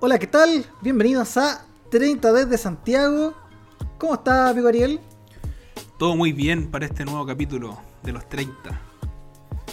Hola, 0.00 0.18
¿qué 0.18 0.26
tal? 0.26 0.64
Bienvenidos 0.80 1.36
a 1.36 1.64
30 1.90 2.32
desde 2.32 2.58
Santiago. 2.58 3.34
¿Cómo 3.98 4.14
está, 4.14 4.48
amigo 4.48 4.68
Ariel? 4.68 5.00
Todo 5.98 6.16
muy 6.16 6.32
bien 6.32 6.70
para 6.70 6.86
este 6.86 7.04
nuevo 7.04 7.26
capítulo 7.26 7.78
de 8.02 8.12
los 8.12 8.28
30. 8.28 8.80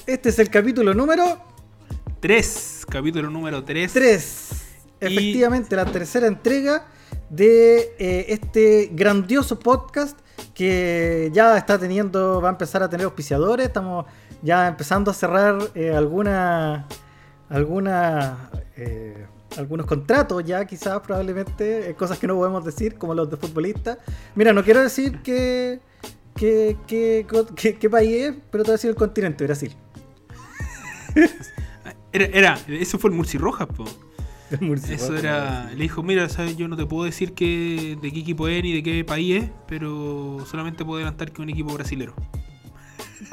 Este 0.05 0.29
es 0.29 0.39
el 0.39 0.49
capítulo 0.49 0.93
número 0.93 1.39
3, 2.19 2.85
capítulo 2.89 3.29
número 3.29 3.63
3. 3.63 3.93
3. 3.93 4.51
Y- 5.01 5.05
Efectivamente, 5.05 5.75
la 5.75 5.85
tercera 5.85 6.27
entrega 6.27 6.87
de 7.29 7.95
eh, 7.99 8.25
este 8.29 8.89
grandioso 8.93 9.59
podcast 9.59 10.17
que 10.53 11.29
ya 11.33 11.57
está 11.57 11.77
teniendo, 11.77 12.41
va 12.41 12.49
a 12.49 12.51
empezar 12.51 12.81
a 12.83 12.89
tener 12.89 13.05
auspiciadores. 13.05 13.67
Estamos 13.67 14.05
ya 14.41 14.67
empezando 14.67 15.11
a 15.11 15.13
cerrar 15.13 15.57
eh, 15.75 15.91
alguna, 15.95 16.87
alguna, 17.49 18.49
eh, 18.75 19.27
algunos 19.57 19.85
contratos 19.85 20.43
ya, 20.45 20.65
quizás 20.65 20.99
probablemente, 21.01 21.89
eh, 21.89 21.95
cosas 21.95 22.19
que 22.19 22.27
no 22.27 22.35
podemos 22.35 22.63
decir, 22.63 22.95
como 22.95 23.13
los 23.13 23.29
de 23.29 23.37
futbolistas. 23.37 23.97
Mira, 24.35 24.53
no 24.53 24.63
quiero 24.63 24.81
decir 24.81 25.19
que, 25.23 25.79
que, 26.35 26.77
que- 26.87 27.25
que- 27.55 27.75
qué 27.77 27.89
país 27.89 28.15
es, 28.23 28.35
pero 28.51 28.63
te 28.63 28.69
voy 28.69 28.73
a 28.73 28.77
decir 28.77 28.89
el 28.91 28.95
continente, 28.95 29.43
Brasil. 29.45 29.73
Era, 32.13 32.25
era, 32.25 32.59
eso 32.67 32.97
fue 32.97 33.09
el 33.09 33.15
Murci 33.15 33.37
Rojas, 33.37 33.67
po. 33.67 33.83
El 34.49 34.61
Murcia, 34.61 34.95
Eso 34.95 35.15
era. 35.17 35.69
Le 35.71 35.83
dijo, 35.83 36.01
mira, 36.03 36.29
¿sabes? 36.29 36.55
yo 36.55 36.69
no 36.69 36.77
te 36.77 36.85
puedo 36.85 37.03
decir 37.03 37.33
que, 37.33 37.97
de 38.01 38.11
qué 38.13 38.19
equipo 38.21 38.47
es 38.47 38.63
ni 38.63 38.71
de 38.73 38.81
qué 38.81 39.03
país 39.03 39.43
es, 39.43 39.49
pero 39.67 40.37
solamente 40.49 40.85
puedo 40.85 40.97
adelantar 40.99 41.33
que 41.33 41.41
un 41.41 41.49
equipo 41.49 41.73
brasilero. 41.73 42.13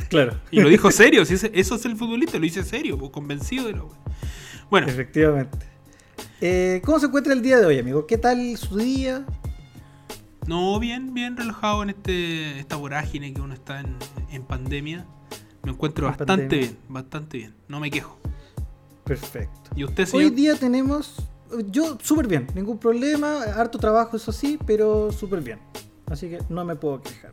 Claro. 0.09 0.41
Y 0.51 0.61
lo 0.61 0.69
dijo 0.69 0.91
serio, 0.91 1.25
si 1.25 1.35
eso 1.35 1.75
es 1.77 1.85
el 1.85 1.97
futbolista, 1.97 2.37
lo 2.37 2.43
dice 2.43 2.65
serio, 2.65 2.99
po, 2.99 3.13
convencido 3.13 3.67
de 3.69 3.75
lo. 3.75 3.91
Bueno, 4.71 4.89
Efectivamente. 4.89 5.57
Eh, 6.47 6.83
¿Cómo 6.85 6.99
se 7.01 7.07
encuentra 7.07 7.33
el 7.33 7.41
día 7.41 7.59
de 7.59 7.65
hoy, 7.65 7.79
amigo? 7.79 8.07
¿Qué 8.07 8.19
tal 8.19 8.55
su 8.59 8.77
día? 8.77 9.25
no, 10.47 10.79
bien, 10.79 11.15
bien 11.15 11.39
relajado 11.39 11.83
en 11.83 11.89
este 11.89 12.59
esta 12.61 12.77
vorágine 12.77 13.33
que 13.33 13.41
uno 13.41 13.55
está 13.55 13.81
en, 13.81 13.97
en 14.31 14.43
pandemia. 14.43 15.07
Me 15.63 15.73
encuentro 15.73 16.05
En 16.07 16.11
bastante 16.11 16.33
pandemia. 16.35 16.59
bien, 16.59 16.79
bastante 16.87 17.39
bien. 17.39 17.55
No 17.67 17.81
me 17.81 17.91
quejo. 17.91 18.19
Perfecto. 19.05 19.71
¿Y 19.75 19.85
usted, 19.85 20.03
Hoy 20.13 20.25
señor? 20.25 20.35
día 20.35 20.55
tenemos. 20.57 21.17
Yo, 21.71 21.97
súper 22.03 22.27
bien, 22.27 22.47
ningún 22.55 22.77
problema, 22.77 23.43
harto 23.45 23.79
trabajo, 23.79 24.19
eso 24.19 24.31
sí, 24.31 24.59
pero 24.67 25.11
súper 25.13 25.41
bien. 25.41 25.61
Así 26.11 26.29
que 26.29 26.41
no 26.51 26.63
me 26.67 26.77
puedo 26.77 27.01
quejar. 27.01 27.31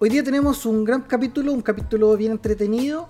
Hoy 0.00 0.08
día 0.08 0.24
tenemos 0.24 0.66
un 0.66 0.82
gran 0.84 1.02
capítulo, 1.02 1.52
un 1.52 1.62
capítulo 1.62 2.16
bien 2.16 2.32
entretenido. 2.32 3.08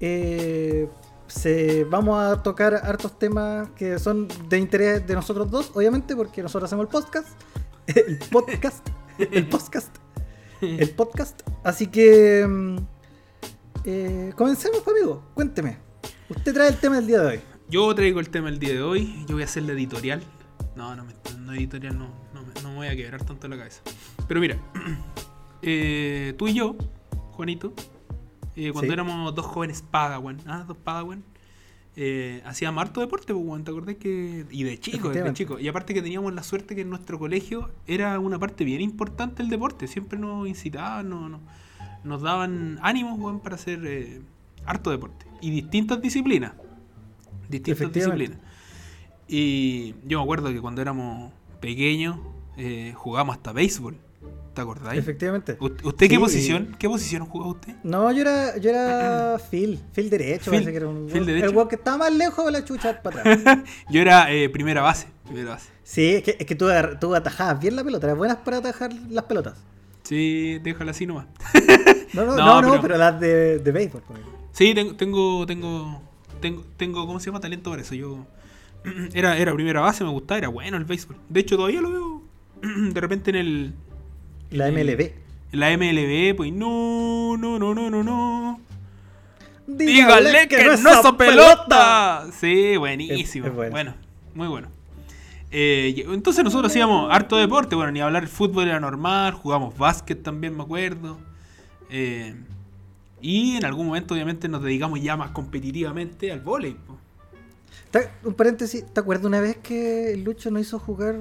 Eh, 0.00 0.88
se, 1.28 1.84
vamos 1.84 2.18
a 2.20 2.42
tocar 2.42 2.74
hartos 2.74 3.18
temas 3.18 3.68
que 3.76 3.98
son 3.98 4.28
de 4.48 4.58
interés 4.58 5.06
de 5.06 5.14
nosotros 5.14 5.50
dos, 5.50 5.70
obviamente, 5.74 6.16
porque 6.16 6.42
nosotros 6.42 6.68
hacemos 6.68 6.84
el 6.86 6.90
podcast. 6.90 7.28
El 7.86 8.18
podcast. 8.18 8.86
El 9.18 9.48
podcast. 9.48 9.96
El 10.60 10.90
podcast. 10.90 11.40
Así 11.64 11.86
que. 11.86 12.46
mm, 12.46 12.76
eh, 13.84 14.32
comencemos, 14.36 14.80
pues, 14.80 14.96
amigo. 14.96 15.22
Cuénteme. 15.34 15.78
Usted 16.28 16.52
trae 16.52 16.68
el 16.68 16.76
tema 16.76 16.96
del 16.96 17.06
día 17.06 17.20
de 17.20 17.26
hoy. 17.26 17.40
Yo 17.70 17.94
traigo 17.94 18.20
el 18.20 18.28
tema 18.28 18.50
el 18.50 18.58
día 18.58 18.74
de 18.74 18.82
hoy. 18.82 19.24
Yo 19.26 19.34
voy 19.34 19.42
a 19.42 19.46
hacer 19.46 19.62
la 19.62 19.72
editorial. 19.72 20.22
No, 20.76 20.94
no, 20.94 21.06
no 21.38 21.54
editorial, 21.54 21.98
no, 21.98 22.08
no, 22.34 22.42
no 22.62 22.70
me 22.70 22.76
voy 22.76 22.86
a 22.88 22.96
quebrar 22.96 23.24
tanto 23.24 23.48
la 23.48 23.56
cabeza. 23.56 23.80
Pero 24.26 24.40
mira, 24.40 24.58
eh, 25.62 26.34
tú 26.36 26.48
y 26.48 26.54
yo, 26.54 26.76
Juanito, 27.32 27.72
eh, 28.66 28.72
cuando 28.72 28.88
Sí. 28.88 28.92
éramos 28.92 29.34
dos 29.34 29.46
jóvenes 29.46 29.82
Padawan, 29.82 30.38
ah, 30.46 30.64
dos 30.66 30.76
Padawan, 30.76 31.22
eh, 31.96 32.42
hacíamos 32.44 32.80
harto 32.82 33.00
deporte, 33.00 33.34
pues, 33.34 33.64
¿te 33.64 33.70
acordás 33.70 33.96
que.? 33.96 34.46
Y 34.50 34.62
de 34.64 34.78
chico, 34.78 34.96
Efectivamente. 35.08 35.38
chico. 35.38 35.58
Y 35.58 35.66
aparte 35.68 35.94
que 35.94 36.02
teníamos 36.02 36.32
la 36.34 36.42
suerte 36.42 36.74
que 36.74 36.82
en 36.82 36.90
nuestro 36.90 37.18
colegio 37.18 37.70
era 37.86 38.18
una 38.20 38.38
parte 38.38 38.64
bien 38.64 38.80
importante 38.80 39.42
el 39.42 39.48
deporte. 39.48 39.86
Siempre 39.88 40.18
nos 40.18 40.46
incitaban, 40.46 41.08
no, 41.08 41.28
no- 41.28 41.40
nos 42.04 42.22
daban 42.22 42.78
ánimos, 42.82 43.18
weón, 43.18 43.40
para 43.40 43.56
hacer 43.56 43.80
eh, 43.84 44.20
harto 44.64 44.90
deporte. 44.90 45.26
Y 45.40 45.50
distintas 45.50 46.00
disciplinas. 46.00 46.52
Distintas 47.48 47.92
disciplinas. 47.92 48.38
Y 49.26 49.94
yo 50.06 50.18
me 50.18 50.22
acuerdo 50.22 50.50
que 50.52 50.60
cuando 50.60 50.80
éramos 50.82 51.32
pequeños 51.60 52.16
eh, 52.56 52.92
jugábamos 52.96 53.36
hasta 53.36 53.52
béisbol. 53.52 53.96
¿Te 54.58 54.62
acordáis? 54.62 54.98
Efectivamente. 54.98 55.56
U- 55.60 55.70
¿Usted 55.84 56.08
qué 56.08 56.18
posición? 56.18 56.74
¿Qué 56.80 56.88
posición 56.88 57.24
jugaba 57.26 57.52
usted? 57.52 57.76
No, 57.84 58.10
yo 58.10 58.22
era, 58.22 58.56
yo 58.58 58.70
era 58.70 59.38
Phil, 59.50 59.78
Phil 59.92 60.10
derecho, 60.10 60.50
Phil- 60.50 60.64
que 60.64 60.74
era 60.76 60.88
un 60.88 61.06
Phil 61.06 61.18
el 61.18 61.26
derecho. 61.26 61.50
weón 61.52 61.68
que 61.68 61.76
estaba 61.76 61.98
más 61.98 62.12
lejos 62.12 62.44
de 62.44 62.50
la 62.50 62.64
chucha 62.64 63.00
para 63.00 63.20
atrás. 63.20 63.58
Yo 63.88 64.00
era 64.00 64.32
eh, 64.32 64.48
primera 64.48 64.82
base. 64.82 65.06
Primera 65.26 65.50
base. 65.50 65.68
Sí, 65.84 66.08
es 66.16 66.22
que, 66.24 66.36
es 66.40 66.44
que 66.44 66.56
tú, 66.56 66.66
tú 67.00 67.14
atajabas 67.14 67.60
bien 67.60 67.76
la 67.76 67.84
pelota, 67.84 68.06
eras 68.08 68.18
buenas 68.18 68.38
para 68.38 68.56
atajar 68.56 68.90
las 69.10 69.24
pelotas. 69.26 69.54
Sí, 70.02 70.58
déjala 70.64 70.90
así 70.90 71.06
nomás. 71.06 71.26
No, 72.14 72.24
no, 72.24 72.36
No, 72.36 72.36
no, 72.36 72.62
no, 72.62 72.70
pero- 72.70 72.82
pero, 72.82 72.98
las 72.98 73.20
de, 73.20 73.58
de 73.60 73.70
béisbol. 73.72 74.02
pues. 74.08 74.18
Sí, 74.52 74.74
tengo, 74.74 74.96
tengo, 74.96 75.46
tengo, 75.46 76.02
tengo, 76.40 76.64
tengo, 76.76 77.06
¿cómo 77.06 77.20
se 77.20 77.26
llama? 77.26 77.38
Talento 77.38 77.70
para 77.70 77.82
eso. 77.82 77.94
Yo 77.94 78.26
era, 79.14 79.36
era 79.36 79.54
primera 79.54 79.80
base, 79.82 80.02
me 80.02 80.10
gustaba, 80.10 80.38
era 80.38 80.48
bueno 80.48 80.76
el 80.78 80.84
béisbol. 80.84 81.16
De 81.28 81.40
hecho, 81.40 81.56
todavía 81.56 81.80
lo 81.80 81.90
veo 81.92 82.22
de 82.92 83.00
repente 83.00 83.30
en 83.30 83.36
el 83.36 83.74
La 84.50 84.70
MLB. 84.70 85.10
la 85.52 85.70
MLB, 85.76 86.34
pues 86.36 86.52
no, 86.52 87.36
no, 87.36 87.58
no, 87.58 87.74
no, 87.74 87.90
no, 87.90 88.02
no. 88.02 88.60
Dígale 89.66 90.48
que, 90.48 90.64
no 90.64 90.72
es 90.72 90.80
esa 90.80 91.16
pelota. 91.16 92.26
Sí, 92.40 92.76
buenísimo. 92.76 93.46
Es- 93.46 93.50
es 93.50 93.56
bueno. 93.56 93.70
bueno. 93.70 93.94
muy 94.34 94.48
bueno. 94.48 94.68
Eh, 95.50 96.04
entonces 96.08 96.44
nosotros 96.44 96.70
hacíamos 96.72 97.12
harto 97.12 97.36
deporte, 97.36 97.74
bueno, 97.74 97.90
ni 97.92 98.00
hablar, 98.00 98.22
el 98.22 98.28
fútbol 98.28 98.68
era 98.68 98.80
normal, 98.80 99.32
jugamos 99.34 99.76
básquet 99.76 100.22
también, 100.22 100.56
me 100.56 100.62
acuerdo. 100.62 101.18
Eh, 101.90 102.34
y 103.20 103.56
en 103.56 103.64
algún 103.64 103.86
momento, 103.86 104.14
obviamente, 104.14 104.48
nos 104.48 104.62
dedicamos 104.62 105.00
ya 105.02 105.16
más 105.16 105.30
competitivamente 105.30 106.30
al. 106.32 106.42
Ta- 107.90 108.10
Un 108.24 108.34
paréntesis, 108.34 108.84
¿te 108.92 109.00
acuerdas 109.00 109.24
una 109.26 109.40
vez 109.40 109.56
que 109.56 110.20
Lucho 110.22 110.50
nos 110.50 110.62
hizo 110.62 110.78
jugar 110.78 111.16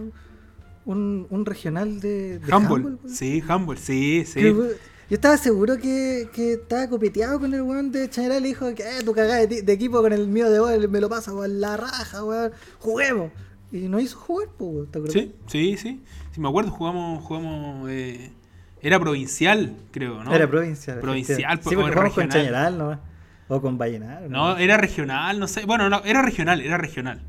un, 0.88 1.28
un 1.30 1.46
regional 1.46 2.00
de, 2.00 2.40
de 2.40 2.48
pues? 2.48 3.18
Sí, 3.18 3.44
handball, 3.48 3.78
sí, 3.78 4.24
sí. 4.26 4.40
Que, 4.40 4.54
Yo 4.54 4.76
estaba 5.10 5.38
seguro 5.38 5.78
que, 5.78 6.30
que 6.34 6.54
estaba 6.54 6.88
copeteado 6.88 7.40
con 7.40 7.54
el 7.54 7.62
weón 7.62 7.92
de 7.92 8.10
Chañaral 8.10 8.46
y 8.46 8.50
dijo 8.50 8.74
que 8.74 8.84
eh, 8.84 9.04
tu 9.04 9.14
cagada 9.14 9.46
de, 9.46 9.72
equipo 9.72 10.02
con 10.02 10.14
el 10.14 10.28
mío 10.28 10.50
de 10.50 10.60
hoy 10.60 10.88
me 10.88 11.02
lo 11.02 11.10
pasa 11.10 11.34
weón, 11.34 11.60
la 11.60 11.76
raja, 11.76 12.24
weón. 12.24 12.52
Juguemos. 12.80 13.32
Y 13.70 13.90
nos 13.90 14.02
hizo 14.02 14.18
jugar, 14.18 14.48
pues, 14.58 14.72
weón, 14.72 14.88
¿te 14.88 14.98
acuerdas? 14.98 15.22
Sí, 15.22 15.36
sí, 15.48 15.78
sí. 15.78 16.02
Sí, 16.32 16.40
me 16.40 16.48
acuerdo, 16.48 16.72
jugamos, 16.72 17.22
jugamos, 17.24 17.90
eh, 17.90 18.32
era 18.82 18.98
provincial, 18.98 19.76
creo, 19.92 20.24
¿no? 20.24 20.34
Era 20.34 20.50
provincial. 20.50 21.00
Provincial, 21.00 21.60
pues, 21.60 21.70
Sí, 21.70 21.76
porque 21.76 21.92
jugamos 21.92 22.14
con. 22.14 22.30
Chañaral 22.30 22.78
nomás. 22.78 23.00
O 23.50 23.62
con 23.62 23.78
Vallenar. 23.78 24.30
No, 24.30 24.58
era 24.58 24.78
regional, 24.78 25.40
no 25.40 25.48
sé. 25.48 25.66
Bueno, 25.66 25.90
no, 25.90 26.02
era 26.06 26.22
regional, 26.22 26.62
era 26.62 26.78
regional. 26.78 27.22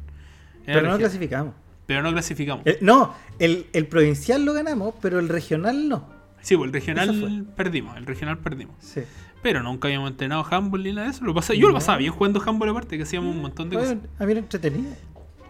Era 0.64 0.80
Pero 0.80 0.90
no 0.90 0.98
clasificamos. 0.98 1.54
Pero 1.88 2.02
no 2.02 2.12
clasificamos. 2.12 2.62
Eh, 2.66 2.76
no, 2.82 3.14
el, 3.38 3.66
el 3.72 3.86
provincial 3.86 4.44
lo 4.44 4.52
ganamos, 4.52 4.92
pero 5.00 5.18
el 5.18 5.28
regional 5.30 5.88
no. 5.88 6.04
sí, 6.42 6.54
pues 6.54 6.68
el 6.68 6.72
regional 6.74 7.46
perdimos, 7.56 7.96
el 7.96 8.04
regional 8.04 8.38
perdimos. 8.38 8.76
Sí. 8.78 9.00
Pero 9.42 9.62
nunca 9.62 9.88
habíamos 9.88 10.10
entrenado 10.10 10.44
handball 10.50 10.82
ni 10.82 10.92
nada 10.92 11.06
de 11.06 11.12
eso. 11.14 11.24
Lo 11.24 11.32
pasaba- 11.32 11.56
yo 11.58 11.68
lo 11.68 11.74
pasaba 11.74 11.96
bien 11.96 12.12
jugando 12.12 12.42
handball 12.44 12.68
aparte, 12.68 12.96
que 12.98 13.04
hacíamos 13.04 13.34
un 13.34 13.40
montón 13.40 13.70
de 13.70 13.76
cosas. 13.76 13.96
a 14.18 14.24
mí 14.26 14.32
era 14.32 14.40
entretenido. 14.40 14.90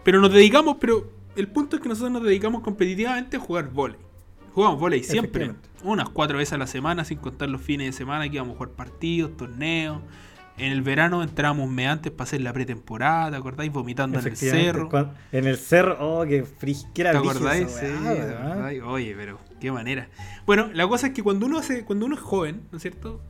Pero 0.03 0.21
nos 0.21 0.31
dedicamos, 0.31 0.77
pero 0.79 1.11
el 1.35 1.47
punto 1.49 1.75
es 1.75 1.81
que 1.81 1.89
nosotros 1.89 2.11
nos 2.13 2.23
dedicamos 2.23 2.61
competitivamente 2.61 3.35
a 3.35 3.39
jugar 3.41 3.69
volei. 3.69 3.97
Jugamos 4.53 4.79
volei 4.79 5.03
siempre, 5.03 5.51
unas 5.83 6.07
cuatro 6.09 6.37
veces 6.37 6.53
a 6.53 6.57
la 6.57 6.67
semana, 6.67 7.03
sin 7.03 7.17
contar 7.17 7.49
los 7.49 7.61
fines 7.61 7.87
de 7.87 7.91
semana 7.93 8.29
que 8.29 8.35
íbamos 8.35 8.55
a 8.55 8.57
jugar 8.59 8.71
partidos, 8.75 9.35
torneos. 9.37 10.01
En 10.59 10.73
el 10.73 10.81
verano 10.81 11.23
entrábamos 11.23 11.67
un 11.67 11.73
mes 11.73 11.87
antes 11.87 12.11
para 12.11 12.23
hacer 12.25 12.41
la 12.41 12.51
pretemporada, 12.51 13.31
¿te 13.31 13.37
acordáis? 13.37 13.71
Vomitando 13.71 14.19
en 14.19 14.27
el 14.27 14.35
cerro. 14.35 15.15
en 15.31 15.47
el 15.47 15.57
cerro, 15.57 15.97
oh, 15.99 16.25
qué 16.25 16.43
frisquera 16.43 17.11
¿Te 17.11 17.17
acordáis? 17.17 17.67
esa 17.67 17.79
Sí, 17.79 17.93
weá, 18.03 18.67
¿te? 18.69 18.81
Oye, 18.81 19.15
pero 19.17 19.39
qué 19.61 19.71
manera. 19.71 20.09
Bueno, 20.45 20.69
la 20.73 20.87
cosa 20.87 21.07
es 21.07 21.13
que 21.13 21.23
cuando 21.23 21.45
uno 21.45 21.59
hace, 21.59 21.85
cuando 21.85 22.05
uno 22.05 22.15
es 22.15 22.21
joven, 22.21 22.61
¿no 22.71 22.77
es 22.77 22.81
cierto? 22.81 23.21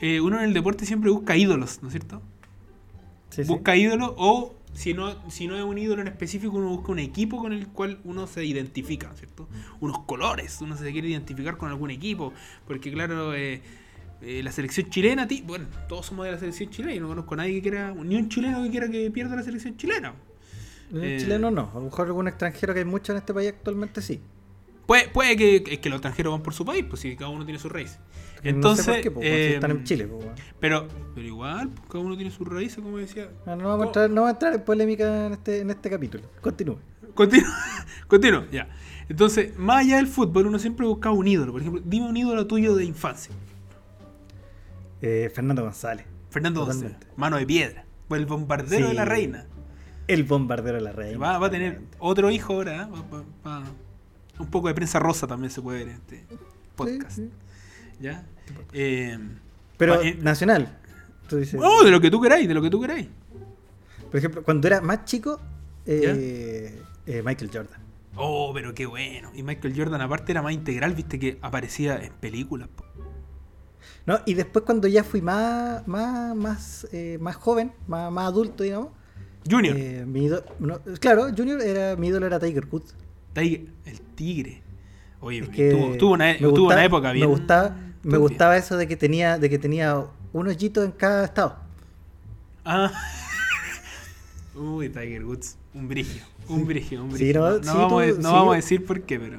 Eh, 0.00 0.22
uno 0.22 0.38
en 0.38 0.44
el 0.44 0.54
deporte 0.54 0.86
siempre 0.86 1.10
busca 1.10 1.36
ídolos, 1.36 1.82
¿no 1.82 1.88
es 1.88 1.92
cierto? 1.92 2.22
Sí, 3.28 3.44
sí. 3.44 3.48
busca 3.48 3.76
ídolos 3.76 4.14
o 4.16 4.54
si 4.72 4.94
no, 4.94 5.14
si 5.30 5.46
no 5.46 5.56
es 5.56 5.62
un 5.62 5.76
ídolo 5.78 6.00
en 6.00 6.08
específico, 6.08 6.56
uno 6.56 6.68
busca 6.68 6.92
un 6.92 6.98
equipo 6.98 7.38
con 7.38 7.52
el 7.52 7.68
cual 7.68 7.98
uno 8.04 8.26
se 8.26 8.44
identifica, 8.44 9.12
¿cierto? 9.16 9.48
Unos 9.80 9.98
colores, 10.00 10.60
uno 10.60 10.76
se 10.76 10.90
quiere 10.92 11.08
identificar 11.08 11.56
con 11.56 11.68
algún 11.68 11.90
equipo, 11.90 12.32
porque 12.66 12.92
claro, 12.92 13.34
eh, 13.34 13.62
eh, 14.22 14.42
la 14.42 14.52
selección 14.52 14.90
chilena, 14.90 15.26
ti- 15.28 15.42
bueno, 15.46 15.66
todos 15.88 16.06
somos 16.06 16.26
de 16.26 16.32
la 16.32 16.38
selección 16.38 16.70
chilena, 16.70 16.94
y 16.94 17.00
no 17.00 17.08
conozco 17.08 17.34
a 17.34 17.36
nadie 17.38 17.54
que 17.54 17.62
quiera, 17.62 17.92
ni 17.94 18.16
un 18.16 18.28
chileno 18.28 18.62
que 18.62 18.70
quiera 18.70 18.88
que 18.90 19.10
pierda 19.10 19.36
la 19.36 19.42
selección 19.42 19.76
chilena. 19.76 20.14
El 20.92 21.04
Eh, 21.04 21.16
chileno 21.20 21.50
no, 21.50 21.70
a 21.72 21.78
lo 21.78 21.82
mejor 21.84 22.06
algún 22.08 22.26
extranjero 22.28 22.72
que 22.74 22.80
hay 22.80 22.84
mucho 22.84 23.12
en 23.12 23.18
este 23.18 23.32
país 23.32 23.48
actualmente 23.50 24.02
sí. 24.02 24.20
Puede, 24.86 25.08
puede 25.08 25.36
que, 25.36 25.62
es 25.70 25.78
que 25.78 25.88
los 25.88 25.98
extranjeros 25.98 26.32
van 26.32 26.42
por 26.42 26.52
su 26.52 26.64
país, 26.64 26.84
pues 26.88 27.00
si 27.02 27.14
cada 27.14 27.30
uno 27.30 27.44
tiene 27.44 27.60
su 27.60 27.68
raíz. 27.68 27.98
No 28.42 28.50
Entonces, 28.50 28.84
sé 28.86 29.00
qué, 29.02 29.10
po, 29.12 29.20
eh, 29.22 29.54
están 29.54 29.70
en 29.70 29.84
Chile. 29.84 30.06
po. 30.08 30.18
Pero, 30.58 30.88
pero 31.14 31.26
igual, 31.26 31.68
pues, 31.68 31.88
cada 31.88 32.00
uno 32.04 32.16
tiene 32.16 32.32
sus 32.32 32.48
raíces, 32.48 32.82
como 32.82 32.98
decía. 32.98 33.30
Ah, 33.46 33.54
no, 33.54 33.68
vamos 33.68 33.84
a 33.84 33.86
entrar, 33.86 34.10
no 34.10 34.22
vamos 34.22 34.28
a 34.30 34.32
entrar 34.32 34.54
en 34.54 34.62
polémica 34.64 35.26
en 35.26 35.32
este, 35.34 35.60
en 35.60 35.70
este 35.70 35.90
capítulo. 35.90 36.24
Continúe. 36.40 36.78
Continúo, 37.14 37.46
continúo, 38.08 38.44
ya. 38.50 38.68
Entonces, 39.08 39.56
más 39.58 39.84
allá 39.84 39.96
del 39.98 40.08
fútbol, 40.08 40.46
uno 40.46 40.58
siempre 40.58 40.86
buscaba 40.86 41.14
un 41.14 41.28
ídolo. 41.28 41.52
Por 41.52 41.60
ejemplo, 41.60 41.82
dime 41.84 42.08
un 42.08 42.16
ídolo 42.16 42.46
tuyo 42.48 42.74
de 42.74 42.84
infancia. 42.84 43.32
Eh, 45.02 45.30
Fernando 45.34 45.62
González. 45.62 46.06
Fernando 46.30 46.64
González, 46.64 46.96
mano 47.16 47.36
de 47.36 47.46
piedra. 47.46 47.84
O 48.08 48.16
el 48.16 48.26
bombardero 48.26 48.86
Sí. 48.86 48.90
de 48.90 48.94
la 48.94 49.04
reina. 49.04 49.46
El 50.06 50.24
bombardero 50.24 50.76
de 50.78 50.82
la 50.82 50.92
reina. 50.92 51.18
Va, 51.18 51.38
va 51.38 51.46
a 51.46 51.50
tener 51.50 51.80
otro 51.98 52.30
hijo 52.30 52.54
ahora. 52.54 52.82
¿eh? 52.82 52.86
Va- 53.44 53.62
Un 54.38 54.46
poco 54.46 54.68
de 54.68 54.74
prensa 54.74 54.98
rosa 54.98 55.26
también 55.26 55.50
se 55.50 55.60
puede 55.62 55.78
ver 55.84 55.88
en 55.88 55.94
este 55.96 56.24
podcast. 56.74 57.10
Sí, 57.12 57.22
sí. 57.24 57.30
¿Ya? 58.00 58.24
Eh, 58.72 59.18
Pero 59.76 60.00
eh, 60.02 60.16
nacional. 60.20 60.78
Tú 61.28 61.36
dices, 61.36 61.60
oh, 61.62 61.84
de 61.84 61.90
lo 61.90 62.00
que 62.00 62.10
tú 62.10 62.20
queráis, 62.20 62.48
de 62.48 62.54
lo 62.54 62.62
que 62.62 62.70
tú 62.70 62.80
queráis. 62.80 63.06
Por 64.10 64.16
ejemplo, 64.16 64.42
cuando 64.42 64.66
era 64.66 64.80
más 64.80 65.04
chico, 65.04 65.40
eh, 65.86 66.82
Michael 67.24 67.50
Jordan. 67.52 67.80
Oh, 68.16 68.50
pero 68.52 68.74
qué 68.74 68.86
bueno. 68.86 69.30
Y 69.34 69.42
Michael 69.44 69.74
Jordan, 69.76 70.00
aparte, 70.00 70.32
era 70.32 70.42
más 70.42 70.52
integral, 70.52 70.94
viste 70.94 71.18
que 71.20 71.38
aparecía 71.42 71.96
en 72.02 72.12
películas. 72.14 72.68
po. 72.68 72.84
No, 74.06 74.18
y 74.26 74.34
después 74.34 74.64
cuando 74.64 74.88
ya 74.88 75.04
fui 75.04 75.20
más, 75.22 75.86
más, 75.86 76.34
más, 76.34 76.88
eh, 76.92 77.18
más 77.20 77.36
joven, 77.36 77.72
más, 77.86 78.10
más 78.10 78.26
adulto, 78.26 78.62
digamos. 78.64 78.88
Junior, 79.48 79.76
eh, 79.76 80.04
mi 80.06 80.26
ídolo- 80.28 80.44
no, 80.58 80.78
claro, 81.00 81.28
Junior 81.36 81.60
era, 81.60 81.96
mi 81.96 82.08
ídolo 82.08 82.26
era 82.26 82.38
Tiger 82.38 82.66
Woods. 82.70 82.94
Tiger- 83.34 83.68
el 83.84 84.00
tigre. 84.14 84.62
Oye, 85.20 85.38
Es 85.40 85.44
porque 85.46 85.68
que 85.68 85.70
tuvo, 85.70 85.96
tuvo 85.96 86.12
una, 86.14 86.24
me 86.26 86.38
tuvo 86.38 86.66
una 86.66 86.84
época 86.84 87.12
bien. 87.12 87.26
Me 87.28 87.34
gustaba, 87.34 87.76
me 88.02 88.18
gustaba 88.18 88.56
eso 88.56 88.76
de 88.76 88.88
que 88.88 88.96
tenía, 88.96 89.38
de 89.38 89.48
que 89.50 89.58
tenía 89.58 90.06
un 90.32 90.46
hoyito 90.48 90.82
en 90.82 90.92
cada 90.92 91.24
estado. 91.24 91.56
Ah. 92.64 92.90
Uy, 94.54 94.88
Tiger 94.88 95.24
Woods. 95.24 95.56
Un 95.74 95.88
brigio. 95.88 96.22
Un 96.48 96.66
brigio, 96.66 97.04
un 97.04 97.10
Sí, 97.12 97.16
brigio. 97.24 97.40
no, 97.40 97.50
no 97.58 97.62
sí, 97.62 97.68
vamos, 97.78 98.02
tú- 98.08 98.22
no 98.22 98.28
sí, 98.28 98.34
vamos 98.34 98.52
a 98.52 98.56
decir 98.56 98.84
por 98.84 99.02
qué, 99.02 99.20
pero. 99.20 99.38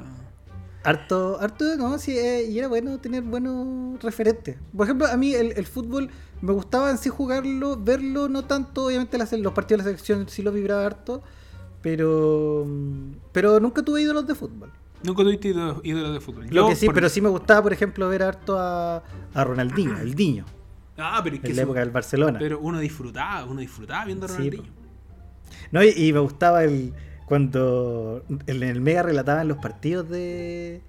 Harto, 0.84 1.38
harto, 1.40 1.76
no, 1.78 1.98
sí, 2.00 2.18
eh, 2.18 2.44
y 2.50 2.58
era 2.58 2.68
bueno 2.68 2.98
tener 3.00 3.22
buenos 3.24 4.02
referentes. 4.02 4.58
Por 4.76 4.88
ejemplo, 4.88 5.06
a 5.08 5.16
mí 5.16 5.34
el, 5.36 5.52
el 5.56 5.66
fútbol 5.68 6.10
me 6.42 6.52
gustaba 6.54 6.90
en 6.90 6.98
sí 6.98 7.10
jugarlo, 7.10 7.78
verlo, 7.78 8.28
no 8.30 8.46
tanto, 8.46 8.86
obviamente 8.88 9.18
las- 9.20 9.32
los 9.34 9.54
partidos 9.54 9.84
de 9.86 9.92
la 9.92 9.98
selección 9.98 10.28
sí 10.28 10.42
lo 10.42 10.52
vibraba 10.52 10.86
harto, 10.86 11.22
pero 11.82 12.66
pero 13.32 13.60
nunca 13.60 13.82
tuve 13.84 14.02
ídolos 14.02 14.26
de 14.26 14.36
fútbol. 14.36 14.72
Nunca 15.04 15.24
tuviste 15.24 15.50
ídolo, 15.50 15.82
ídolo 15.84 16.14
de 16.14 16.20
fútbol. 16.20 16.46
Lo 16.46 16.52
Yo, 16.52 16.68
que 16.70 16.76
sí, 16.76 16.86
por- 16.88 16.96
pero 16.96 17.10
sí 17.10 17.22
me 17.22 17.30
gustaba, 17.30 17.62
por 17.64 17.74
ejemplo, 17.74 18.08
ver 18.10 18.24
harto 18.24 18.58
a, 18.58 19.04
a 19.34 19.44
Ronaldinho, 19.44 19.98
el 20.00 20.14
Diño, 20.16 20.46
Ah, 20.98 21.22
pero 21.24 21.36
es 21.38 21.42
que 21.42 21.50
en 21.50 21.56
la 21.56 21.62
eso- 21.62 21.70
época 21.70 21.80
del 21.80 21.90
Barcelona. 21.92 22.38
Pero 22.40 22.60
uno 22.60 22.80
disfrutaba, 22.80 23.46
uno 23.46 23.60
disfrutaba 23.62 24.06
viendo 24.06 24.26
a 24.26 24.30
Sí, 24.30 24.36
Ronaldinho. 24.36 24.72
No, 25.72 25.84
y, 25.84 25.90
y 25.96 26.14
me 26.14 26.20
gustaba 26.20 26.64
el 26.64 26.94
cuando 27.32 28.26
en 28.46 28.62
el 28.62 28.82
Mega 28.82 29.04
relataban 29.04 29.48
los 29.48 29.58
partidos 29.60 30.10
de, 30.10 30.82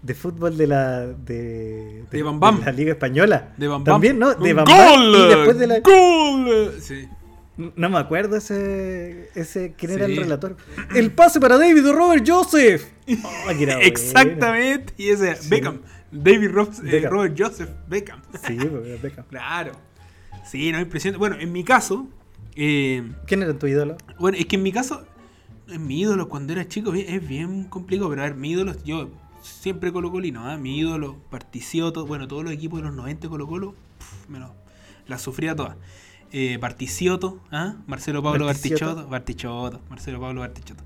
de 0.00 0.14
fútbol 0.14 0.56
de 0.56 0.68
la 0.68 1.08
de, 1.08 2.04
De 2.08 2.22
Bam 2.22 2.38
Bam. 2.38 2.60
la 2.64 2.70
Liga 2.70 2.92
Española. 2.92 3.52
De 3.56 3.66
Bam 3.66 3.82
Bam. 3.82 3.94
También, 3.94 4.16
¿no? 4.16 4.32
De 4.32 4.52
Bam 4.52 4.64
Bam, 4.64 4.76
¡Gol! 4.76 5.16
y 5.16 5.28
después 5.28 5.58
de 5.58 5.66
la 5.66 5.80
¡Gol! 5.80 6.74
Sí. 6.80 7.08
No 7.74 7.90
me 7.90 7.98
acuerdo 7.98 8.36
ese 8.36 9.30
ese 9.34 9.74
quién 9.76 9.90
era 9.90 10.04
el 10.04 10.16
relator. 10.16 10.56
El 10.94 11.10
pase 11.10 11.40
para 11.40 11.58
David 11.58 11.88
o 11.88 11.92
Robert 11.92 12.24
Joseph. 12.24 12.84
Oh. 13.24 13.50
Exactamente. 13.80 14.94
Y 14.98 15.08
ese 15.08 15.36
Beckham. 15.48 15.80
David 16.12 16.50
eh. 16.84 17.08
Robert 17.08 17.34
Joseph 17.36 17.70
Beckham. 17.88 18.22
Sí, 18.46 18.56
era 18.56 18.96
Beckham. 19.02 19.24
Claro. 19.30 19.72
Sí, 20.48 20.70
no, 20.70 20.78
impresionante. 20.78 21.18
Bueno, 21.18 21.36
en 21.40 21.50
mi 21.50 21.64
caso, 21.64 22.06
eh, 22.54 23.02
¿Quién 23.26 23.42
era 23.42 23.58
tu 23.58 23.66
ídolo? 23.66 23.96
bueno, 24.20 24.38
es 24.38 24.46
que 24.46 24.54
en 24.54 24.62
mi 24.62 24.70
caso, 24.70 25.04
mi 25.78 26.00
ídolo 26.00 26.28
cuando 26.28 26.52
era 26.52 26.66
chico 26.68 26.92
es 26.94 27.26
bien 27.28 27.64
complicado, 27.64 28.08
pero 28.10 28.22
a 28.22 28.24
ver, 28.26 28.34
mi 28.34 28.50
ídolo, 28.50 28.74
yo 28.84 29.10
siempre 29.42 29.92
Colo 29.92 30.10
Colino, 30.10 30.48
¿ah? 30.48 30.56
mi 30.56 30.78
ídolo, 30.78 31.16
Particioto, 31.30 32.06
bueno, 32.06 32.26
todos 32.28 32.44
los 32.44 32.52
equipos 32.52 32.80
de 32.80 32.86
los 32.86 32.94
90 32.94 33.28
Colo 33.28 33.46
Colo, 33.46 33.74
pf, 33.98 34.28
me 34.30 34.38
lo- 34.38 34.54
las 35.06 35.22
sufría 35.22 35.54
todas. 35.56 35.76
Eh, 36.32 36.58
Particioto, 36.60 37.40
¿ah? 37.50 37.76
Marcelo 37.86 38.22
Pablo 38.22 38.44
Barticioto. 38.46 38.84
Bartichotto, 38.86 39.10
Bartichotto, 39.10 39.80
Marcelo 39.88 40.20
Pablo 40.20 40.40
Bartichotto. 40.40 40.84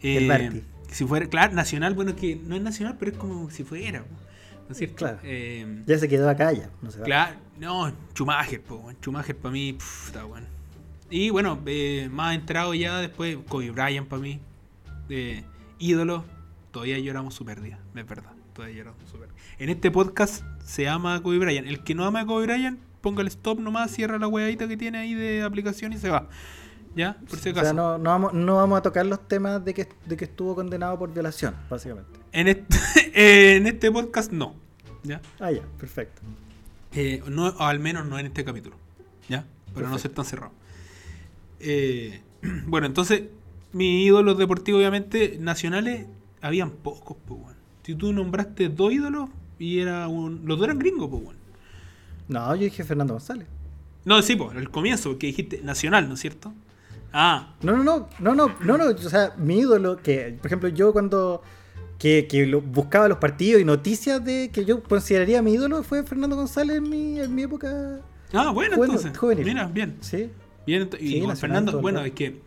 El 0.00 0.24
Eh, 0.24 0.28
Barti. 0.28 0.62
si 0.92 1.04
fuera, 1.04 1.26
claro, 1.26 1.54
nacional, 1.54 1.94
bueno, 1.94 2.14
que 2.14 2.36
no 2.36 2.54
es 2.54 2.62
nacional, 2.62 2.96
pero 2.98 3.10
es 3.12 3.16
como 3.18 3.50
si 3.50 3.64
fuera, 3.64 4.00
¿no 4.00 4.70
es 4.72 4.78
cierto? 4.78 4.96
Claro. 4.96 5.18
Eh, 5.24 5.82
Ya 5.86 5.98
se 5.98 6.08
quedó 6.08 6.28
acá 6.30 6.52
ya, 6.52 6.70
no 6.82 6.90
se 6.92 6.98
va. 7.00 7.04
Claro, 7.04 7.36
no, 7.58 7.92
Schumacher, 8.14 8.60
po. 8.62 8.90
Schumacher 9.00 9.36
para 9.36 9.52
mí, 9.52 9.76
está 10.06 10.22
bueno. 10.24 10.46
Y 11.14 11.30
bueno, 11.30 11.60
eh, 11.66 12.08
más 12.10 12.34
entrado 12.34 12.74
ya 12.74 12.98
después, 12.98 13.38
Kobe 13.48 13.70
Bryant 13.70 14.08
para 14.08 14.20
mí, 14.20 14.40
eh, 15.08 15.44
ídolo, 15.78 16.24
todavía 16.72 16.98
lloramos 16.98 17.34
su 17.34 17.44
pérdida, 17.44 17.78
es 17.94 18.04
verdad, 18.04 18.32
todavía 18.52 18.78
lloramos 18.78 19.08
su 19.08 19.16
pérdida. 19.16 19.36
En 19.60 19.68
este 19.70 19.92
podcast 19.92 20.42
se 20.64 20.88
ama 20.88 21.14
a 21.14 21.22
Kobe 21.22 21.38
Bryant, 21.38 21.68
el 21.68 21.84
que 21.84 21.94
no 21.94 22.04
ama 22.04 22.22
a 22.22 22.26
Kobe 22.26 22.46
Bryant, 22.46 22.80
ponga 23.00 23.22
el 23.22 23.28
stop 23.28 23.60
nomás, 23.60 23.92
cierra 23.92 24.18
la 24.18 24.26
huevadita 24.26 24.66
que 24.66 24.76
tiene 24.76 24.98
ahí 24.98 25.14
de 25.14 25.42
aplicación 25.42 25.92
y 25.92 25.98
se 25.98 26.10
va. 26.10 26.28
¿Ya? 26.96 27.16
Por 27.30 27.38
si 27.38 27.50
O 27.50 27.52
acaso. 27.52 27.66
sea, 27.66 27.74
no, 27.74 27.96
no, 27.96 28.10
vamos, 28.10 28.34
no 28.34 28.56
vamos 28.56 28.76
a 28.78 28.82
tocar 28.82 29.06
los 29.06 29.28
temas 29.28 29.64
de 29.64 29.72
que, 29.72 29.88
de 30.06 30.16
que 30.16 30.24
estuvo 30.24 30.56
condenado 30.56 30.98
por 30.98 31.14
violación, 31.14 31.54
básicamente. 31.70 32.18
En, 32.32 32.48
este, 32.48 32.76
en 33.56 33.68
este 33.68 33.92
podcast 33.92 34.32
no. 34.32 34.56
¿Ya? 35.04 35.20
Ah, 35.38 35.52
ya, 35.52 35.62
perfecto. 35.78 36.22
Eh, 36.92 37.22
no, 37.28 37.50
o 37.50 37.62
al 37.62 37.78
menos 37.78 38.04
no 38.04 38.18
en 38.18 38.26
este 38.26 38.44
capítulo. 38.44 38.74
¿Ya? 39.28 39.46
Para 39.72 39.88
no 39.88 39.96
ser 39.96 40.10
tan 40.10 40.24
cerrado. 40.24 40.63
Eh, 41.64 42.20
bueno, 42.66 42.86
entonces, 42.86 43.22
mis 43.72 44.06
ídolos 44.06 44.38
deportivos, 44.38 44.78
obviamente, 44.78 45.38
nacionales, 45.40 46.06
habían 46.40 46.70
pocos, 46.70 47.16
pues. 47.26 47.40
Si 47.82 47.94
tú 47.94 48.12
nombraste 48.12 48.68
dos 48.68 48.92
ídolos 48.92 49.28
y 49.58 49.80
era 49.80 50.08
un. 50.08 50.42
Los 50.44 50.58
dos 50.58 50.66
eran 50.66 50.78
gringos, 50.78 51.08
pues. 51.10 51.36
No, 52.28 52.54
yo 52.54 52.62
dije 52.64 52.84
Fernando 52.84 53.14
González. 53.14 53.46
No, 54.04 54.20
sí, 54.22 54.36
pues, 54.36 54.56
el 54.56 54.70
comienzo, 54.70 55.10
porque 55.10 55.26
dijiste 55.28 55.60
nacional, 55.62 56.08
¿no 56.08 56.14
es 56.14 56.20
cierto? 56.20 56.52
Ah, 57.12 57.54
No, 57.62 57.72
no, 57.76 57.84
no, 57.84 58.08
no, 58.18 58.34
no, 58.34 58.54
no, 58.60 58.78
no, 58.78 58.84
o 58.86 58.98
sea, 58.98 59.32
mi 59.38 59.58
ídolo, 59.60 59.96
que, 59.98 60.36
por 60.38 60.46
ejemplo, 60.46 60.68
yo 60.68 60.92
cuando 60.92 61.42
que, 61.98 62.26
que 62.28 62.44
lo- 62.44 62.60
buscaba 62.60 63.08
los 63.08 63.18
partidos 63.18 63.62
y 63.62 63.64
noticias 63.64 64.22
de 64.24 64.50
que 64.52 64.64
yo 64.64 64.82
consideraría 64.82 65.40
mi 65.40 65.52
ídolo 65.54 65.82
fue 65.84 66.02
Fernando 66.02 66.34
González 66.36 66.78
en 66.78 66.90
mi, 66.90 67.20
en 67.20 67.32
mi 67.34 67.42
época, 67.44 68.00
ah 68.32 68.50
bueno, 68.50 68.74
entonces. 68.82 69.16
juvenil. 69.16 69.44
Mira, 69.46 69.66
bien. 69.68 69.96
sí. 70.00 70.28
Bien, 70.66 70.88
y 71.00 71.08
Sí, 71.08 71.20
nacional 71.20 71.36
Fernando, 71.36 71.80
bueno, 71.80 72.00
es 72.00 72.12
que 72.12 72.40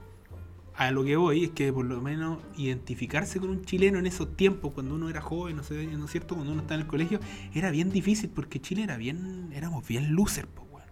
a 0.76 0.92
lo 0.92 1.04
que 1.04 1.16
voy 1.16 1.46
es 1.46 1.50
que 1.52 1.74
por 1.74 1.86
lo 1.86 2.02
menos 2.02 2.38
identificarse 2.56 3.40
con 3.40 3.50
un 3.50 3.66
chileno 3.66 3.98
en 3.98 4.06
esos 4.06 4.36
tiempos, 4.36 4.74
cuando 4.74 4.94
uno 4.96 5.10
era 5.10 5.22
joven, 5.22 5.56
no 5.58 5.64
sé, 5.64 5.88
¿no 5.88 6.06
es 6.06 6.12
cierto? 6.12 6.36
Cuando 6.36 6.54
uno 6.54 6.62
estaba 6.62 6.76
en 6.76 6.82
el 6.82 6.88
colegio, 6.88 7.20
era 7.54 7.72
bien 7.72 7.90
difícil 7.92 8.30
porque 8.30 8.60
Chile 8.62 8.84
era 8.84 8.96
bien, 8.98 9.50
éramos 9.54 9.88
bien 9.88 10.16
losers, 10.16 10.48
pues, 10.54 10.68
weón. 10.72 10.88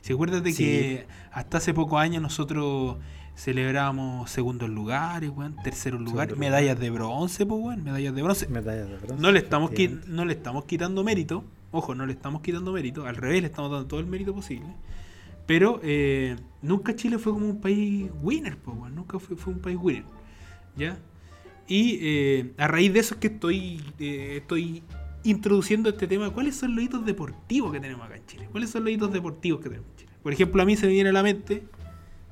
¿Se 0.00 0.12
acuerdas 0.12 0.42
de 0.42 0.52
Sí. 0.52 0.64
que 0.64 1.06
hasta 1.30 1.58
hace 1.58 1.72
pocos 1.72 2.00
años 2.00 2.20
nosotros 2.20 2.96
celebrábamos 3.36 4.30
segundos 4.30 4.68
lugares, 4.68 5.30
weón, 5.30 5.56
terceros 5.62 6.00
lugares, 6.00 6.34
lugar. 6.34 6.50
medallas 6.50 6.78
de 6.80 6.90
bronce, 6.90 7.46
pues, 7.46 7.60
weón, 7.62 7.84
medallas 7.84 8.14
de 8.14 8.22
bronce. 8.22 8.48
Medallas 8.48 8.88
de 8.88 8.96
bronce, 8.96 9.22
No 9.22 9.30
le 9.30 9.38
estamos 9.38 9.70
no 10.08 10.24
le 10.24 10.32
estamos 10.32 10.64
quitando 10.64 11.04
mérito, 11.04 11.44
ojo, 11.70 11.94
no 11.94 12.06
le 12.06 12.12
estamos 12.12 12.42
quitando 12.42 12.72
mérito, 12.72 13.06
al 13.06 13.16
revés 13.16 13.40
le 13.42 13.46
estamos 13.48 13.70
dando 13.70 13.86
todo 13.86 14.00
el 14.00 14.06
mérito 14.06 14.34
posible. 14.34 14.66
Pero 15.46 15.80
eh, 15.82 16.36
nunca 16.60 16.94
Chile 16.94 17.18
fue 17.18 17.32
como 17.32 17.46
un 17.46 17.60
país 17.60 18.10
winner, 18.22 18.56
po, 18.56 18.88
nunca 18.88 19.18
fue, 19.18 19.36
fue 19.36 19.52
un 19.52 19.60
país 19.60 19.78
winner. 19.80 20.04
¿Ya? 20.76 20.98
Y 21.66 21.98
eh, 22.02 22.52
a 22.58 22.68
raíz 22.68 22.92
de 22.92 23.00
eso 23.00 23.14
es 23.14 23.20
que 23.20 23.28
estoy, 23.28 23.80
eh, 23.98 24.38
estoy 24.38 24.82
introduciendo 25.24 25.88
este 25.90 26.06
tema. 26.06 26.30
¿Cuáles 26.30 26.56
son 26.56 26.74
los 26.74 26.84
hitos 26.84 27.04
deportivos 27.04 27.72
que 27.72 27.80
tenemos 27.80 28.04
acá 28.06 28.16
en 28.16 28.26
Chile? 28.26 28.48
¿Cuáles 28.50 28.70
son 28.70 28.84
los 28.84 28.92
hitos 28.92 29.12
deportivos 29.12 29.60
que 29.60 29.68
tenemos 29.68 29.88
en 29.90 29.96
Chile? 29.96 30.12
Por 30.22 30.32
ejemplo, 30.32 30.62
a 30.62 30.64
mí 30.64 30.76
se 30.76 30.86
me 30.86 30.92
viene 30.92 31.10
a 31.10 31.12
la 31.12 31.22
mente 31.22 31.64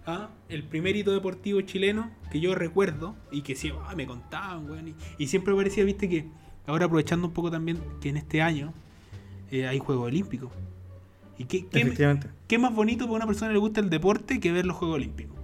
ah, 0.06 0.30
el 0.48 0.64
primer 0.64 0.96
hito 0.96 1.12
deportivo 1.12 1.60
chileno 1.62 2.10
que 2.30 2.40
yo 2.40 2.54
recuerdo 2.54 3.16
y 3.30 3.42
que 3.42 3.54
siempre 3.54 3.82
ah, 3.88 3.94
me 3.94 4.06
contaban, 4.06 4.68
weón, 4.70 4.94
y, 5.18 5.26
siempre 5.26 5.54
parecía, 5.54 5.84
viste, 5.84 6.08
que 6.08 6.26
ahora 6.66 6.86
aprovechando 6.86 7.28
un 7.28 7.32
poco 7.32 7.50
también 7.50 7.78
que 8.00 8.08
en 8.08 8.16
este 8.16 8.42
año 8.42 8.72
hay 9.50 9.78
Juegos 9.80 10.06
Olímpicos. 10.06 10.52
¿Y 11.40 11.46
qué, 11.46 11.66
qué, 11.68 11.80
Efectivamente. 11.80 12.28
qué 12.46 12.58
más 12.58 12.74
bonito 12.74 13.06
para 13.06 13.16
una 13.16 13.26
persona 13.26 13.48
que 13.48 13.54
le 13.54 13.60
gusta 13.60 13.80
el 13.80 13.88
deporte 13.88 14.40
que 14.40 14.52
ver 14.52 14.66
los 14.66 14.76
Juegos 14.76 14.96
Olímpicos? 14.96 15.38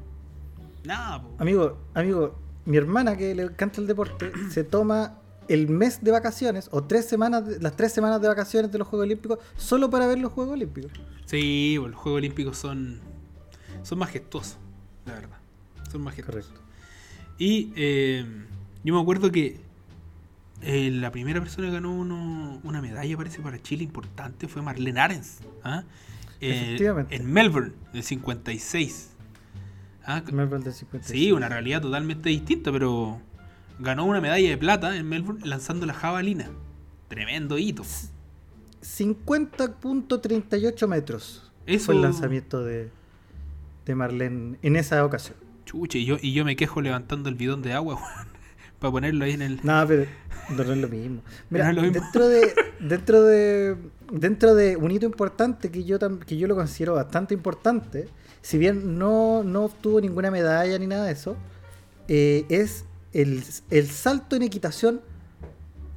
Nada, 0.84 1.22
po. 1.22 1.30
Amigo, 1.38 1.78
amigo, 1.94 2.38
mi 2.66 2.76
hermana 2.76 3.16
que 3.16 3.34
le 3.34 3.44
encanta 3.44 3.80
el 3.80 3.86
deporte 3.86 4.30
se 4.50 4.62
toma 4.62 5.14
el 5.48 5.70
mes 5.70 6.04
de 6.04 6.10
vacaciones 6.10 6.68
o 6.70 6.84
tres 6.84 7.06
semanas, 7.08 7.44
las 7.62 7.76
tres 7.76 7.94
semanas 7.94 8.20
de 8.20 8.28
vacaciones 8.28 8.70
de 8.70 8.76
los 8.76 8.86
Juegos 8.86 9.06
Olímpicos 9.06 9.38
solo 9.56 9.88
para 9.88 10.06
ver 10.06 10.18
los 10.18 10.32
Juegos 10.32 10.52
Olímpicos. 10.52 10.92
Sí, 11.24 11.76
pues, 11.78 11.92
los 11.92 11.98
Juegos 11.98 12.18
Olímpicos 12.18 12.58
son, 12.58 13.00
son 13.82 13.98
majestuosos, 13.98 14.58
la 15.06 15.14
verdad. 15.14 15.38
Son 15.90 16.02
majestuosos. 16.02 16.44
Correcto. 16.44 16.60
Y 17.38 17.72
eh, 17.74 18.22
yo 18.84 18.94
me 18.94 19.00
acuerdo 19.00 19.32
que 19.32 19.62
eh, 20.62 20.90
la 20.90 21.10
primera 21.10 21.40
persona 21.40 21.68
que 21.68 21.74
ganó 21.74 21.92
uno- 21.94 22.60
una 22.64 22.80
medalla, 22.82 23.16
parece, 23.16 23.40
para 23.40 23.60
Chile 23.60 23.84
importante 23.84 24.48
fue 24.48 24.62
Marlene 24.62 25.00
Arens. 25.00 25.38
¿ah? 25.64 25.84
Eh, 26.40 26.62
Efectivamente. 26.64 27.14
en 27.16 27.32
Melbourne, 27.32 27.72
del 27.92 28.02
56. 28.02 29.10
Ah, 30.04 30.22
Melbourne 30.32 30.64
del 30.64 30.74
56. 30.74 31.20
Sí, 31.20 31.32
una 31.32 31.48
realidad 31.48 31.80
totalmente 31.82 32.28
distinta, 32.28 32.70
pero 32.72 33.20
ganó 33.78 34.04
una 34.04 34.20
medalla 34.20 34.48
de 34.48 34.56
plata 34.56 34.96
en 34.96 35.08
Melbourne 35.08 35.44
lanzando 35.46 35.86
la 35.86 35.94
jabalina. 35.94 36.48
Tremendo 37.08 37.58
hito. 37.58 37.84
50.38 38.82 40.88
metros. 40.88 41.50
Eso- 41.66 41.86
Fue 41.86 41.94
el 41.96 42.02
lanzamiento 42.02 42.64
de, 42.64 42.90
de 43.84 43.94
Marlene 43.94 44.58
en 44.62 44.76
esa 44.76 45.04
ocasión. 45.04 45.36
Chuche, 45.64 45.98
y 45.98 46.04
yo, 46.04 46.16
y 46.20 46.32
yo 46.32 46.44
me 46.44 46.54
quejo 46.56 46.80
levantando 46.80 47.28
el 47.28 47.34
bidón 47.34 47.62
de 47.62 47.72
agua, 47.72 47.94
weón, 47.96 48.28
para 48.78 48.92
ponerlo 48.92 49.24
ahí 49.24 49.32
en 49.32 49.42
el... 49.42 49.60
No, 49.62 49.84
pero 49.86 50.06
no 50.50 50.62
es 50.62 50.78
lo 50.78 50.88
mismo. 50.88 51.22
Mira, 51.50 51.64
No 51.64 51.70
es 51.70 51.76
lo 51.76 51.82
mismo. 51.82 52.00
dentro 52.00 52.28
de 52.28 52.54
dentro 52.78 53.22
de 53.22 53.76
dentro 54.12 54.54
de 54.54 54.76
un 54.76 54.90
hito 54.90 55.06
importante 55.06 55.70
que 55.70 55.84
yo 55.84 55.98
que 56.26 56.36
yo 56.36 56.46
lo 56.46 56.54
considero 56.54 56.94
bastante 56.94 57.34
importante, 57.34 58.08
si 58.42 58.58
bien 58.58 58.98
no, 58.98 59.42
no 59.42 59.64
obtuvo 59.64 60.00
ninguna 60.00 60.30
medalla 60.30 60.78
ni 60.78 60.86
nada 60.86 61.06
de 61.06 61.12
eso, 61.12 61.36
eh, 62.08 62.44
es 62.48 62.84
el, 63.12 63.42
el 63.70 63.90
salto 63.90 64.36
en 64.36 64.42
equitación 64.42 65.00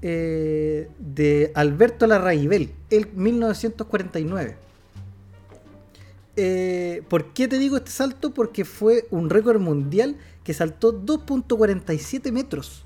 eh, 0.02 0.90
de 0.98 1.52
Alberto 1.56 2.08
Larraibel, 2.08 2.72
el 2.90 3.10
1949. 3.14 4.58
Eh, 6.42 7.04
¿Por 7.10 7.34
qué 7.34 7.48
te 7.48 7.58
digo 7.60 7.76
este 7.78 7.92
salto? 7.92 8.34
Porque 8.34 8.64
fue 8.66 9.08
un 9.12 9.30
récord 9.30 9.60
mundial 9.60 10.16
que 10.44 10.54
saltó 10.54 10.94
2.47 10.94 12.32
metros. 12.32 12.86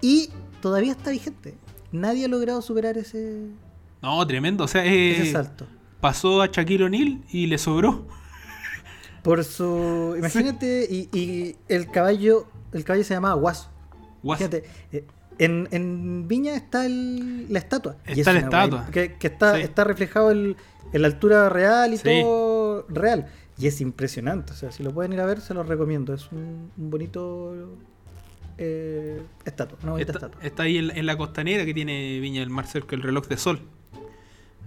Y 0.00 0.28
todavía 0.60 0.92
está 0.92 1.10
vigente. 1.10 1.54
Nadie 1.92 2.26
ha 2.26 2.28
logrado 2.28 2.60
superar 2.62 2.98
ese, 2.98 3.46
No, 4.02 4.26
tremendo, 4.26 4.64
o 4.64 4.68
sea, 4.68 4.84
eh, 4.84 5.12
ese 5.12 5.32
salto. 5.32 5.66
pasó 6.00 6.42
a 6.42 6.46
Shaquille 6.48 6.84
O'Neal 6.84 7.22
y 7.30 7.46
le 7.46 7.56
sobró. 7.58 8.06
Por 9.22 9.42
su. 9.44 10.14
Imagínate, 10.18 10.86
y, 10.90 11.08
y 11.18 11.56
el 11.68 11.90
caballo. 11.90 12.46
El 12.72 12.84
caballo 12.84 13.04
se 13.04 13.14
llamaba 13.14 13.34
Guaso. 13.34 13.70
Guas- 14.22 14.38
Fíjate, 14.38 14.64
eh, 14.92 15.04
en, 15.38 15.68
en 15.70 16.28
Viña 16.28 16.54
está 16.56 16.84
el- 16.84 17.50
la 17.52 17.58
estatua. 17.58 17.96
Y 18.08 18.20
Está 18.20 18.32
es 18.32 18.34
la 18.36 18.40
estatua. 18.42 18.84
guay- 18.86 18.90
Que, 18.90 19.14
que 19.14 19.26
está, 19.28 19.54
Sí. 19.56 19.62
está 19.62 19.84
reflejado 19.84 20.30
en 20.30 20.56
la 20.92 21.06
altura 21.06 21.48
real 21.48 21.94
y 21.94 21.96
Sí. 21.96 22.02
todo 22.04 22.55
real. 22.88 23.28
Y 23.58 23.66
es 23.68 23.80
impresionante. 23.80 24.52
O 24.52 24.56
sea, 24.56 24.70
si 24.72 24.82
lo 24.82 24.92
pueden 24.92 25.12
ir 25.12 25.20
a 25.20 25.26
ver, 25.26 25.40
se 25.40 25.54
los 25.54 25.66
recomiendo. 25.66 26.12
Es 26.12 26.30
un, 26.32 26.70
un 26.76 26.90
bonito 26.90 27.54
eh, 28.58 29.22
estatua. 29.44 29.78
Una 29.82 29.92
bonita 29.92 30.12
Está, 30.12 30.26
estatua. 30.26 30.46
está 30.46 30.62
ahí 30.64 30.78
en, 30.78 30.90
en 30.96 31.06
la 31.06 31.16
costanera 31.16 31.64
que 31.64 31.74
tiene 31.74 32.18
Viña 32.20 32.40
del 32.40 32.50
Mar 32.50 32.66
cerca 32.66 32.90
del 32.90 33.02
reloj 33.02 33.26
de 33.28 33.36
sol. 33.36 33.60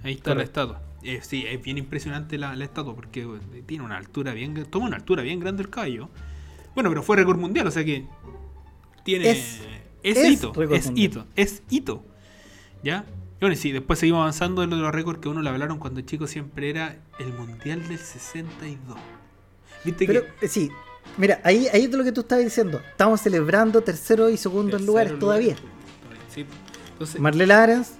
Ahí 0.04 0.14
está 0.14 0.34
la 0.34 0.44
estatua. 0.44 0.82
Eh, 1.04 1.20
sí, 1.22 1.46
es 1.48 1.62
bien 1.62 1.78
impresionante 1.78 2.38
la, 2.38 2.56
la 2.56 2.66
estatua 2.66 2.96
porque 2.96 3.22
eh, 3.22 3.64
tiene 3.66 3.84
una 3.84 3.98
altura 3.98 4.34
bien, 4.34 4.66
toma 4.70 4.88
una 4.88 4.96
altura 4.98 5.24
bien 5.24 5.40
grande 5.40 5.64
el 5.64 5.70
caballo. 5.70 6.10
Bueno, 6.74 6.90
pero 6.90 7.04
fue 7.04 7.18
récord 7.18 7.38
mundial, 7.40 7.68
o 7.68 7.72
sea 7.72 7.84
que 7.84 8.06
tiene 9.04 9.30
Es- 9.32 9.62
es, 10.04 10.18
es 10.18 10.30
hito, 10.32 10.54
es 10.72 10.86
mundial. 10.86 11.06
hito, 11.06 11.26
es 11.36 11.64
hito. 11.70 12.04
¿Ya? 12.84 13.06
Y 13.40 13.42
Bueno, 13.42 13.56
sí, 13.56 13.72
después 13.72 14.00
seguimos 14.00 14.20
avanzando 14.22 14.64
en 14.64 14.70
los 14.82 14.92
récords 14.94 15.20
que 15.22 15.30
uno 15.30 15.42
le 15.42 15.50
hablaron 15.50 15.78
cuando 15.80 16.02
chico 16.02 16.28
siempre 16.28 16.70
era 16.70 16.98
el 17.20 17.32
mundial 17.34 17.88
del 17.88 17.98
62. 17.98 18.98
¿Viste 19.86 20.06
Pero 20.06 20.24
que 20.40 20.46
eh, 20.46 20.50
sí, 20.50 20.70
mira, 21.18 21.40
ahí, 21.46 21.68
ahí 21.72 21.84
es 21.86 21.92
lo 21.94 22.04
que 22.04 22.12
tú 22.12 22.22
estabas 22.22 22.44
diciendo. 22.44 22.82
Estamos 22.92 23.22
celebrando 23.22 23.82
tercero 23.82 24.30
y 24.30 24.36
segundo 24.38 24.76
en 24.78 24.86
lugares 24.86 25.12
lugar, 25.14 25.20
todavía. 25.20 25.56
Sí. 26.34 26.46
Entonces, 26.92 27.22
Marle 27.22 27.52
Arens, 27.54 27.94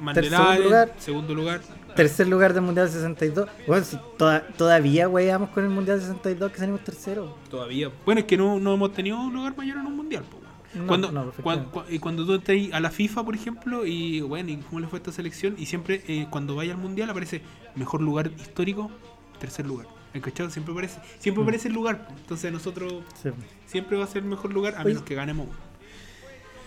Mandela 0.00 0.38
segundo 0.38 0.62
lugar. 0.64 0.94
segundo 0.98 1.34
lugar. 1.34 1.60
tercer 1.94 2.26
lugar 2.26 2.52
del 2.54 2.62
Mundial 2.62 2.88
62. 2.88 3.48
Bueno, 3.68 3.84
si 3.84 3.96
toda- 4.18 4.46
todavía 4.48 5.08
weamos 5.08 5.50
con 5.50 5.62
el 5.62 5.70
Mundial 5.70 6.00
62 6.00 6.50
que 6.50 6.58
salimos 6.58 6.82
tercero. 6.82 7.36
Todavía. 7.48 7.90
Bueno, 8.04 8.20
es 8.22 8.26
que 8.26 8.36
no, 8.36 8.58
no 8.58 8.74
hemos 8.74 8.92
tenido 8.92 9.20
un 9.20 9.32
lugar 9.32 9.56
mayor 9.56 9.78
en 9.78 9.86
un 9.86 9.96
mundial. 9.96 10.24
weón. 10.32 10.49
No, 10.74 10.86
cuando, 10.86 11.10
no, 11.10 11.20
cuan- 11.20 11.28
efectivamente. 11.30 11.70
cua- 11.78 11.84
y 11.88 11.98
cuando 11.98 12.24
tú 12.26 12.34
entras 12.34 12.58
a 12.72 12.80
la 12.80 12.90
FIFA, 12.90 13.24
por 13.24 13.34
ejemplo, 13.34 13.86
y 13.86 14.20
bueno, 14.20 14.50
¿y 14.50 14.56
cómo 14.58 14.80
le 14.80 14.86
fue 14.86 14.98
a 14.98 15.00
esta 15.00 15.12
selección? 15.12 15.56
Y 15.58 15.66
siempre, 15.66 16.02
eh, 16.06 16.26
cuando 16.30 16.54
vaya 16.54 16.72
al 16.72 16.78
mundial, 16.78 17.10
aparece 17.10 17.42
mejor 17.74 18.00
lugar 18.02 18.30
histórico, 18.38 18.90
tercer 19.40 19.66
lugar. 19.66 19.86
¿El 20.14 20.20
cachado? 20.22 20.50
Siempre 20.50 20.72
aparece, 20.72 21.00
siempre 21.18 21.40
Mm. 21.42 21.46
aparece 21.46 21.68
el 21.68 21.74
lugar. 21.74 22.08
Entonces, 22.20 22.52
nosotros 22.52 22.92
Sí. 23.22 23.30
siempre 23.66 23.96
va 23.96 24.04
a 24.04 24.06
ser 24.06 24.22
el 24.22 24.28
mejor 24.28 24.52
lugar, 24.52 24.74
a 24.74 24.80
Oye. 24.80 24.88
menos 24.90 25.02
que 25.02 25.14
ganemos. 25.14 25.48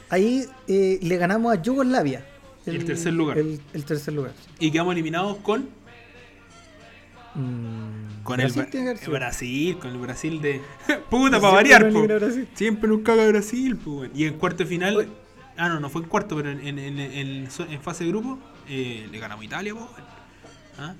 Ahí 0.09 0.45
eh, 0.67 0.99
le 1.01 1.17
ganamos 1.17 1.53
a 1.57 1.61
Yugoslavia. 1.61 2.25
El 2.65 2.85
tercer 2.85 3.13
lugar. 3.13 3.37
El, 3.37 3.59
el 3.73 3.83
tercer 3.85 4.13
lugar. 4.13 4.31
Y 4.59 4.71
quedamos 4.71 4.93
eliminados 4.93 5.37
con, 5.37 5.67
Mm, 7.35 8.23
con 8.23 8.37
Brasil 8.37 8.67
el. 8.73 9.09
Brasil, 9.11 9.77
con 9.79 9.91
el 9.91 9.97
Brasil 9.97 10.41
de. 10.41 10.61
Puta, 11.09 11.39
para 11.39 11.53
variar, 11.53 11.91
no 11.91 12.01
po. 12.01 12.07
Siempre 12.53 12.87
nos 12.89 12.99
caga 12.99 13.27
Brasil, 13.27 13.75
po. 13.77 14.05
Y 14.13 14.25
en 14.25 14.35
cuarto 14.37 14.59
de 14.63 14.65
final. 14.67 15.09
Ah, 15.57 15.69
no, 15.69 15.79
no 15.79 15.89
fue 15.89 16.01
en 16.01 16.07
cuarto, 16.07 16.35
pero 16.35 16.49
en, 16.49 16.59
en, 16.65 16.79
en, 16.79 16.99
en- 16.99 17.47
en 17.69 17.81
fase 17.81 18.03
de 18.03 18.09
grupo 18.09 18.39
eh, 18.67 19.07
le 19.11 19.19
ganamos 19.19 19.43
a 19.43 19.45
Italia, 19.45 19.73
po. 19.73 19.87
¿Ah? 20.79 20.93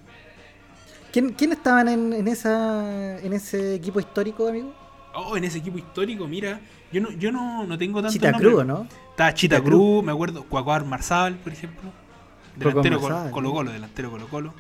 ¿Quién, 1.12 1.34
quién 1.34 1.52
estaban 1.52 1.88
en, 1.88 2.14
en, 2.14 2.28
esa, 2.28 3.20
en 3.20 3.34
ese 3.34 3.76
equipo 3.76 4.00
histórico, 4.00 4.48
amigo? 4.48 4.74
Oh, 5.16 5.38
en 5.38 5.44
ese 5.44 5.60
equipo 5.60 5.78
histórico, 5.78 6.28
mira. 6.28 6.60
Yo 6.92 7.02
no, 7.02 7.12
yo 7.12 7.32
no, 7.32 7.66
no 7.66 7.78
tengo 7.78 8.02
tanto. 8.02 8.14
Chita 8.14 8.34
Cruz, 8.34 8.66
¿no? 8.66 8.88
Estaba 9.12 9.34
Chita 9.34 9.58
Chita 9.58 9.62
Cruz, 9.64 10.04
me 10.04 10.12
acuerdo. 10.12 10.44
Cuacuar 10.46 10.86
Marsal, 10.86 11.36
por 11.36 11.54
ejemplo. 11.54 11.92
Delantero 12.56 13.00
Cuacuar 13.00 13.14
Marsal, 13.14 13.32
Colo 13.32 13.52
Colo, 13.52 13.72
delantero 13.72 14.10
Colo 14.12 14.28
Colo. 14.28 14.54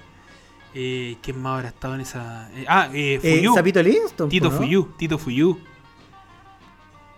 Eh, 0.76 1.18
¿Quién 1.22 1.40
más 1.42 1.56
habrá 1.58 1.68
estado 1.70 1.96
en 1.96 2.02
esa.? 2.02 2.50
eh, 2.56 2.66
ah, 2.68 2.90
eh, 2.94 3.20
Eh, 3.22 3.38
Fuyú. 3.38 3.54
Zapito 3.54 3.84
Livingston. 3.84 4.30
Tito 4.30 4.50
¿no? 4.50 4.58
Fuyú, 4.58 4.90
Tito 4.98 5.18
Fuyú. 5.18 5.60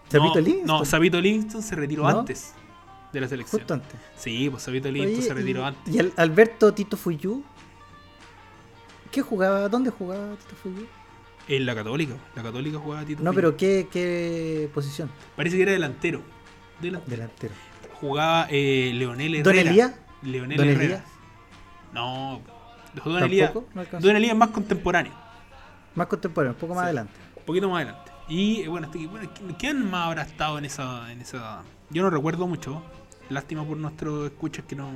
Zapito 0.09 0.35
no, 0.35 0.41
Livingston. 0.41 0.67
No, 0.79 0.85
Sabito 0.85 1.21
Livingston 1.21 1.62
se 1.63 1.75
retiró 1.75 2.03
¿No? 2.03 2.19
antes 2.19 2.53
de 3.13 3.21
la 3.21 3.27
selección. 3.27 3.59
Justo 3.62 3.74
antes. 3.74 4.00
Sí, 4.17 4.50
pues 4.50 4.63
Sabito 4.63 4.91
Livingston 4.91 5.19
Oye, 5.19 5.27
se 5.27 5.33
retiró 5.33 5.62
y, 5.62 5.63
antes. 5.63 5.95
y 5.95 6.00
Al- 6.00 6.13
Alberto 6.17 6.74
Tito 6.74 6.97
Fuyú. 6.97 7.43
¿Qué 9.12 9.21
jugaba? 9.21 9.69
¿Dónde 9.69 9.89
jugaba 9.89 10.35
Tito 10.35 10.55
Fuyú? 10.62 10.85
En 11.47 11.65
la 11.65 11.75
Católica. 11.75 12.15
La 12.35 12.43
Católica 12.43 12.77
jugaba 12.79 13.05
Tito 13.05 13.24
No, 13.24 13.31
pero 13.33 13.55
¿qué, 13.55 13.88
qué 13.91 14.69
posición? 14.74 15.09
Parece 15.35 15.55
que 15.55 15.63
era 15.63 15.71
delantero. 15.71 16.21
Delantero. 16.81 17.15
Delantero. 17.15 17.53
Jugaba 18.01 18.47
eh, 18.50 18.91
Leonel 18.93 19.35
Herrera. 19.35 19.43
¿Don 19.63 19.67
Elías? 19.71 19.93
Leonel 20.24 20.57
¿Don 20.57 20.67
Herrera. 20.69 21.05
No. 21.93 22.41
Don 23.03 23.23
Elías 23.23 23.51
es 24.31 24.35
más 24.35 24.49
contemporáneo. 24.49 25.13
Más 25.95 26.07
contemporáneo, 26.07 26.53
un 26.53 26.59
poco 26.59 26.73
más 26.75 26.83
Sí. 26.83 26.85
adelante. 26.87 27.13
Un 27.37 27.43
poquito 27.45 27.69
más 27.69 27.83
adelante. 27.83 28.11
Y 28.27 28.61
eh, 28.61 28.67
bueno, 28.67 28.87
este- 28.87 29.07
bueno, 29.07 29.29
¿quién- 29.35 29.53
¿quién 29.53 29.89
más 29.89 30.07
habrá 30.07 30.23
estado 30.23 30.57
en 30.57 30.65
esa, 30.65 31.11
en 31.11 31.21
esa? 31.21 31.61
Yo 31.89 32.01
no 32.03 32.09
recuerdo 32.09 32.47
mucho. 32.47 32.81
Lástima 33.29 33.63
por 33.63 33.77
nuestros 33.77 34.25
escuchas 34.25 34.65
que 34.67 34.75
no, 34.75 34.91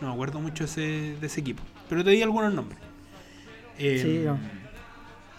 no 0.00 0.08
me 0.08 0.12
acuerdo 0.12 0.40
mucho 0.40 0.64
ese, 0.64 1.16
de 1.20 1.26
ese 1.26 1.40
equipo. 1.40 1.62
Pero 1.88 2.04
te 2.04 2.10
di 2.10 2.22
algunos 2.22 2.52
nombres. 2.52 2.78
Eh, 3.78 4.00
Sí, 4.02 4.22
no. 4.24 4.38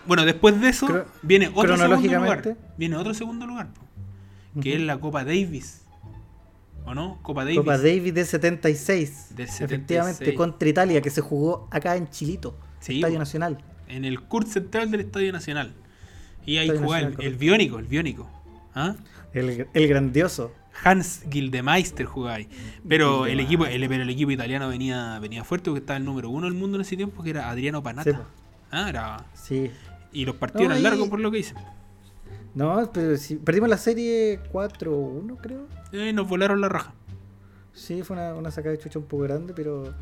Bueno, 0.05 0.23
después 0.25 0.59
de 0.61 0.69
eso 0.69 1.05
viene 1.21 1.47
otro 1.53 1.75
segundo 1.77 2.07
lugar. 2.19 2.57
Viene 2.77 2.95
otro 2.95 3.13
segundo 3.13 3.45
lugar, 3.45 3.67
po, 3.73 3.81
que 4.61 4.75
es 4.75 4.81
la 4.81 4.97
Copa 4.99 5.23
Davis. 5.25 5.83
¿O 6.87 6.93
no? 6.95 7.19
Copa 7.21 7.43
Davis. 7.43 7.59
Copa 7.59 7.77
Davis 7.77 8.13
del 8.13 8.25
76. 8.25 9.35
Del 9.35 9.45
Efectivamente, 9.47 10.25
76. 10.25 10.37
contra 10.37 10.69
Italia, 10.69 11.01
que 11.01 11.09
se 11.09 11.21
jugó 11.21 11.67
acá 11.69 11.95
en 11.97 12.09
Chilito, 12.09 12.57
Sí, 12.79 12.95
Estadio. 12.95 13.19
Nacional. 13.19 13.57
En 13.89 14.05
el 14.05 14.21
curso 14.21 14.53
central 14.53 14.89
del 14.89 15.01
Estadio 15.01 15.31
Nacional. 15.33 15.73
Y 16.45 16.57
ahí 16.57 16.69
jugaba 16.69 16.99
el, 16.99 17.15
el 17.19 17.35
biónico, 17.35 17.77
el 17.79 17.85
biónico. 17.87 18.29
¿Ah? 18.73 18.95
El, 19.33 19.67
el 19.73 19.87
grandioso. 19.87 20.53
Hans 20.83 21.23
Gildemeister 21.29 22.05
jugaba 22.05 22.35
ahí. 22.35 22.47
Pero 22.87 23.25
el, 23.25 23.39
equipo, 23.39 23.65
el, 23.65 23.87
pero 23.89 24.03
el 24.03 24.09
equipo 24.09 24.31
italiano 24.31 24.69
venía, 24.69 25.17
venía 25.19 25.43
fuerte 25.43 25.69
porque 25.71 25.79
estaba 25.79 25.97
el 25.97 26.05
número 26.05 26.29
uno 26.29 26.45
del 26.45 26.53
mundo 26.53 26.77
en 26.77 26.81
ese 26.81 26.95
tiempo, 26.95 27.23
que 27.23 27.31
era 27.31 27.49
Adriano. 27.49 27.83
Sí, 28.03 28.11
po. 28.11 28.19
Ah, 28.71 28.87
era- 28.89 29.25
Sí. 29.33 29.71
Y 30.13 30.23
los 30.25 30.35
partidos 30.35 30.67
No, 30.69 30.71
eran 30.73 30.83
largos 30.83 31.09
por 31.09 31.19
lo 31.19 31.31
que 31.31 31.37
dicen. 31.37 31.57
No, 32.57 32.89
pero 32.91 33.15
si 33.17 33.35
perdimos 33.35 33.69
la 33.69 33.77
serie 33.77 34.39
4-1, 34.51 35.37
creo. 35.41 35.67
Eh, 35.91 36.11
nos 36.13 36.27
volaron 36.27 36.59
la 36.61 36.69
raja. 36.69 36.93
Sí, 37.73 38.01
fue 38.03 38.15
una, 38.15 38.33
una 38.33 38.49
sacada 38.51 38.71
de 38.75 38.79
chucha 38.81 38.97
un 38.99 39.05
poco 39.05 39.23
grande, 39.23 39.53
pero 39.55 39.93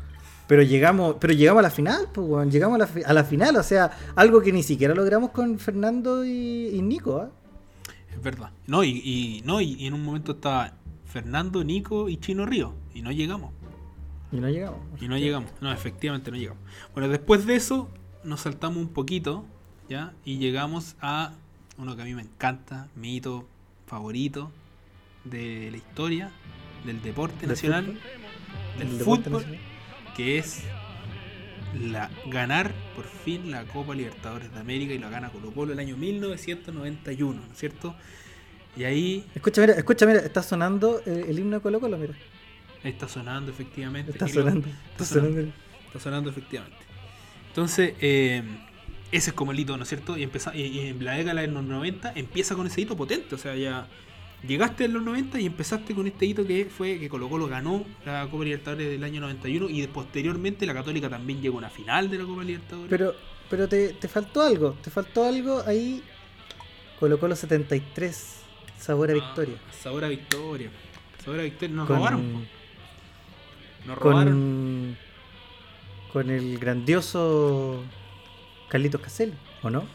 pero 0.46 0.62
llegamos 0.62 1.16
pero 1.20 1.32
llegamos 1.34 1.58
a 1.58 1.62
la 1.64 1.70
final, 1.70 2.08
pues, 2.14 2.48
llegamos 2.52 2.76
a 2.76 2.78
la, 2.78 2.86
fi- 2.86 3.02
a 3.04 3.12
la 3.12 3.24
final, 3.24 3.56
o 3.56 3.62
sea, 3.62 3.90
algo 4.14 4.40
que 4.40 4.52
ni 4.52 4.62
siquiera 4.62 4.94
logramos 4.94 5.30
con 5.30 5.58
Fernando 5.58 6.24
y, 6.24 6.68
y 6.72 6.80
Nico, 6.82 7.18
¿ah? 7.18 7.30
Es 8.14 8.22
verdad. 8.22 8.50
No, 8.66 8.82
y, 8.84 8.90
y- 9.04 9.42
no, 9.44 9.60
y, 9.60 9.74
y 9.74 9.86
en 9.86 9.94
un 9.94 10.02
momento 10.02 10.32
estaba 10.32 10.72
Fernando, 11.04 11.62
Nico 11.64 12.08
y 12.08 12.16
Chino 12.16 12.46
Río. 12.46 12.72
Y 12.94 13.02
no 13.02 13.10
llegamos. 13.12 13.52
Y 14.32 14.36
no 14.36 14.48
llegamos. 14.48 14.78
Y 15.00 15.08
no 15.08 15.18
llegamos. 15.18 15.50
No, 15.60 15.70
efectivamente 15.72 16.30
no 16.30 16.36
llegamos. 16.38 16.62
Bueno, 16.94 17.08
después 17.10 17.44
de 17.44 17.56
eso, 17.56 17.90
nos 18.24 18.40
saltamos 18.40 18.78
un 18.78 18.88
poquito, 18.88 19.44
¿ya? 19.90 20.14
Y 20.24 20.38
llegamos 20.38 20.96
a 21.02 21.32
uno 21.78 21.96
que 21.96 22.02
a 22.02 22.04
mí 22.04 22.14
me 22.14 22.22
encanta, 22.22 22.90
mi 22.94 23.16
hito 23.16 23.50
favorito 23.86 24.56
de 25.24 25.70
la 25.70 25.76
historia, 25.78 26.40
del 26.82 27.02
deporte 27.02 27.46
¿Del 27.46 27.48
nacional, 27.48 27.84
fútbol? 27.84 28.00
del 28.74 28.90
¿El 28.90 28.98
deporte 28.98 29.30
fútbol, 29.30 29.32
nacional? 29.32 29.60
que 30.12 30.38
es 30.38 30.74
la, 31.72 32.18
ganar 32.24 32.74
por 32.94 33.06
fin 33.08 33.50
la 33.50 33.66
Copa 33.66 33.94
Libertadores 33.94 34.52
de 34.52 34.58
América 34.60 34.94
y 34.94 34.98
la 34.98 35.10
gana 35.10 35.30
Colo 35.30 35.52
Colo 35.52 35.72
el 35.72 35.78
año 35.78 35.96
1991, 35.96 37.46
¿no 37.46 37.52
es 37.52 37.58
cierto? 37.58 38.00
Y 38.74 38.84
ahí 38.84 39.32
Escucha, 39.34 39.60
mira, 39.62 39.74
escucha, 39.74 40.06
mira, 40.06 40.20
está 40.20 40.42
sonando 40.42 41.02
el, 41.06 41.24
el 41.26 41.38
himno 41.38 41.56
de 41.56 41.62
Colo 41.62 41.80
Colo, 41.80 41.98
mira. 41.98 42.14
está 42.82 43.08
sonando 43.08 43.50
efectivamente. 43.52 44.10
Está 44.12 44.28
sonando. 44.28 44.68
está 44.68 45.04
Está 45.04 45.04
sonando. 45.04 45.52
Está 45.86 46.00
sonando 46.00 46.30
efectivamente. 46.30 46.86
Entonces, 47.48 47.94
eh, 48.00 48.42
ese 49.16 49.30
es 49.30 49.34
como 49.36 49.52
el 49.52 49.58
hito, 49.60 49.76
¿no 49.76 49.82
es 49.82 49.88
cierto? 49.88 50.16
Y, 50.16 50.22
empeza- 50.22 50.54
y- 50.54 50.80
en 50.88 51.04
la 51.04 51.12
década 51.12 51.40
de 51.40 51.48
los 51.48 51.64
90 51.64 52.12
empieza 52.14 52.54
con 52.54 52.66
ese 52.66 52.80
hito 52.82 52.96
potente. 52.96 53.34
O 53.34 53.38
sea, 53.38 53.54
ya 53.56 53.86
llegaste 54.46 54.84
en 54.84 54.92
los 54.92 55.02
90 55.02 55.40
y 55.40 55.46
empezaste 55.46 55.94
con 55.94 56.06
este 56.06 56.26
hito 56.26 56.46
que 56.46 56.66
fue 56.66 56.98
que 56.98 57.08
Colo 57.08 57.28
Colo 57.28 57.46
ganó 57.48 57.84
la 58.04 58.28
Copa 58.30 58.44
Libertadores 58.44 58.88
del 58.88 59.02
año 59.02 59.20
91 59.20 59.68
y 59.70 59.86
posteriormente 59.88 60.66
la 60.66 60.74
Católica 60.74 61.08
también 61.08 61.40
llegó 61.40 61.56
a 61.56 61.58
una 61.58 61.70
final 61.70 62.08
de 62.10 62.18
la 62.18 62.24
Copa 62.24 62.44
Libertadores. 62.44 62.90
Pero, 62.90 63.14
pero 63.50 63.68
te, 63.68 63.94
te 63.94 64.08
faltó 64.08 64.42
algo, 64.42 64.72
te 64.82 64.90
faltó 64.90 65.24
algo 65.24 65.62
ahí. 65.66 66.02
Colo 67.00 67.18
Colo 67.18 67.36
73, 67.36 68.40
sabor 68.78 69.10
a 69.10 69.14
victoria. 69.14 69.56
Ah, 69.68 69.72
sabor 69.82 70.04
a 70.04 70.08
victoria. 70.08 70.70
Sabor 71.24 71.40
a 71.40 71.42
victoria. 71.42 71.74
Nos 71.76 71.86
Con- 71.86 71.96
robaron. 71.96 72.46
Nos 73.86 73.98
robaron. 73.98 74.96
Con, 76.12 76.22
con 76.24 76.30
el 76.30 76.58
grandioso 76.58 77.82
Carlitos 78.76 79.00
Caselli, 79.00 79.32
¿o 79.62 79.70
no? 79.70 79.86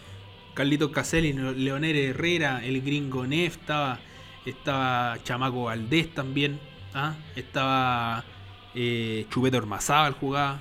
Carlitos 0.56 0.90
Caselli, 0.90 1.34
Leonel 1.34 1.96
Herrera, 1.96 2.66
el 2.66 2.82
gringo 2.82 3.28
Neff, 3.28 3.58
estaba, 3.58 4.00
estaba 4.44 5.20
Chamaco 5.24 5.66
Valdés 5.66 6.12
también, 6.16 6.60
¿ah? 6.96 7.14
estaba 7.36 8.24
eh, 8.74 9.28
Chupeto 9.30 9.58
Ormazábal 9.58 10.14
jugaba. 10.14 10.60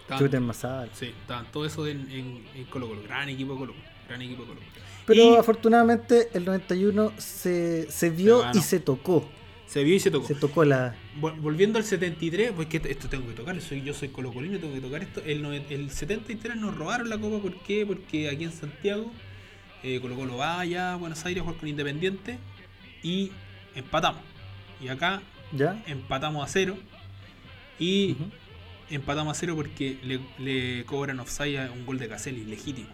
Estaban, 0.00 0.88
sí, 0.94 1.12
estaban 1.20 1.44
todo 1.52 1.66
eso 1.66 1.86
en, 1.86 2.10
en, 2.10 2.46
en 2.54 2.64
Colo 2.64 2.88
Colo, 2.88 3.02
gran 3.02 3.28
equipo 3.28 3.52
de 3.52 3.58
Colo 3.58 3.72
Colo, 3.74 3.84
gran 4.08 4.22
equipo 4.22 4.42
de 4.44 4.48
Colo. 4.48 4.60
Pero 5.04 5.22
Y 5.22 5.36
afortunadamente 5.36 6.30
el 6.32 6.46
91 6.46 7.12
se, 7.18 7.90
se 7.90 8.08
vio 8.08 8.46
y 8.54 8.60
se 8.60 8.80
tocó. 8.80 9.28
Se 9.66 9.82
vio 9.82 9.94
y 9.94 10.00
se 10.00 10.10
tocó. 10.10 10.26
Se 10.26 10.34
tocó 10.34 10.64
la. 10.64 10.94
Vol- 11.20 11.40
Volviendo 11.40 11.78
al 11.78 11.84
73, 11.84 12.52
pues 12.54 12.68
que 12.68 12.76
esto 12.88 13.08
tengo 13.08 13.26
que 13.26 13.32
tocar, 13.34 13.60
soy, 13.60 13.82
yo 13.82 13.92
soy 13.94 14.08
colocolino, 14.08 14.58
tengo 14.58 14.74
que 14.74 14.80
tocar 14.80 15.02
esto. 15.02 15.22
El, 15.24 15.44
el 15.70 15.90
73 15.90 16.56
nos 16.56 16.76
robaron 16.76 17.08
la 17.08 17.18
copa, 17.18 17.38
¿por 17.40 17.54
qué? 17.62 17.84
Porque 17.86 18.28
aquí 18.28 18.44
en 18.44 18.52
Santiago, 18.52 19.10
eh, 19.82 19.98
Colo 20.00 20.14
Colo 20.16 20.36
va 20.36 20.60
allá 20.60 20.92
a 20.92 20.96
Buenos 20.96 21.24
Aires 21.26 21.40
a 21.40 21.44
jugar 21.44 21.58
con 21.60 21.68
Independiente 21.68 22.38
y 23.02 23.32
empatamos. 23.74 24.22
Y 24.82 24.88
acá 24.88 25.22
¿Ya? 25.52 25.82
empatamos 25.86 26.44
a 26.44 26.48
cero 26.52 26.76
y 27.78 28.16
empatamos 28.90 29.36
a 29.36 29.40
cero 29.40 29.54
porque 29.56 29.98
le, 30.04 30.20
le 30.38 30.84
cobran 30.84 31.18
offside 31.20 31.58
a 31.58 31.72
un 31.72 31.84
gol 31.86 31.98
de 31.98 32.08
Caselli, 32.08 32.44
legítimo. 32.44 32.88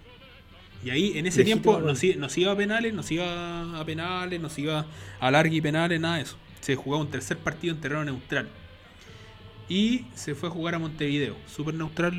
Y 0.85 0.91
ahí 0.91 1.19
en 1.19 1.27
ese 1.27 1.41
Legítimo 1.41 1.63
tiempo 1.63 1.73
gol. 1.73 1.85
nos, 1.87 2.03
nos 2.17 2.39
iba 2.39 2.53
a 2.53 2.57
penales, 2.57 2.95
nos 2.95 3.11
iba 3.11 3.79
a 3.79 3.85
penales, 3.85 4.41
nos 4.41 4.59
iba 4.59 4.87
a 5.21 5.31
larga 5.31 5.53
y 5.55 5.61
penales, 5.61 6.01
nada 6.01 6.17
de 6.17 6.23
eso. 6.23 6.37
Se 6.61 6.77
jugaba 6.77 7.03
un 7.03 7.11
tercer 7.11 7.39
partido 7.39 7.75
en 7.75 7.81
terreno 7.81 8.05
neutral. 8.05 8.49
Y 9.69 10.07
se 10.15 10.35
fue 10.35 10.49
a 10.49 10.53
jugar 10.53 10.75
a 10.75 10.79
Montevideo. 10.79 11.37
Súper 11.47 11.75
neutral 11.75 12.13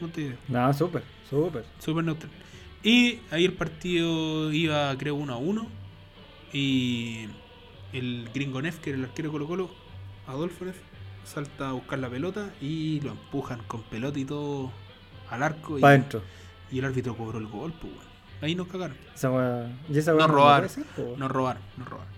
Montevideo. 0.00 0.36
No, 0.48 0.72
súper, 0.74 1.02
súper. 1.28 1.64
Súper 1.78 2.04
neutral. 2.04 2.30
Y 2.82 3.20
ahí 3.30 3.44
el 3.46 3.54
partido 3.54 4.52
iba, 4.52 4.94
creo, 4.98 5.14
1 5.14 5.32
a 5.32 5.36
1. 5.38 5.66
Y 6.52 7.26
el 7.92 8.28
gringo 8.34 8.60
Neff, 8.62 8.78
que 8.78 8.90
era 8.90 8.98
el 8.98 9.04
arquero 9.06 9.32
Colo 9.32 9.46
Colo, 9.46 9.70
Adolfo 10.26 10.64
Neff, 10.66 10.76
salta 11.24 11.70
a 11.70 11.72
buscar 11.72 11.98
la 11.98 12.08
pelota 12.10 12.50
y 12.60 13.00
lo 13.00 13.10
empujan 13.12 13.60
con 13.66 13.82
pelota 13.84 14.18
y 14.18 14.24
todo 14.24 14.70
al 15.30 15.42
arco. 15.42 15.78
Y, 15.78 15.80
Para 15.80 15.94
adentro. 15.94 16.22
y 16.70 16.78
el 16.78 16.84
árbitro 16.84 17.16
cobró 17.16 17.38
el 17.38 17.46
gol, 17.46 17.72
pues, 17.80 17.92
weón. 17.92 18.04
Ahí 18.42 18.54
nos 18.54 18.66
cagaron. 18.68 18.96
Esa 19.14 19.30
weá- 19.30 19.70
y 19.88 19.96
esa 19.98 20.10
Nos 20.12 20.18
weá 20.18 20.28
no 20.28 20.34
robaron. 20.34 20.70
Nos 21.16 21.30
robaron, 21.32 21.62
nos 21.78 21.88
robaron. 21.88 22.13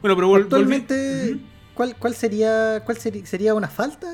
Bueno, 0.00 0.16
pero 0.16 0.28
vol- 0.30 0.42
Actualmente, 0.42 0.94
volvi-. 1.34 1.40
¿cuál, 1.74 1.96
cuál 1.96 2.14
sería 2.14 2.82
cuál 2.84 2.98
sería, 2.98 3.26
sería 3.26 3.54
una 3.54 3.68
falta 3.68 4.08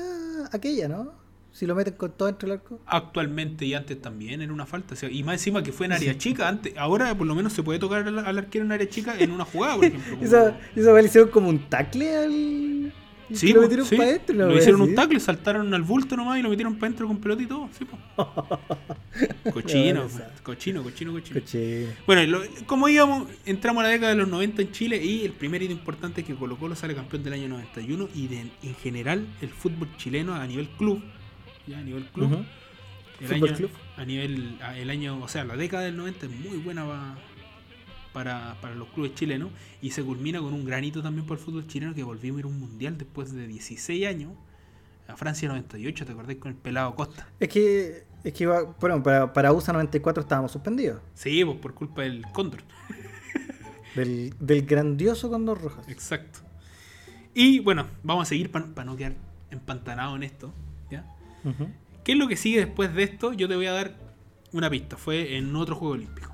aquella, 0.51 0.87
no? 0.87 1.13
Si 1.51 1.65
lo 1.65 1.73
meten 1.73 1.93
con 1.93 2.11
todo 2.11 2.27
dentro 2.27 2.49
del 2.49 2.57
arco. 2.59 2.81
Actualmente 2.85 3.65
y 3.65 3.73
antes 3.73 4.01
también 4.01 4.41
era 4.41 4.51
una 4.51 4.65
falta. 4.65 4.93
o 4.93 4.97
sea, 4.97 5.09
y 5.09 5.23
más 5.23 5.35
encima 5.35 5.63
que 5.63 5.71
fue 5.71 5.85
en 5.85 5.93
área 5.93 6.17
chica. 6.17 6.49
Antes, 6.49 6.73
ahora 6.77 7.15
por 7.17 7.25
lo 7.25 7.33
menos 7.33 7.53
se 7.53 7.63
puede 7.63 7.79
tocar 7.79 8.05
al, 8.05 8.19
al 8.19 8.37
arquero 8.37 8.65
en 8.65 8.73
área 8.73 8.89
chica 8.89 9.15
en 9.17 9.31
una 9.31 9.45
jugada, 9.45 9.75
por 9.77 9.85
ejemplo. 9.85 10.17
Esa, 10.21 10.59
esa 10.75 11.01
hicieron 11.01 11.29
como 11.29 11.47
un 11.47 11.59
tacle 11.69 12.17
al. 12.17 12.93
Sí, 13.33 13.53
lo 13.53 13.61
metieron 13.61 13.85
sí. 13.85 13.95
para 13.95 14.09
adentro. 14.09 14.35
Lo 14.35 14.55
hicieron 14.57 14.81
un 14.81 14.93
tackle, 14.95 15.19
saltaron 15.19 15.73
al 15.73 15.81
bulto 15.81 16.15
nomás 16.17 16.37
y 16.39 16.41
lo 16.41 16.49
metieron 16.49 16.75
para 16.75 16.87
adentro 16.87 17.07
con 17.07 17.17
pelota 17.19 17.41
y 17.41 17.45
todo. 17.47 17.69
Sí. 17.77 17.87
cochino, 19.53 20.07
cochino, 20.43 20.83
cochino, 20.83 21.11
cochino. 21.13 21.39
Cochino. 21.41 21.87
Bueno, 22.05 22.23
lo- 22.23 22.65
como 22.65 22.87
íbamos, 22.89 23.29
entramos 23.45 23.81
a 23.83 23.87
la 23.87 23.89
década 23.93 24.11
de 24.11 24.17
los 24.17 24.27
90 24.27 24.61
en 24.61 24.71
Chile 24.71 25.03
y 25.03 25.25
el 25.25 25.31
primer 25.31 25.61
hito 25.63 25.71
importante 25.73 26.21
es 26.21 26.27
que 26.27 26.35
Colo 26.35 26.57
Colo 26.57 26.75
sale 26.75 26.95
campeón 26.95 27.23
del 27.23 27.33
año 27.33 27.47
91 27.47 28.09
y 28.13 28.27
de- 28.27 28.39
en 28.63 28.75
general 28.81 29.27
el 29.41 29.49
fútbol 29.49 29.87
chileno 29.97 30.33
a 30.35 30.45
nivel 30.47 30.67
club, 30.69 31.03
ya 31.67 31.79
a 31.79 31.81
nivel 31.83 32.05
club, 32.05 32.45
el 33.21 33.27
Fútbol 33.27 33.49
año, 33.49 33.57
club. 33.57 33.71
a 33.97 34.05
nivel, 34.05 34.57
a- 34.61 34.77
el 34.77 34.89
año, 34.89 35.21
o 35.23 35.27
sea, 35.27 35.43
la 35.45 35.55
década 35.55 35.83
del 35.83 35.95
90 35.97 36.25
es 36.25 36.31
muy 36.31 36.57
buena 36.57 36.85
pa- 36.85 37.17
para, 38.13 38.55
para 38.61 38.75
los 38.75 38.87
clubes 38.89 39.13
chilenos 39.15 39.49
y 39.81 39.91
se 39.91 40.01
culmina 40.03 40.39
con 40.39 40.53
un 40.53 40.63
granito 40.65 41.01
también 41.01 41.25
para 41.27 41.39
el 41.39 41.45
fútbol 41.45 41.67
chileno 41.67 41.93
que 41.93 42.03
volvimos 42.03 42.37
a 42.37 42.39
ir 42.39 42.45
a 42.45 42.47
un 42.49 42.59
mundial 42.59 42.97
después 42.97 43.33
de 43.33 43.45
16 43.47 44.05
años 44.07 44.31
a 45.07 45.15
Francia 45.17 45.47
98, 45.49 46.05
¿te 46.05 46.11
acordás 46.13 46.35
con 46.37 46.51
el 46.51 46.57
pelado 46.57 46.95
Costa? 46.95 47.29
Es 47.39 47.49
que, 47.49 48.03
es 48.25 48.33
que 48.33 48.43
iba- 48.43 48.63
bueno, 48.79 49.01
para, 49.01 49.31
para 49.31 49.53
USA 49.53 49.71
94 49.73 50.21
estábamos 50.21 50.51
suspendidos. 50.51 51.01
Sí, 51.13 51.43
pues 51.45 51.57
por 51.59 51.73
culpa 51.73 52.01
del 52.01 52.23
Cóndor. 52.33 52.61
Del, 53.95 54.33
del 54.41 54.65
grandioso 54.65 55.29
Condor 55.29 55.61
Rojas. 55.61 55.87
Exacto. 55.87 56.39
Y 57.33 57.59
bueno, 57.61 57.85
vamos 58.03 58.23
a 58.23 58.29
seguir 58.29 58.51
para 58.51 58.83
no 58.83 58.97
quedar 58.97 59.13
empantanado 59.51 60.17
en 60.17 60.23
esto. 60.23 60.53
¿ya? 60.91 61.05
¿Qué 62.03 62.11
es 62.11 62.17
lo 62.17 62.27
que 62.27 62.35
sigue 62.35 62.59
después 62.59 62.93
de 62.93 63.03
esto? 63.03 63.31
Yo 63.31 63.47
te 63.47 63.55
voy 63.55 63.67
a 63.67 63.71
dar 63.71 63.95
una 64.51 64.69
pista. 64.69 64.97
Fue 64.97 65.37
en 65.37 65.55
otro 65.55 65.77
Juego 65.77 65.93
Olímpico. 65.93 66.29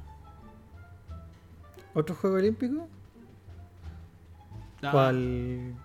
¿Otro 1.94 2.16
juego 2.16 2.38
olímpico? 2.38 2.88
Ah, 4.82 4.90
¿Cuál? 4.92 5.76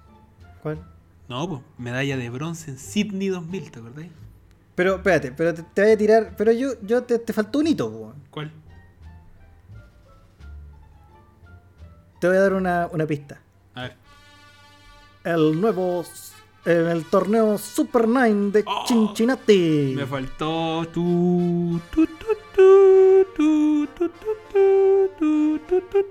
¿Cuál? 0.62 0.83
No, 1.29 1.47
pues 1.49 1.61
medalla 1.79 2.16
de 2.16 2.31
bronce 2.31 2.71
en 2.71 2.79
Sydney 2.79 3.29
2000, 3.29 3.71
¿te 3.71 3.79
acordás? 3.81 4.07
Pero 4.77 4.97
espérate, 4.97 5.33
pero 5.33 5.53
te, 5.55 5.62
te 5.62 5.83
voy 5.83 5.91
a 5.93 5.97
tirar. 5.97 6.35
Pero 6.37 6.53
yo, 6.53 6.69
yo 6.83 7.03
te, 7.03 7.19
te 7.19 7.33
faltó 7.33 7.59
un 7.59 7.67
hito, 7.67 7.91
po. 7.91 8.15
¿Cuál? 8.31 8.53
Te 12.21 12.29
voy 12.29 12.37
a 12.37 12.41
dar 12.41 12.53
una, 12.55 12.89
una 12.93 13.07
pista. 13.07 13.41
A 13.75 13.83
ver. 13.83 13.97
El 15.25 15.61
nuevo. 15.61 16.05
En 16.65 16.89
el 16.89 17.05
torneo 17.05 17.59
Super 17.59 18.09
9 18.09 18.51
de 18.51 18.65
Oh, 18.67 18.85
Cincinnati. 18.89 19.93
Me 19.97 20.05
faltó 20.05 20.85
tu. 20.93 21.81
tu, 21.93 22.07
tu, 22.07 22.27
tu, 22.57 23.27
tu, 23.37 23.87
tu, 23.95 24.07
tu, 24.09 24.09
tu, 24.09 24.37
tu, 25.19 25.59
tu, 25.69 25.81
tu, 25.81 25.81
tu, 25.81 26.05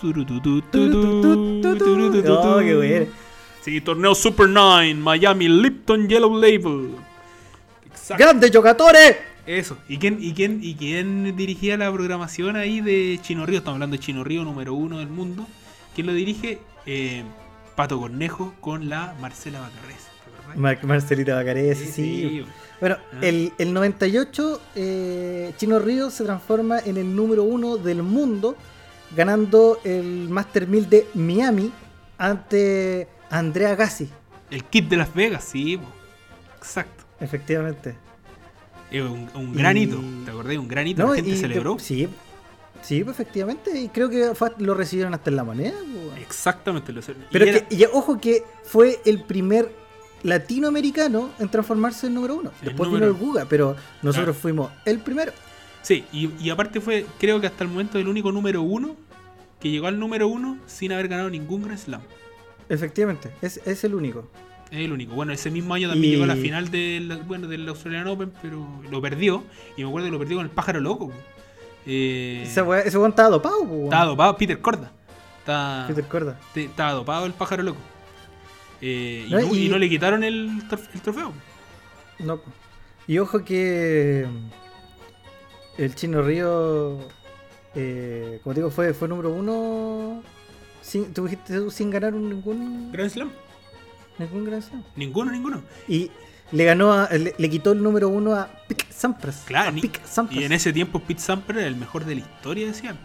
turu, 0.00 0.24
tu, 0.24 0.40
tu, 0.40 0.60
tu, 0.62 0.90
tu, 1.60 1.78
turu, 1.78 2.10
tu, 2.12 2.22
tu, 2.22 2.32
Oh, 2.32 2.56
tu. 2.58 2.64
qué 2.64 2.74
bueno. 2.76 3.06
Sí, 3.60 3.80
torneo 3.82 4.14
Super 4.14 4.48
9, 4.48 4.94
Miami 4.94 5.48
Lipton 5.48 6.08
Yellow 6.08 6.34
Label. 6.34 6.96
Exacto. 7.92 8.22
¡Grandes 8.24 8.50
jugadores! 8.54 9.16
Eso. 9.46 9.76
¿Y 9.88 9.98
quién, 9.98 10.18
y, 10.20 10.32
quién, 10.34 10.60
¿Y 10.62 10.74
quién 10.74 11.36
dirigía 11.36 11.76
la 11.76 11.92
programación 11.92 12.56
ahí 12.56 12.80
de 12.80 13.18
Chino 13.22 13.44
Río? 13.46 13.58
Estamos 13.58 13.76
hablando 13.76 13.96
de 13.96 14.00
Chino 14.02 14.22
Río, 14.24 14.44
número 14.44 14.74
uno 14.74 14.98
del 14.98 15.08
mundo. 15.08 15.46
¿Quién 15.94 16.06
lo 16.06 16.12
dirige? 16.12 16.60
Eh, 16.86 17.24
Pato 17.74 17.98
Cornejo 17.98 18.54
con 18.60 18.88
la 18.88 19.14
Marcela. 19.20 19.68
Mar- 20.56 20.84
Marcelita 20.84 21.34
Bacarese, 21.34 21.86
sí. 21.86 22.44
Bueno, 22.80 22.96
Ah. 23.12 23.18
el, 23.22 23.52
el 23.58 23.72
98, 23.72 24.60
eh, 24.74 25.52
Chino 25.56 25.78
Ríos 25.78 26.14
se 26.14 26.24
transforma 26.24 26.78
en 26.80 26.96
el 26.96 27.14
número 27.14 27.44
uno 27.44 27.76
del 27.76 28.02
mundo, 28.02 28.56
ganando 29.16 29.78
el 29.84 30.28
Master 30.28 30.66
1000 30.66 30.88
de 30.90 31.06
Miami 31.14 31.72
ante 32.18 33.08
Andrea 33.30 33.74
Gassi, 33.74 34.08
El 34.50 34.64
kit 34.64 34.88
de 34.88 34.96
Las 34.96 35.14
Vegas, 35.14 35.44
sí. 35.44 35.78
Exacto. 36.58 37.01
Efectivamente. 37.22 37.94
Un, 38.92 39.30
un 39.34 39.54
granito. 39.54 39.98
Y- 40.02 40.24
¿Te 40.24 40.30
acordás? 40.30 40.56
Un 40.58 40.68
granito. 40.68 41.02
No, 41.02 41.10
la 41.10 41.16
gente 41.16 41.30
y- 41.30 41.36
celebró. 41.38 41.78
Sí, 41.78 42.08
sí, 42.82 43.02
pues, 43.04 43.18
efectivamente, 43.18 43.80
y 43.80 43.88
creo 43.88 44.10
que 44.10 44.34
fue- 44.34 44.52
lo 44.58 44.74
recibieron 44.74 45.14
hasta 45.14 45.30
en 45.30 45.36
la 45.36 45.44
moneda. 45.44 45.78
pues. 45.78 46.20
Exactamente. 46.22 46.92
Lo, 46.92 47.00
y 47.00 47.04
Pero 47.30 47.44
era- 47.46 47.66
que, 47.66 47.74
y 47.74 47.84
ojo 47.86 48.20
que 48.20 48.44
fue 48.64 49.00
el 49.06 49.22
primer 49.24 49.72
latinoamericano 50.22 51.30
en 51.38 51.48
transformarse 51.48 52.06
en 52.06 52.14
número 52.14 52.36
uno. 52.36 52.50
El 52.60 52.68
Después 52.68 52.88
número- 52.90 53.06
vino 53.12 53.18
el 53.18 53.26
Guga, 53.26 53.46
pero 53.48 53.76
nosotros 54.02 54.34
Claro. 54.36 54.40
fuimos 54.40 54.70
el 54.84 54.98
primero. 55.00 55.32
Sí, 55.82 56.04
y, 56.12 56.30
y 56.38 56.50
aparte 56.50 56.80
fue, 56.80 57.06
creo 57.18 57.40
que 57.40 57.46
hasta 57.46 57.64
el 57.64 57.70
momento, 57.70 57.98
el 57.98 58.06
único 58.08 58.30
número 58.30 58.62
uno 58.62 58.94
que 59.58 59.70
llegó 59.70 59.86
al 59.88 59.98
número 59.98 60.28
uno 60.28 60.58
sin 60.66 60.92
haber 60.92 61.08
ganado 61.08 61.30
ningún 61.30 61.62
Grand 61.62 61.78
Slam. 61.78 62.02
Efectivamente, 62.68 63.30
es, 63.42 63.60
es 63.64 63.82
el 63.84 63.94
único. 63.94 64.28
Es 64.72 64.78
el 64.78 64.92
único. 64.92 65.14
Bueno, 65.14 65.32
ese 65.32 65.50
mismo 65.50 65.74
año 65.74 65.88
también 65.88 66.08
Y- 66.12 66.16
llegó 66.16 66.24
a 66.24 66.34
la 66.34 66.36
final 66.36 66.70
del, 66.70 67.20
bueno, 67.26 67.46
del 67.46 67.68
Australian 67.68 68.06
Open, 68.08 68.32
pero 68.42 68.66
lo 68.90 69.00
perdió. 69.02 69.44
Y 69.76 69.82
me 69.82 69.88
acuerdo 69.88 70.06
que 70.06 70.12
lo 70.12 70.18
perdió 70.18 70.36
con 70.38 70.46
el 70.46 70.50
pájaro 70.50 70.80
loco. 70.80 71.12
Eh, 71.86 72.42
Ese 72.46 72.62
weón 72.62 73.10
estaba 73.10 73.28
dopado, 73.28 73.60
weón. 73.62 73.84
estaba 73.84 74.06
dopado, 74.06 74.36
Peter 74.36 74.58
Corda. 74.60 74.90
Está- 75.40 75.84
Peter 75.88 76.04
Corda. 76.06 76.40
estaba 76.54 76.92
dopado 76.92 77.26
el 77.26 77.32
pájaro 77.34 77.62
loco. 77.62 77.80
Eh, 78.80 79.26
y, 79.28 79.30
No, 79.30 79.40
no, 79.40 79.54
y 79.54 79.66
y- 79.66 79.68
no 79.68 79.78
le 79.78 79.88
quitaron 79.90 80.24
el, 80.24 80.48
trof- 80.68 80.88
el 80.94 81.00
trofeo. 81.02 81.32
No. 82.20 82.40
Y 83.06 83.18
ojo 83.18 83.44
que 83.44 84.26
el 85.78 85.94
Chino 85.94 86.22
Río, 86.22 86.98
eh, 87.74 88.40
como 88.42 88.54
te 88.54 88.60
digo, 88.60 88.70
fue, 88.70 88.94
fue 88.94 89.08
número 89.08 89.30
uno 89.30 90.22
sin, 90.80 91.12
tú 91.12 91.24
dijiste 91.24 91.70
sin 91.70 91.90
ganar 91.90 92.14
un- 92.14 92.28
ningún, 92.30 92.90
Grand 92.92 93.10
Slam. 93.10 93.30
Ningún 94.24 94.44
Grand 94.44 94.62
Slam. 94.62 94.82
Ninguno, 94.96 95.30
ninguno. 95.32 95.62
Y 95.88 96.10
le 96.52 96.64
ganó 96.64 96.92
a- 96.92 97.08
le, 97.10 97.34
le 97.36 97.50
quitó 97.50 97.72
el 97.72 97.82
número 97.82 98.08
uno 98.08 98.34
a 98.34 98.48
Pic 98.68 98.90
Sampras. 98.90 99.42
Claro, 99.46 99.74
Sampras. 100.04 100.40
Y 100.40 100.44
en 100.44 100.52
ese 100.52 100.72
tiempo 100.72 101.00
Pete 101.00 101.20
Sampras 101.20 101.58
era 101.58 101.66
el 101.68 101.76
mejor 101.76 102.04
de 102.04 102.14
la 102.16 102.20
historia, 102.20 102.66
decían. 102.66 102.98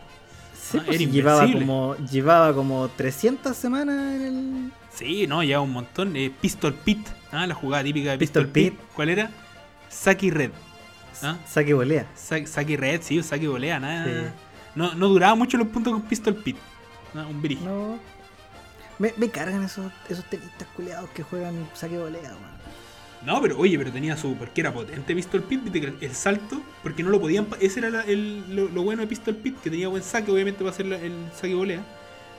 Sí, 0.59 0.77
Ah, 0.79 0.83
pues, 0.85 0.99
era 1.01 1.11
llevaba 1.11 1.51
como 1.53 1.95
llevaba 2.11 2.53
como 2.53 2.89
300 2.89 3.55
semanas 3.55 3.95
en 4.15 4.21
el 4.21 4.71
Sí, 4.93 5.27
no, 5.27 5.41
ya 5.43 5.61
un 5.61 5.71
montón. 5.71 6.15
Eh, 6.15 6.31
Pistol 6.41 6.73
Pit, 6.73 7.07
ah, 7.31 7.45
la 7.47 7.53
jugada 7.53 7.83
típica 7.83 8.11
de 8.11 8.17
Pistol 8.17 8.47
Pistol, 8.47 8.51
Pit. 8.51 8.73
Pit. 8.73 8.89
¿Cuál 8.95 9.09
era? 9.09 9.29
Saki 9.89 10.29
Red. 10.31 10.51
¿Ah? 11.23 11.37
saque 11.47 11.73
volea. 11.73 12.05
Sa- 12.15 12.45
Saki 12.45 12.75
Red, 12.75 13.01
sí, 13.01 13.21
Saki 13.23 13.47
volea, 13.47 13.79
nada. 13.79 14.05
Sí. 14.05 14.33
No, 14.75 14.93
no 14.93 15.07
duraba 15.07 15.33
mucho 15.35 15.57
los 15.57 15.67
puntos 15.67 15.93
con 15.93 16.01
Pistol 16.03 16.35
Pit. 16.35 16.57
Ah, 17.15 17.25
un 17.29 17.41
brillo. 17.41 17.61
No. 17.65 17.99
Me, 18.99 19.13
me 19.17 19.29
cargan 19.29 19.63
esos, 19.63 19.91
esos 20.09 20.25
tenistas 20.25 20.67
culeados 20.75 21.09
que 21.11 21.23
juegan 21.23 21.67
saque 21.73 21.97
volea, 21.97 22.21
weón. 22.29 22.57
No, 23.25 23.41
pero 23.41 23.57
oye, 23.57 23.77
pero 23.77 23.91
tenía 23.91 24.15
su. 24.15 24.35
Porque 24.35 24.61
era 24.61 24.73
potente 24.73 25.13
Pistol 25.15 25.41
Pit, 25.43 25.63
viste 25.63 25.81
que 25.81 25.87
el, 25.87 25.97
el 26.01 26.13
salto, 26.15 26.61
porque 26.83 27.03
no 27.03 27.09
lo 27.09 27.19
podían. 27.19 27.47
Ese 27.59 27.79
era 27.79 27.89
la- 27.89 28.01
el- 28.03 28.55
lo, 28.55 28.69
lo 28.69 28.83
bueno 28.83 29.01
de 29.01 29.07
Pistol 29.07 29.35
Pit, 29.35 29.59
que 29.61 29.69
tenía 29.69 29.87
buen 29.87 30.03
saque, 30.03 30.31
obviamente, 30.31 30.59
para 30.59 30.69
hacer 30.71 30.85
la- 30.85 30.97
el 30.99 31.13
saque 31.35 31.53
volea. 31.55 31.83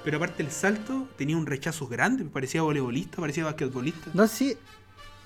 Pero 0.04 0.16
aparte 0.16 0.42
el 0.42 0.50
salto 0.50 1.08
tenía 1.16 1.36
un 1.36 1.46
rechazo 1.46 1.86
grande, 1.88 2.24
parecía 2.24 2.62
voleibolista, 2.62 3.18
parecía 3.18 3.44
basquetbolista. 3.44 4.10
No, 4.14 4.26
sí. 4.28 4.56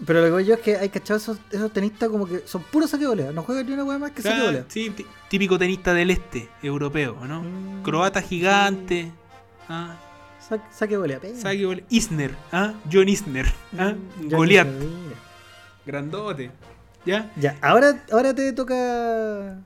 Pero 0.07 0.21
lo 0.21 0.25
que 0.25 0.31
digo 0.31 0.41
yo 0.41 0.55
es 0.55 0.61
que 0.61 0.77
hay 0.79 0.89
cachado 0.89 1.19
esos, 1.19 1.39
esos 1.51 1.71
tenistas 1.73 2.09
como 2.09 2.27
que 2.27 2.41
son 2.47 2.63
puros 2.65 2.91
saque 2.91 3.07
volea. 3.07 3.31
No 3.31 3.43
juegan 3.43 3.67
ni 3.67 3.73
una 3.75 3.85
weá 3.85 3.99
más 3.99 4.11
que 4.13 4.23
saque 4.23 4.43
volea. 4.43 4.65
sí, 4.69 4.91
tí- 4.91 5.07
típico 5.29 5.59
tenista 5.59 5.93
del 5.95 6.11
este, 6.11 6.49
europeo, 6.63 7.19
¿no? 7.29 7.43
Mm, 7.43 7.83
Croata 7.83 8.23
gigante. 8.23 9.13
Ah, 9.69 9.97
Saque, 10.49 10.65
saque 10.73 10.97
volea. 10.97 11.21
pega. 11.21 11.39
saque 11.39 11.65
volea. 11.67 11.85
Isner, 11.89 12.33
¿ah? 12.53 12.75
John 12.93 13.09
Isner, 13.09 13.47
¿ah? 13.79 13.95
Mm, 14.21 14.29
Goliath, 14.29 14.69
grandote. 15.87 16.51
¿Ya? 17.05 17.33
Ya, 17.37 17.57
ahora, 17.63 18.05
ahora 18.13 18.35
te 18.35 18.53
toca. 18.53 19.61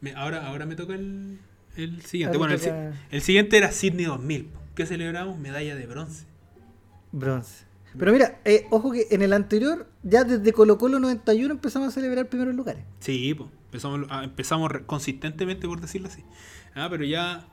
Me- 0.00 0.14
ahora, 0.14 0.46
ahora 0.46 0.64
me 0.66 0.74
toca 0.74 0.94
el, 0.94 1.38
el 1.76 2.02
siguiente. 2.02 2.36
ahora 2.38 2.56
Bueno, 2.56 2.92
el, 3.10 3.20
siguiente 3.22 3.56
era 3.58 3.72
Sydney 3.72 4.06
2000. 4.06 4.50
¿Qué 4.74 4.86
celebramos? 4.86 5.38
Medalla 5.38 5.74
de 5.76 5.86
bronce. 5.86 6.24
bronce. 7.12 7.64
Pero 7.98 8.12
mira, 8.12 8.38
eh, 8.44 8.66
ojo 8.70 8.92
que 8.92 9.08
en 9.10 9.20
el 9.20 9.32
anterior, 9.32 9.86
ya 10.02 10.24
desde 10.24 10.52
Colo 10.52 10.78
Colo 10.78 11.00
91 11.00 11.52
empezamos 11.52 11.88
a 11.88 11.90
celebrar 11.90 12.28
primeros 12.28 12.54
lugares. 12.54 12.84
Sí, 13.00 13.34
pues. 13.34 13.50
Empezamos, 13.66 14.06
ah, 14.10 14.24
empezamos 14.24 14.70
consistentemente, 14.86 15.66
por 15.68 15.80
decirlo 15.80 16.08
así. 16.08 16.24
Ah, 16.74 16.88
pero 16.90 17.04
ya 17.04 17.46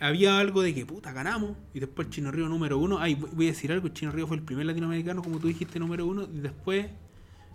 había 0.00 0.38
algo 0.38 0.62
de 0.62 0.74
que, 0.74 0.84
puta, 0.86 1.12
ganamos. 1.12 1.56
Y 1.74 1.80
después 1.80 2.10
Chino 2.10 2.30
Río 2.30 2.48
número 2.48 2.78
uno. 2.78 2.98
Ay, 2.98 3.14
voy 3.14 3.46
a 3.46 3.50
decir 3.50 3.72
algo. 3.72 3.88
Chino 3.88 4.12
Río 4.12 4.26
fue 4.26 4.36
el 4.36 4.42
primer 4.42 4.66
latinoamericano, 4.66 5.22
como 5.22 5.38
tú 5.38 5.48
dijiste, 5.48 5.78
número 5.78 6.06
uno. 6.06 6.22
Y 6.24 6.40
después 6.40 6.86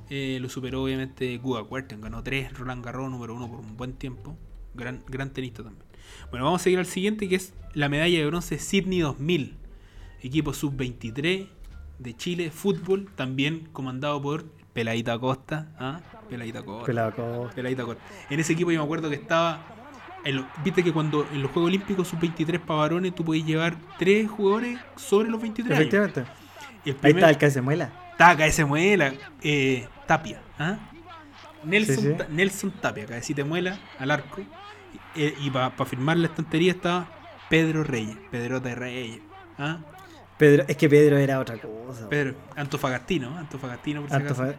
eh, 0.09 0.39
lo 0.41 0.49
superó, 0.49 0.83
obviamente, 0.83 1.37
Guga 1.37 1.63
Cuerten. 1.63 2.01
Ganó 2.01 2.23
tres. 2.23 2.51
Roland 2.57 2.83
Garros, 2.83 3.09
número 3.11 3.35
uno 3.35 3.47
por 3.49 3.59
un 3.59 3.77
buen 3.77 3.93
tiempo. 3.93 4.37
Gran, 4.73 5.03
gran 5.07 5.31
tenista 5.31 5.63
también. 5.63 5.85
Bueno, 6.29 6.45
vamos 6.45 6.61
a 6.61 6.63
seguir 6.63 6.79
al 6.79 6.85
siguiente, 6.85 7.29
que 7.29 7.35
es 7.35 7.53
la 7.73 7.89
medalla 7.89 8.17
de 8.19 8.25
bronce 8.25 8.57
Sydney 8.57 8.99
2000. 8.99 9.57
Equipo 10.23 10.53
sub-23 10.53 11.47
de 11.99 12.17
Chile, 12.17 12.51
fútbol, 12.51 13.09
también 13.15 13.69
comandado 13.71 14.21
por 14.21 14.45
Peladita 14.73 15.17
Costa. 15.19 15.73
¿ah? 15.79 16.01
Peladita 16.29 16.63
Costa. 16.63 16.85
Pelado 16.85 17.15
con- 17.15 17.49
Peladita 17.53 17.83
Costa. 17.85 18.01
En 18.29 18.39
ese 18.39 18.53
equipo 18.53 18.71
yo 18.71 18.79
me 18.79 18.83
acuerdo 18.85 19.09
que 19.09 19.15
estaba. 19.15 19.65
Viste 20.63 20.83
que 20.83 20.91
cuando 20.93 21.27
en 21.33 21.41
los 21.41 21.51
Juegos 21.51 21.69
Olímpicos 21.69 22.07
sub-23 22.09 22.59
para 22.59 22.79
varones 22.81 23.15
tú 23.15 23.25
podías 23.25 23.45
llevar 23.47 23.75
tres 23.97 24.29
jugadores 24.29 24.79
sobre 24.95 25.29
los 25.29 25.41
23 25.41 25.71
años. 25.77 25.79
Efectivamente. 25.93 26.25
Y 26.85 26.89
el 26.89 26.95
Ahí 26.95 27.01
primer, 27.01 27.17
está 27.23 27.29
el 27.31 27.37
que 27.37 27.51
se 27.51 27.61
muela. 27.61 27.91
Taca, 28.17 28.45
ese 28.45 28.65
muela. 28.65 29.13
eh, 29.41 29.87
Tapia. 30.07 30.41
¿ah? 30.59 30.77
Nelson, 31.63 31.95
Sí, 31.95 32.01
sí. 32.01 32.13
Ta- 32.17 32.27
Nelson 32.29 32.71
Tapia, 32.71 33.05
cabecita 33.05 33.43
muela 33.45 33.79
al 33.99 34.11
arco. 34.11 34.41
Eh, 35.15 35.35
y 35.41 35.49
para 35.49 35.71
firmar 35.85 36.17
la 36.17 36.27
estantería 36.27 36.71
estaba 36.71 37.07
Pedro 37.49 37.83
Reyes. 37.83 38.17
Pedrota 38.29 38.69
de 38.69 38.75
Reyes. 38.75 39.19
¿ah? 39.57 39.77
Pedro, 40.37 40.65
es 40.67 40.75
que 40.77 40.89
Pedro 40.89 41.17
era 41.17 41.39
otra 41.39 41.57
cosa. 41.57 42.09
Pedro, 42.09 42.35
Antofagastino, 42.55 43.37
Antofagastino 43.37 44.01
por 44.01 44.09
si 44.09 44.15
acaso. 44.15 44.53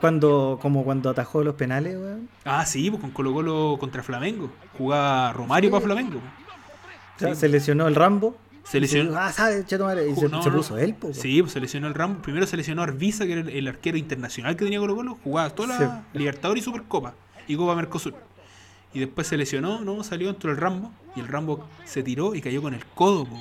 Cuando, 0.00 0.58
como 0.62 0.84
cuando 0.84 1.10
atajó 1.10 1.42
los 1.42 1.54
penales, 1.56 1.96
weón. 1.96 2.28
Ah, 2.44 2.64
sí, 2.64 2.88
pues 2.90 3.00
con 3.00 3.10
Colo 3.10 3.32
Colo 3.32 3.76
contra 3.80 4.02
Flamengo. 4.02 4.50
Jugaba 4.76 5.32
Romario 5.32 5.68
Sí. 5.68 5.72
para 5.72 5.84
Flamengo. 5.84 6.18
O 6.18 7.18
sea, 7.18 7.34
Sí. 7.34 7.40
Se 7.40 7.48
lesionó 7.48 7.88
el 7.88 7.94
Rambo. 7.96 8.36
Se 8.62 8.78
lesionó. 8.80 9.18
Ah, 9.18 9.32
¿sabes? 9.32 9.66
Cheto 9.66 9.84
madre, 9.86 10.08
Y 10.10 10.14
se, 10.14 10.28
No, 10.28 10.42
se 10.42 10.50
no. 10.50 10.56
puso 10.56 10.76
él, 10.78 10.94
po, 10.94 11.12
Sí, 11.14 11.40
pues 11.42 11.52
se 11.52 11.60
lesionó 11.60 11.88
el 11.88 11.94
Rambo. 11.94 12.22
Primero 12.22 12.46
se 12.46 12.56
lesionó 12.56 12.82
Arvisa, 12.82 13.24
que 13.26 13.32
era 13.32 13.40
el, 13.40 13.48
el 13.48 13.66
arquero 13.66 13.96
internacional 13.96 14.56
que 14.56 14.64
tenía 14.64 14.78
Colo 14.78 14.94
Colo. 14.94 15.18
Jugaba 15.24 15.50
toda 15.50 15.68
la 15.68 15.78
Sí. 16.12 16.18
Libertadores 16.18 16.62
y 16.62 16.64
Supercopa. 16.64 17.14
Y 17.48 17.56
Copa 17.56 17.74
Mercosur. 17.74 18.14
Y 18.94 19.00
después 19.00 19.26
se 19.26 19.36
lesionó, 19.36 19.80
¿no? 19.80 20.04
Salió 20.04 20.28
dentro 20.28 20.50
del 20.50 20.60
Rambo. 20.60 20.92
Y 21.16 21.20
el 21.20 21.28
Rambo 21.28 21.66
se 21.86 22.02
tiró 22.04 22.34
y 22.36 22.40
cayó 22.40 22.62
con 22.62 22.72
el 22.74 22.84
codo, 22.86 23.24
po. 23.24 23.40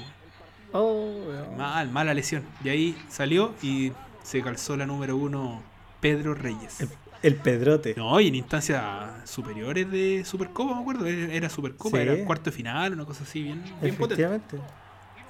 Oh. 0.74 1.20
Mal, 1.58 1.90
mala 1.92 2.14
lesión. 2.14 2.44
Y 2.64 2.70
ahí 2.70 2.98
salió 3.10 3.54
y 3.62 3.92
se 4.24 4.42
calzó 4.42 4.76
la 4.76 4.86
número 4.86 5.16
uno 5.18 5.62
Pedro 6.00 6.34
Reyes. 6.34 6.82
El, 6.82 6.90
el 7.24 7.36
Pedrote. 7.36 7.94
No, 7.98 8.20
y 8.20 8.28
en 8.28 8.36
instancias 8.36 9.30
superiores 9.30 9.90
de 9.90 10.24
Supercopa, 10.26 10.76
me 10.76 10.82
acuerdo. 10.82 11.06
Era, 11.08 11.50
Supercopa, 11.50 11.98
Sí. 11.98 12.04
era 12.04 12.26
cuarto 12.26 12.46
de 12.46 12.52
final, 12.52 12.94
una 12.94 13.06
cosa 13.06 13.24
así, 13.24 13.44
bien, 13.44 13.64
bien 13.82 13.96
potente. 13.96 14.24
Efectivamente. 14.24 14.58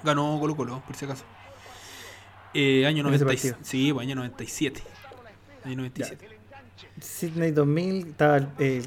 Ganó 0.04 0.38
Colo 0.40 0.56
Colo, 0.56 0.82
por 0.86 0.94
si 0.96 1.04
acaso. 1.04 1.24
Eh, 2.54 2.86
año 2.86 3.06
En 3.06 3.14
ese 3.14 3.24
97. 3.24 3.48
partido. 3.52 3.56
Sí, 3.62 3.92
pues, 3.92 4.06
año 4.06 4.14
97. 4.16 4.82
Año 5.64 5.76
97. 5.76 6.28
Sydney 7.00 7.50
2000 7.50 8.08
estaba 8.08 8.36
el, 8.36 8.48
el, 8.58 8.86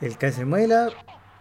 el, 0.00 0.16
el 0.20 0.46
Muela, 0.46 0.88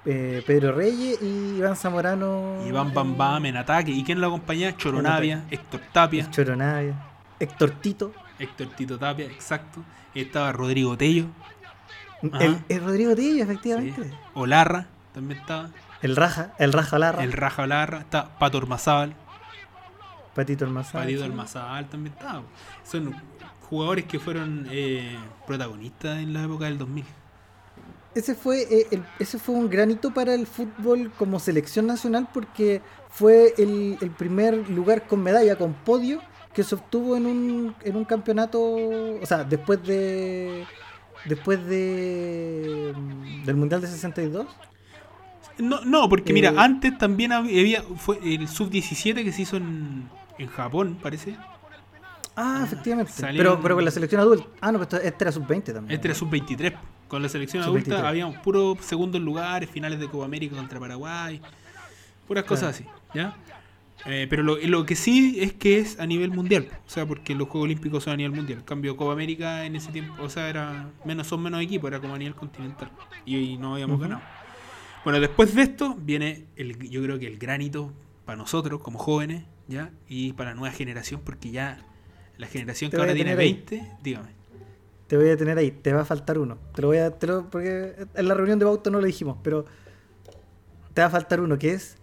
eh, 0.06 0.44
Pedro 0.46 0.74
Reyes 0.74 1.22
y 1.22 1.58
Iván 1.58 1.76
Zamorano. 1.76 2.64
Iván 2.68 2.94
Bam 2.94 3.18
Bam 3.18 3.46
en 3.46 3.58
ataque. 3.58 3.92
¿Y 3.92 4.04
quién 4.04 4.22
lo 4.22 4.28
acompañaba? 4.28 4.76
Choronavia, 4.78 5.44
Héctor 5.50 5.82
Tapia. 5.92 6.30
Choronavia. 6.30 6.94
Héctor 7.40 7.72
Tito. 7.72 8.14
Héctor 8.44 8.68
Tito 8.76 8.98
Tapia, 9.00 9.26
exacto. 9.26 9.82
Estaba 10.14 10.52
Rodrigo 10.52 10.98
Tello. 10.98 11.26
Ajá. 12.32 12.44
El, 12.44 12.58
el 12.70 12.84
Rodrigo 12.84 13.16
Tillo, 13.16 13.44
efectivamente. 13.44 14.04
sí. 14.04 14.10
Olarra 14.36 14.88
también 15.14 15.40
estaba. 15.40 15.70
El 16.02 16.16
Raja, 16.16 16.54
el 16.60 16.74
Raja 16.74 17.00
Larra. 17.00 17.24
El 17.24 17.32
Raja 17.34 17.64
Olarra. 17.64 18.00
Está 18.00 18.38
Pato 18.38 18.58
Ormazábal. 18.58 19.16
Patito 20.36 20.66
Almazán. 20.66 21.02
Patito. 21.04 21.24
Ormazábal 21.26 21.88
también 21.90 22.14
estaba. 22.14 22.42
Son 22.84 23.16
jugadores 23.70 24.06
que 24.06 24.20
fueron 24.20 24.68
eh, 24.72 25.18
protagonistas 25.46 26.18
en 26.20 26.34
la 26.34 26.44
época 26.44 26.66
del 26.66 26.78
2000. 26.78 27.06
Ese 28.16 28.36
fue, 28.36 28.62
eh, 28.64 28.88
el- 28.92 29.04
ese 29.20 29.40
fue 29.40 29.56
un 29.56 29.70
granito 29.70 30.12
para 30.14 30.34
el 30.36 30.46
fútbol 30.46 31.12
como 31.18 31.40
selección 31.40 31.88
nacional 31.88 32.28
porque 32.34 32.82
fue 33.10 33.54
el, 33.58 33.98
el 34.02 34.12
primer 34.12 34.70
lugar 34.70 35.08
con 35.08 35.22
medalla, 35.24 35.56
con 35.56 35.74
podio, 35.74 36.20
que 36.54 36.64
se 36.64 36.76
obtuvo 36.76 37.16
en 37.18 37.26
un, 37.26 37.76
en 37.84 37.96
un 37.96 38.06
campeonato, 38.06 38.62
o 38.62 39.26
sea, 39.26 39.44
después 39.44 39.84
de 39.84 40.66
después 41.26 41.66
de 41.66 42.94
del 43.46 43.56
Mundial 43.56 43.82
de 43.82 43.88
62. 43.88 44.48
No, 45.60 45.82
no, 45.86 46.10
porque 46.10 46.32
Eh, 46.32 46.34
mira, 46.34 46.54
antes 46.58 46.98
también 46.98 47.32
había 47.32 47.84
fue 47.98 48.20
el 48.24 48.48
sub-17 48.48 49.24
que 49.24 49.32
se 49.32 49.44
hizo 49.44 49.58
en, 49.58 50.10
en 50.38 50.48
Japón, 50.48 50.98
parece. 51.02 51.36
Ah, 51.40 51.50
Ah, 52.36 52.62
efectivamente. 52.66 53.14
Pero, 53.38 53.62
pero 53.62 53.76
con 53.76 53.86
la 53.86 53.92
selección 53.92 54.20
adulta. 54.20 54.48
Ah, 54.60 54.72
no, 54.72 54.80
pero 54.80 55.04
este 55.04 55.24
era 55.24 55.32
sub-20 55.32 55.66
también. 55.66 55.92
Este 55.92 56.08
era 56.08 56.16
sub-23. 56.16 56.74
Con 57.08 57.22
la 57.22 57.30
selección 57.30 57.64
Sub-23. 57.64 57.92
adulta 57.92 58.10
habíamos 58.10 58.38
puros 58.38 58.80
segundos 58.82 59.22
lugares, 59.22 59.70
finales 59.70 60.00
de 60.00 60.08
Copa 60.10 60.26
América 60.26 60.56
contra 60.56 60.80
Paraguay, 60.80 61.40
puras 62.28 62.44
cosas 62.44 62.72
así, 62.76 62.86
¿ya? 63.14 63.36
Eh, 64.06 64.28
pero 64.30 64.44
lo, 64.44 64.58
lo 64.58 64.86
que 64.86 64.96
sí 64.96 65.38
es 65.40 65.54
que 65.54 65.80
es 65.80 66.00
a 66.00 66.06
nivel 66.06 66.32
mundial, 66.32 66.68
o 66.86 66.90
sea, 66.90 67.06
porque 67.06 67.36
los 67.36 67.48
Juegos 67.48 67.66
Olímpicos 67.68 68.04
son 68.04 68.14
a 68.14 68.18
nivel 68.18 68.34
mundial. 68.34 68.60
En 68.60 68.66
cambio, 68.66 68.98
Copa 68.98 69.14
América 69.14 69.66
en 69.66 69.76
ese 69.78 69.92
tiempo, 69.92 70.22
o 70.22 70.30
sea, 70.30 70.50
era 70.50 70.90
menos 71.06 71.28
son 71.28 71.42
menos 71.42 71.62
equipos, 71.62 71.88
era 71.90 72.00
como 72.02 72.14
a 72.16 72.18
nivel 72.18 72.36
continental. 72.36 72.92
Y, 73.26 73.38
y 73.38 73.58
no 73.58 73.74
habíamos 73.76 74.00
ganado. 74.02 74.22
Bueno, 75.06 75.20
después 75.22 75.56
de 75.56 75.62
esto 75.62 75.96
viene, 76.00 76.46
el, 76.58 76.78
yo 76.90 77.02
creo 77.02 77.18
que 77.20 77.28
el 77.28 77.38
granito 77.38 77.94
para 78.26 78.38
nosotros 78.38 78.82
como 78.82 79.00
jóvenes, 79.00 79.44
¿ya? 79.68 79.92
Y 80.10 80.34
para 80.34 80.50
la 80.52 80.56
nueva 80.56 80.74
generación, 80.76 81.22
porque 81.24 81.52
ya 81.52 81.78
La 82.38 82.48
generación 82.48 82.90
Te 82.92 82.98
que 82.98 83.02
ahora 83.02 83.14
tiene 83.14 83.32
tener 83.32 83.40
ahí. 83.46 83.54
20, 83.54 83.92
dígame. 84.02 84.30
Te 85.08 85.18
voy 85.18 85.30
a 85.30 85.38
tener 85.38 85.58
ahí, 85.58 85.72
te 85.72 85.94
va 85.94 86.02
a 86.02 86.06
faltar 86.06 86.40
uno. 86.40 86.58
Te 86.74 86.82
lo 86.82 86.88
voy 86.90 86.98
a. 86.98 87.12
Te 87.12 87.28
lo- 87.28 87.50
porque 87.50 87.96
en 88.16 88.28
la 88.28 88.34
reunión 88.34 88.58
de 88.60 88.66
Bauta 88.66 88.90
no 88.90 89.00
lo 89.00 89.06
dijimos, 89.06 89.38
pero. 89.44 89.66
Te 90.94 91.02
va 91.02 91.08
a 91.08 91.10
faltar 91.10 91.40
uno, 91.42 91.58
que 91.58 91.72
es 91.74 91.98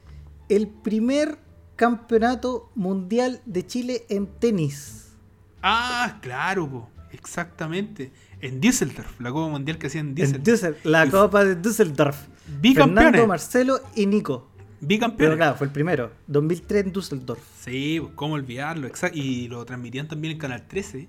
el 0.49 0.69
primer 0.69 1.39
campeonato 1.81 2.71
mundial 2.75 3.41
de 3.47 3.67
Chile 3.67 4.05
en 4.11 4.27
tenis. 4.27 5.15
Ah, 5.63 6.19
claro, 6.21 6.69
po, 6.69 6.91
exactamente. 7.11 8.13
En 8.43 8.61
Düsseldorf, 8.61 9.19
la 9.19 9.31
Copa 9.31 9.49
Mundial 9.51 9.79
que 9.79 9.87
hacía 9.87 10.03
en 10.03 10.09
En 10.09 10.15
Düsseldorf. 10.15 10.45
Düssel- 10.47 10.77
la 10.85 11.07
Y- 11.07 11.11
Copa 11.11 11.43
de 11.45 11.55
Düsseldorf. 11.57 12.19
Bicampeones. 12.61 13.05
Fernando, 13.05 13.27
Marcelo 13.27 13.81
y 13.95 14.05
Nico. 14.07 14.51
Pero 14.57 14.89
Bicampeones. 14.89 15.37
claro, 15.39 15.57
fue 15.57 15.67
el 15.69 15.73
primero. 15.73 16.11
2003 16.27 16.85
en 16.87 16.93
Düsseldorf. 16.93 17.41
Sí, 17.61 17.99
cómo 18.15 18.35
olvidarlo. 18.35 18.87
exacto. 18.87 19.17
Y 19.19 19.49
lo 19.49 19.65
transmitían 19.65 20.07
también 20.07 20.33
en 20.33 20.39
Canal 20.39 20.67
13. 20.69 21.09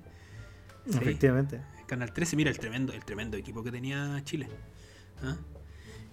Sí. 0.89 0.97
Efectivamente. 0.97 1.59
Canal 1.85 2.13
13, 2.13 2.35
mira 2.37 2.49
el 2.49 2.57
tremendo, 2.59 2.93
el 2.93 3.03
tremendo 3.03 3.35
equipo 3.35 3.61
que 3.63 3.71
tenía 3.71 4.21
Chile. 4.23 4.47
¿Ah? 5.21 5.35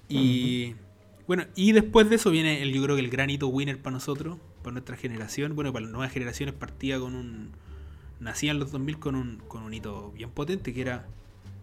Y 0.08 0.74
bueno, 1.26 1.44
y 1.54 1.72
después 1.72 2.08
de 2.10 2.16
eso 2.16 2.30
viene 2.30 2.62
el, 2.62 2.72
yo 2.72 2.82
creo 2.82 2.96
que 2.96 3.02
el 3.02 3.10
gran 3.10 3.28
hito 3.30 3.48
winner 3.48 3.80
para 3.80 3.94
nosotros, 3.94 4.38
para 4.62 4.72
nuestra 4.72 4.96
generación. 4.96 5.54
Bueno, 5.54 5.72
para 5.72 5.84
las 5.84 5.92
nuevas 5.92 6.12
generaciones 6.12 6.54
partía 6.54 6.98
con 6.98 7.14
un. 7.14 7.50
Nacían 8.20 8.58
los 8.58 8.72
2000 8.72 8.98
con 8.98 9.14
un, 9.14 9.38
con 9.48 9.62
un 9.62 9.72
hito 9.74 10.10
bien 10.12 10.30
potente 10.30 10.74
que 10.74 10.80
era 10.80 11.06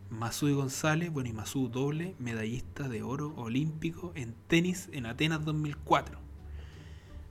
Masú 0.09 0.53
González, 0.55 1.11
bueno, 1.11 1.29
y 1.29 1.33
Masú 1.33 1.67
doble, 1.67 2.15
medallista 2.19 2.87
de 2.87 3.03
oro 3.03 3.33
olímpico 3.35 4.13
en 4.15 4.33
tenis 4.47 4.87
en 4.93 5.05
Atenas 5.05 5.43
2004. 5.43 6.17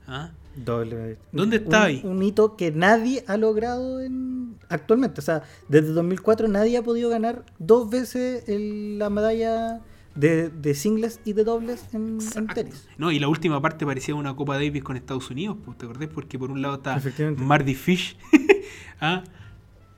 ¿Ah? 0.07 0.33
Doble. 0.55 1.16
¿Dónde 1.33 1.57
está 1.57 1.79
un, 1.81 1.83
ahí? 1.87 2.00
Un 2.05 2.22
hito 2.22 2.57
que 2.57 2.70
nadie 2.70 3.24
ha 3.27 3.38
logrado 3.38 4.00
en, 4.03 4.57
actualmente. 4.68 5.20
O 5.20 5.24
sea, 5.24 5.42
desde 5.68 5.88
2004 5.88 6.46
nadie 6.48 6.77
ha 6.77 6.83
podido 6.83 7.09
ganar 7.09 7.44
dos 7.59 7.88
veces 7.88 8.46
el- 8.48 8.98
la 8.98 9.09
medalla 9.09 9.81
de, 10.14 10.50
de 10.50 10.74
singles 10.74 11.20
y 11.24 11.33
de 11.33 11.44
dobles 11.44 11.87
en, 11.92 12.18
tenis. 12.55 12.88
No, 12.98 13.11
y 13.11 13.18
la 13.18 13.29
última 13.29 13.61
parte 13.61 13.85
parecía 13.85 14.14
una 14.14 14.35
Copa 14.37 14.55
Davis 14.55 14.83
con 14.83 14.96
Estados 14.96 15.31
Unidos, 15.31 15.57
pues, 15.64 15.77
¿te 15.79 15.87
acordás? 15.87 16.09
Porque 16.12 16.38
por 16.38 16.50
un 16.50 16.62
lado 16.62 16.77
está. 16.77 17.00
Marty 17.37 17.74
Fish, 17.74 18.16
¿ah? 19.00 19.24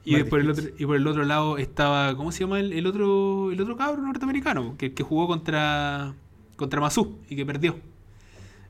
y 0.05 0.23
por 0.25 0.41
el 0.41 0.55
Fish. 0.55 0.67
otro 0.67 0.77
y 0.79 0.87
por 0.87 0.97
el 0.97 1.07
otro 1.07 1.25
lado 1.25 1.59
estaba, 1.59 2.17
¿cómo 2.17 2.33
se 2.33 2.41
llama 2.41 2.61
el, 2.61 2.73
el 2.73 2.87
otro 2.87 3.51
el 3.53 3.61
otro 3.61 3.77
cabro 3.77 4.03
norteamericano? 4.03 4.77
Que, 4.79 4.95
que 4.95 5.03
jugó 5.03 5.27
contra 5.27 6.15
contra 6.57 6.81
Masú 6.81 7.19
y 7.29 7.37
que 7.37 7.45
perdió. 7.45 7.77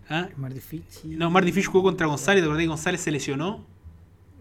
¿Ah? 0.08 0.28
Más 0.36 0.54
difícil. 0.54 1.18
No, 1.18 1.30
Marty 1.30 1.52
Fish 1.52 1.66
jugó 1.66 1.82
contra 1.82 2.06
González, 2.06 2.42
¿te 2.42 2.46
acordás 2.46 2.62
que 2.62 2.68
González 2.68 3.00
se 3.00 3.10
lesionó? 3.10 3.64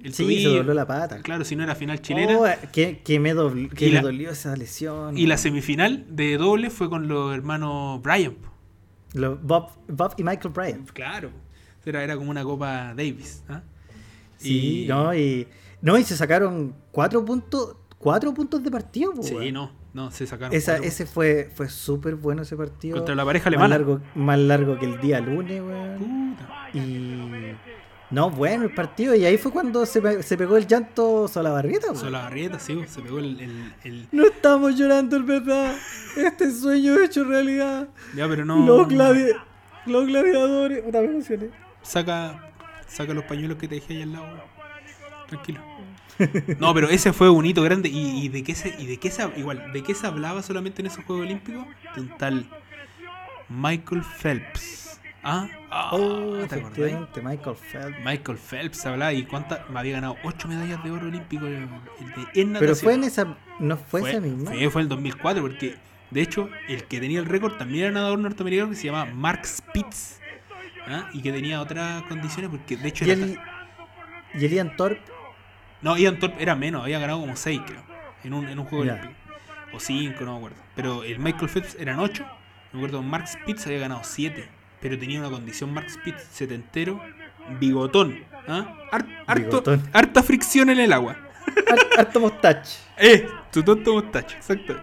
El 0.05 0.13
Sí, 0.13 0.23
tobillo. 0.23 0.51
se 0.51 0.57
dobló 0.57 0.73
la 0.75 0.85
pata. 0.85 1.21
Claro, 1.21 1.43
si 1.43 1.55
no 1.55 1.63
era 1.63 1.73
final 1.75 1.99
chilena. 2.01 2.37
Oh, 2.37 2.45
que, 2.71 2.99
que 2.99 3.19
me, 3.19 3.33
dobl- 3.33 3.69
que 3.73 3.87
me 3.87 3.93
la- 3.93 4.01
dolió 4.03 4.29
esa 4.29 4.55
lesión. 4.55 5.17
y 5.17 5.25
la 5.25 5.37
semifinal 5.37 6.05
de 6.09 6.37
doble 6.37 6.69
fue 6.69 6.89
con 6.89 7.07
los 7.07 7.33
hermanos 7.33 8.01
Bryan. 8.03 8.35
Bob, 9.41 9.69
Bob 9.87 10.13
y 10.17 10.23
Michael 10.23 10.53
Bryant. 10.53 10.91
Claro. 10.91 11.31
Era, 11.85 12.03
era 12.03 12.15
como 12.17 12.29
una 12.31 12.43
Copa 12.43 12.93
Davis. 12.95 13.43
¿ah? 13.49 13.61
Sí, 14.37 14.83
Y- 14.83 14.87
no, 14.87 15.13
y, 15.15 15.47
no, 15.81 15.97
y 15.97 16.03
se 16.03 16.15
sacaron 16.17 16.75
cuatro 16.91 17.23
puntos, 17.25 17.77
cuatro 17.97 18.33
puntos 18.33 18.61
de 18.63 18.69
partido. 18.71 19.11
po, 19.13 19.23
Sí, 19.23 19.51
no, 19.51 19.71
no, 19.93 20.11
se 20.11 20.27
sacaron. 20.27 20.53
Esa, 20.55 20.77
ese 20.77 21.05
fue, 21.05 21.49
fue 21.55 21.67
súper 21.69 22.15
bueno 22.15 22.41
ese 22.43 22.55
partido. 22.55 22.97
Contra 22.97 23.15
la 23.15 23.23
pareja 23.25 23.45
más 23.45 23.53
alemana. 23.53 23.75
largo, 23.77 24.01
más 24.15 24.37
largo 24.39 24.77
que 24.77 24.85
el 24.85 24.99
día 25.01 25.19
lunes, 25.19 25.61
weón. 25.61 26.35
Puta. 26.37 26.69
Y. 26.77 27.55
No, 28.15 28.29
bueno, 28.29 28.63
el 28.63 28.73
partido. 28.73 29.13
Y 29.13 29.25
ahí 29.25 29.37
fue 29.37 29.51
cuando 29.51 29.85
se, 29.85 30.01
pe- 30.01 30.23
se 30.23 30.37
pegó 30.37 30.55
el 30.57 30.65
llanto 30.67 31.27
Solabarrieta, 31.27 31.87
weón. 31.87 31.97
Solabarrieta, 31.99 32.59
sí, 32.59 32.81
se 32.87 33.01
pegó 33.01 33.19
el, 33.19 33.39
el, 33.41 33.73
el- 33.83 34.07
No 34.11 34.25
estamos 34.25 34.75
llorando, 34.75 35.17
es 35.17 35.25
verdad. 35.25 35.75
Este 36.15 36.51
sueño 36.51 36.97
hecho 37.01 37.23
realidad. 37.25 37.89
Ya, 38.15 38.27
pero 38.27 38.45
no. 38.45 38.65
Los, 38.65 38.87
gladi- 38.87 39.35
los 39.85 40.07
gladiadores. 40.07 40.83
Emocioné. 40.93 41.49
Saca, 41.81 42.51
saca 42.87 43.13
los 43.13 43.25
pañuelos 43.25 43.57
que 43.57 43.67
te 43.67 43.75
dejé 43.75 43.95
ahí 43.97 44.01
al 44.03 44.13
lado. 44.13 44.25
Tranquilo. 45.27 45.61
No, 46.59 46.73
pero 46.73 46.87
ese 46.89 47.11
fue 47.11 47.29
un 47.29 47.45
hito 47.45 47.61
grande. 47.61 47.89
¿Y, 47.89 48.23
y 48.25 48.29
de 48.29 48.43
qué 48.43 48.55
se, 48.55 48.69
y 48.79 48.85
de 48.85 48.97
qué 48.97 49.11
se, 49.11 49.29
igual, 49.35 49.73
de 49.73 49.83
qué 49.83 49.93
se 49.93 50.07
hablaba 50.07 50.41
solamente 50.41 50.81
en 50.81 50.87
esos 50.87 51.03
Juegos 51.03 51.25
Olímpicos? 51.25 51.65
De 51.95 52.01
un 52.01 52.09
tal 52.17 52.45
Michael 53.49 54.03
Phelps. 54.03 54.84
¿Ah? 55.27 55.49
ah 55.71 55.89
Oh, 55.91 56.37
¿te 56.47 56.59
efectivamente, 56.59 57.19
Michael 57.19 57.55
Phelps. 57.55 57.97
Michael 58.05 58.37
Phelps 58.37 58.85
hablaba 58.85 59.11
y 59.11 59.23
cuántas 59.23 59.67
me 59.71 59.79
había 59.79 59.93
ganado 59.93 60.17
8 60.23 60.47
medallas 60.47 60.83
de 60.83 60.91
oro 60.91 61.07
olímpico 61.07 61.45
de 61.45 61.67
en 62.35 62.53
Pero 62.53 62.75
fue 62.75 62.93
en 62.93 63.05
esa. 63.05 63.35
No 63.59 63.75
fue, 63.75 64.07
esa 64.07 64.21
misma. 64.21 64.51
Sí, 64.51 64.69
fue 64.69 64.83
el 64.83 64.87
2004, 64.87 65.41
porque 65.41 65.77
de 66.11 66.21
hecho 66.21 66.47
el 66.67 66.83
que 66.83 66.99
tenía 66.99 67.19
el 67.19 67.25
récord 67.25 67.57
también 67.57 67.85
era 67.85 67.93
nadador 67.93 68.19
norteamericano 68.19 68.69
que 68.69 68.75
se 68.75 68.85
llama 68.85 69.05
Mark 69.05 69.47
Spitz. 69.47 70.19
¿ah? 70.87 71.09
Y 71.11 71.23
que 71.23 71.31
tenía 71.31 71.59
otras 71.59 72.03
condiciones, 72.03 72.51
porque 72.51 72.77
de 72.77 72.87
hecho 72.87 73.03
Y, 73.05 73.09
era 73.09 73.23
el, 73.23 73.39
y 74.35 74.45
el 74.45 74.51
Ian 74.51 74.75
Thorpe. 74.75 75.01
No, 75.81 75.97
Ian 75.97 76.19
Thorpe 76.19 76.39
era 76.41 76.55
menos, 76.55 76.83
había 76.83 76.99
ganado 76.99 77.19
como 77.19 77.35
6, 77.35 77.61
creo, 77.65 77.81
en 78.23 78.33
un, 78.35 78.47
en 78.47 78.59
un 78.59 78.65
juego 78.65 78.83
olímpico. 78.83 79.13
O 79.73 79.79
5, 79.79 80.23
no 80.23 80.33
me 80.33 80.37
acuerdo. 80.37 80.57
Pero 80.75 81.03
el 81.03 81.17
Michael 81.17 81.49
Phelps 81.49 81.75
eran 81.79 81.99
8. 81.99 82.23
Me 82.73 82.79
acuerdo, 82.79 83.01
Mark 83.01 83.27
Spitz 83.27 83.65
había 83.65 83.79
ganado 83.79 84.01
7. 84.03 84.47
Pero 84.85 84.99
tenía 84.99 85.19
una 85.19 85.31
condición 85.31 85.73
Mark 85.73 85.89
Spitz 85.89 86.21
setentero, 86.31 87.01
bigotón. 87.59 88.19
¿ah? 88.47 88.75
Har- 88.91 89.07
harto- 89.25 89.45
Bigotón. 89.47 89.81
harta 89.91 90.21
fricción 90.21 90.69
en 90.69 90.79
el 90.79 90.93
agua. 90.93 91.17
Har- 91.67 91.99
Harto 91.99 92.19
mostache. 92.19 92.77
Eh, 92.99 93.27
tu 93.51 93.63
tonto 93.63 93.93
mostacho, 93.95 94.37
exacto. 94.37 94.79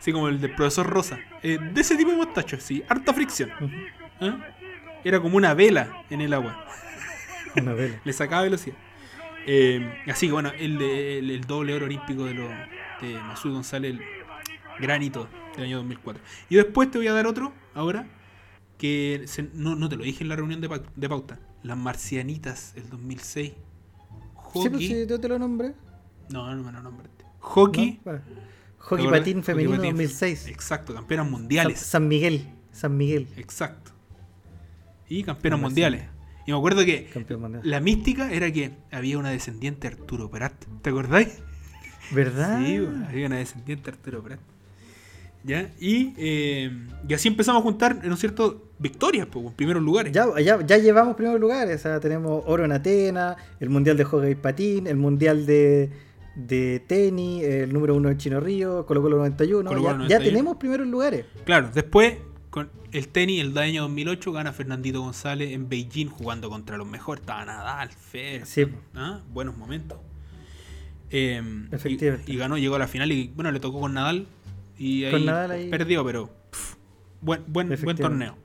Así 0.00 0.10
como 0.10 0.26
el 0.28 0.40
del 0.40 0.52
profesor 0.56 0.84
Rosa. 0.88 1.16
Eh, 1.44 1.58
de 1.60 1.80
ese 1.80 1.94
tipo 1.96 2.10
de 2.10 2.16
mostacho, 2.16 2.58
sí, 2.58 2.82
harta 2.88 3.14
fricción. 3.14 3.52
¿ah? 4.20 4.36
Era 5.04 5.20
como 5.20 5.36
una 5.36 5.54
vela 5.54 6.02
en 6.10 6.22
el 6.22 6.34
agua. 6.34 6.66
Una 7.54 7.72
vela. 7.72 8.00
Le 8.02 8.12
sacaba 8.12 8.42
velocidad. 8.42 8.76
Eh, 9.46 10.02
así 10.08 10.26
que 10.26 10.32
bueno, 10.32 10.50
el, 10.58 10.82
el, 10.82 11.30
el 11.30 11.40
doble 11.42 11.72
oro 11.72 11.86
olímpico 11.86 12.24
de, 12.24 12.34
lo, 12.34 12.48
de 13.00 13.14
Masud 13.28 13.52
González, 13.52 13.92
el 13.94 14.00
granito 14.80 15.28
del 15.54 15.66
año 15.66 15.76
2004. 15.78 16.20
Y 16.50 16.56
después 16.56 16.90
te 16.90 16.98
voy 16.98 17.06
a 17.06 17.12
dar 17.12 17.28
otro, 17.28 17.52
ahora, 17.76 18.06
que 18.78 19.22
se- 19.26 19.50
no, 19.54 19.74
no 19.76 19.88
te 19.88 19.96
lo 19.96 20.04
dije 20.04 20.22
en 20.24 20.28
la 20.28 20.36
reunión 20.36 20.60
de, 20.60 20.68
pau- 20.68 20.82
de 20.94 21.08
pauta. 21.08 21.38
Las 21.62 21.76
Marcianitas, 21.78 22.72
el 22.76 22.88
2006. 22.90 23.50
Sí, 23.52 23.56
Hockey. 24.34 24.70
pues 24.70 24.82
sí, 24.86 25.06
yo 25.08 25.18
te 25.20 25.28
lo 25.28 25.38
nombré. 25.38 25.74
No, 26.30 26.54
no 26.54 26.62
me 26.62 26.72
lo 26.72 26.82
nombraste. 26.82 27.24
Hockey. 27.40 27.92
¿no? 27.92 28.00
Bueno. 28.04 28.20
Hockey 28.78 29.06
patín 29.08 29.38
Hockey 29.38 29.42
femenino 29.42 29.76
patín. 29.76 29.90
2006. 29.92 30.46
Exacto, 30.48 30.94
campeonas 30.94 31.28
mundiales. 31.30 31.78
San 31.80 32.06
Miguel. 32.08 32.48
San 32.72 32.96
Miguel. 32.96 33.26
Exacto. 33.36 33.90
Y 35.08 35.22
campeonas 35.24 35.60
mundiales. 35.60 36.04
Y 36.46 36.52
me 36.52 36.58
acuerdo 36.58 36.84
que 36.84 37.10
la 37.64 37.80
mística 37.80 38.30
era 38.32 38.52
que 38.52 38.72
había 38.92 39.18
una 39.18 39.30
descendiente 39.30 39.88
Arturo 39.88 40.30
Prat. 40.30 40.52
¿Te 40.82 40.90
acordáis? 40.90 41.38
¿Verdad? 42.12 42.64
Sí, 42.64 42.78
bueno, 42.78 43.06
había 43.08 43.26
una 43.26 43.36
descendiente 43.38 43.90
Arturo 43.90 44.22
Prat. 44.22 44.38
¿Ya? 45.46 45.70
Y, 45.78 46.12
eh, 46.16 46.70
y 47.08 47.14
así 47.14 47.28
empezamos 47.28 47.60
a 47.60 47.62
juntar, 47.62 48.04
¿no 48.04 48.14
es 48.14 48.20
cierto? 48.20 48.64
Victorias, 48.80 49.28
pues, 49.30 49.54
primeros 49.54 49.82
lugares. 49.82 50.12
Ya, 50.12 50.26
ya, 50.40 50.60
ya 50.66 50.76
llevamos 50.78 51.14
primeros 51.14 51.40
lugares. 51.40 51.76
O 51.76 51.82
sea, 51.84 52.00
tenemos 52.00 52.42
oro 52.46 52.64
en 52.64 52.72
Atenas, 52.72 53.36
el 53.60 53.70
mundial 53.70 53.96
de 53.96 54.04
hockey 54.04 54.34
patín, 54.34 54.86
el 54.88 54.96
mundial 54.96 55.46
de, 55.46 55.90
de 56.34 56.82
tenis, 56.88 57.44
el 57.44 57.72
número 57.72 57.94
uno 57.94 58.08
de 58.08 58.16
Chino 58.16 58.40
Río, 58.40 58.84
Colo 58.86 59.00
Colo 59.02 59.18
91. 59.18 59.68
Colo 59.68 59.80
ya, 59.82 59.86
Colo 59.92 60.08
ya 60.08 60.16
91. 60.18 60.24
tenemos 60.24 60.56
primeros 60.56 60.86
lugares. 60.88 61.24
Claro, 61.44 61.70
después, 61.72 62.16
con 62.50 62.68
el 62.90 63.06
tenis, 63.08 63.40
el 63.40 63.56
año 63.56 63.82
2008, 63.82 64.32
gana 64.32 64.52
Fernandito 64.52 65.00
González 65.00 65.52
en 65.52 65.68
Beijing 65.68 66.08
jugando 66.08 66.50
contra 66.50 66.76
los 66.76 66.88
mejores. 66.88 67.20
Estaba 67.22 67.44
Nadal, 67.44 67.90
Fer, 67.90 68.44
Sí. 68.46 68.66
¿ah? 68.96 69.20
buenos 69.32 69.56
momentos. 69.56 69.98
Eh, 71.10 71.40
Efectivamente. 71.70 72.30
Y, 72.30 72.34
y 72.34 72.38
ganó, 72.38 72.58
llegó 72.58 72.74
a 72.74 72.78
la 72.80 72.88
final 72.88 73.12
y 73.12 73.30
bueno, 73.36 73.52
le 73.52 73.60
tocó 73.60 73.80
con 73.80 73.94
Nadal. 73.94 74.26
Y 74.78 75.04
ahí, 75.04 75.12
Con 75.12 75.24
Nadal 75.26 75.50
ahí. 75.52 75.70
perdió, 75.70 76.04
pero 76.04 76.30
pff, 76.50 76.74
buen, 77.20 77.42
buen, 77.46 77.68
buen 77.82 77.96
torneo. 77.96 78.36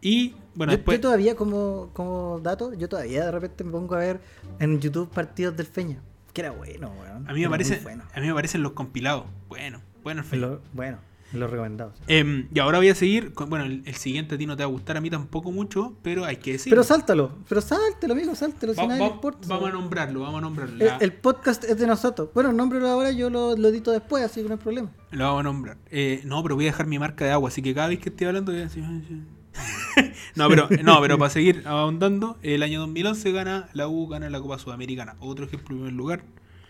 Y 0.00 0.34
bueno, 0.54 0.72
yo, 0.72 0.76
después. 0.78 0.98
yo 0.98 1.02
todavía, 1.02 1.34
como, 1.36 1.90
como 1.92 2.40
dato, 2.42 2.72
yo 2.74 2.88
todavía 2.88 3.24
de 3.26 3.30
repente 3.32 3.64
me 3.64 3.72
pongo 3.72 3.94
a 3.94 3.98
ver 3.98 4.20
en 4.58 4.80
YouTube 4.80 5.10
partidos 5.10 5.56
del 5.56 5.66
Feña. 5.66 6.00
Que 6.32 6.42
era 6.42 6.50
bueno, 6.50 6.92
weón. 7.00 7.28
a 7.28 7.32
mí 7.32 7.40
me 7.40 7.48
parece, 7.48 7.80
Bueno, 7.82 8.04
a 8.14 8.20
mí 8.20 8.26
me 8.26 8.34
parecen 8.34 8.62
los 8.62 8.72
compilados. 8.72 9.24
Bueno, 9.48 9.80
bueno, 10.02 10.22
el 10.30 10.40
lo- 10.40 10.60
bueno, 10.74 10.98
en 10.98 11.15
los 11.32 11.50
recomendados. 11.50 11.94
Em, 12.06 12.48
y 12.54 12.58
ahora 12.60 12.78
voy 12.78 12.88
a 12.88 12.94
seguir. 12.94 13.32
Con, 13.34 13.50
bueno, 13.50 13.64
el, 13.64 13.82
el 13.84 13.94
siguiente 13.94 14.36
a 14.36 14.38
ti 14.38 14.46
no 14.46 14.56
te 14.56 14.62
va 14.62 14.68
a 14.68 14.70
gustar, 14.72 14.96
a 14.96 15.00
mí 15.00 15.10
tampoco 15.10 15.50
mucho, 15.52 15.94
pero 16.02 16.24
hay 16.24 16.36
que 16.36 16.52
decir. 16.52 16.70
Pero 16.70 16.82
sáltalo, 16.84 17.32
pero 17.48 17.60
sáltalo, 17.60 18.14
amigo, 18.14 18.34
sáltalo. 18.34 18.72
Si 18.74 18.78
Va- 18.78 18.84
a 18.84 18.88
nadie 18.88 19.00
va- 19.02 19.08
importa. 19.08 19.48
vamos 19.48 19.68
a 19.68 19.72
nombrarlo, 19.72 20.20
vamos 20.20 20.38
a 20.38 20.40
nombrarlo. 20.42 20.84
el, 21.00 21.12
podcast 21.12 21.64
es 21.64 21.78
de 21.78 21.86
nosotros. 21.86 22.30
Bueno, 22.34 22.52
nómbralo 22.52 22.88
ahora, 22.88 23.10
yo 23.10 23.28
lo, 23.30 23.56
lo 23.56 23.68
edito 23.68 23.90
después, 23.92 24.24
así 24.24 24.42
que 24.42 24.48
no 24.48 24.54
hay 24.54 24.60
problema. 24.60 24.90
Lo 25.10 25.24
vamos 25.24 25.40
a 25.40 25.42
nombrar. 25.44 25.78
Eh, 25.90 26.22
no, 26.24 26.42
pero 26.42 26.54
voy 26.54 26.66
a 26.66 26.70
dejar 26.70 26.86
mi 26.86 26.98
marca 26.98 27.24
de 27.24 27.32
agua, 27.32 27.48
así 27.48 27.60
que 27.62 27.74
cada 27.74 27.88
vez 27.88 27.98
que 27.98 28.08
esté 28.10 28.26
hablando 28.26 28.52
voy 28.52 28.60
a 28.60 28.64
decir... 28.64 28.84
no, 30.36 30.48
pero, 30.48 30.68
no, 30.82 31.00
pero 31.00 31.18
para 31.18 31.30
seguir 31.30 31.62
ahondando, 31.66 32.36
el 32.42 32.62
año 32.62 32.80
2011 32.80 33.32
gana 33.32 33.68
la 33.72 33.88
U, 33.88 34.06
gana 34.06 34.28
la 34.30 34.40
Copa 34.40 34.58
Sudamericana. 34.58 35.16
Otro 35.20 35.46
ejemplo 35.46 35.74
en 35.74 35.76
primer 35.78 35.92
lugar. 35.94 36.22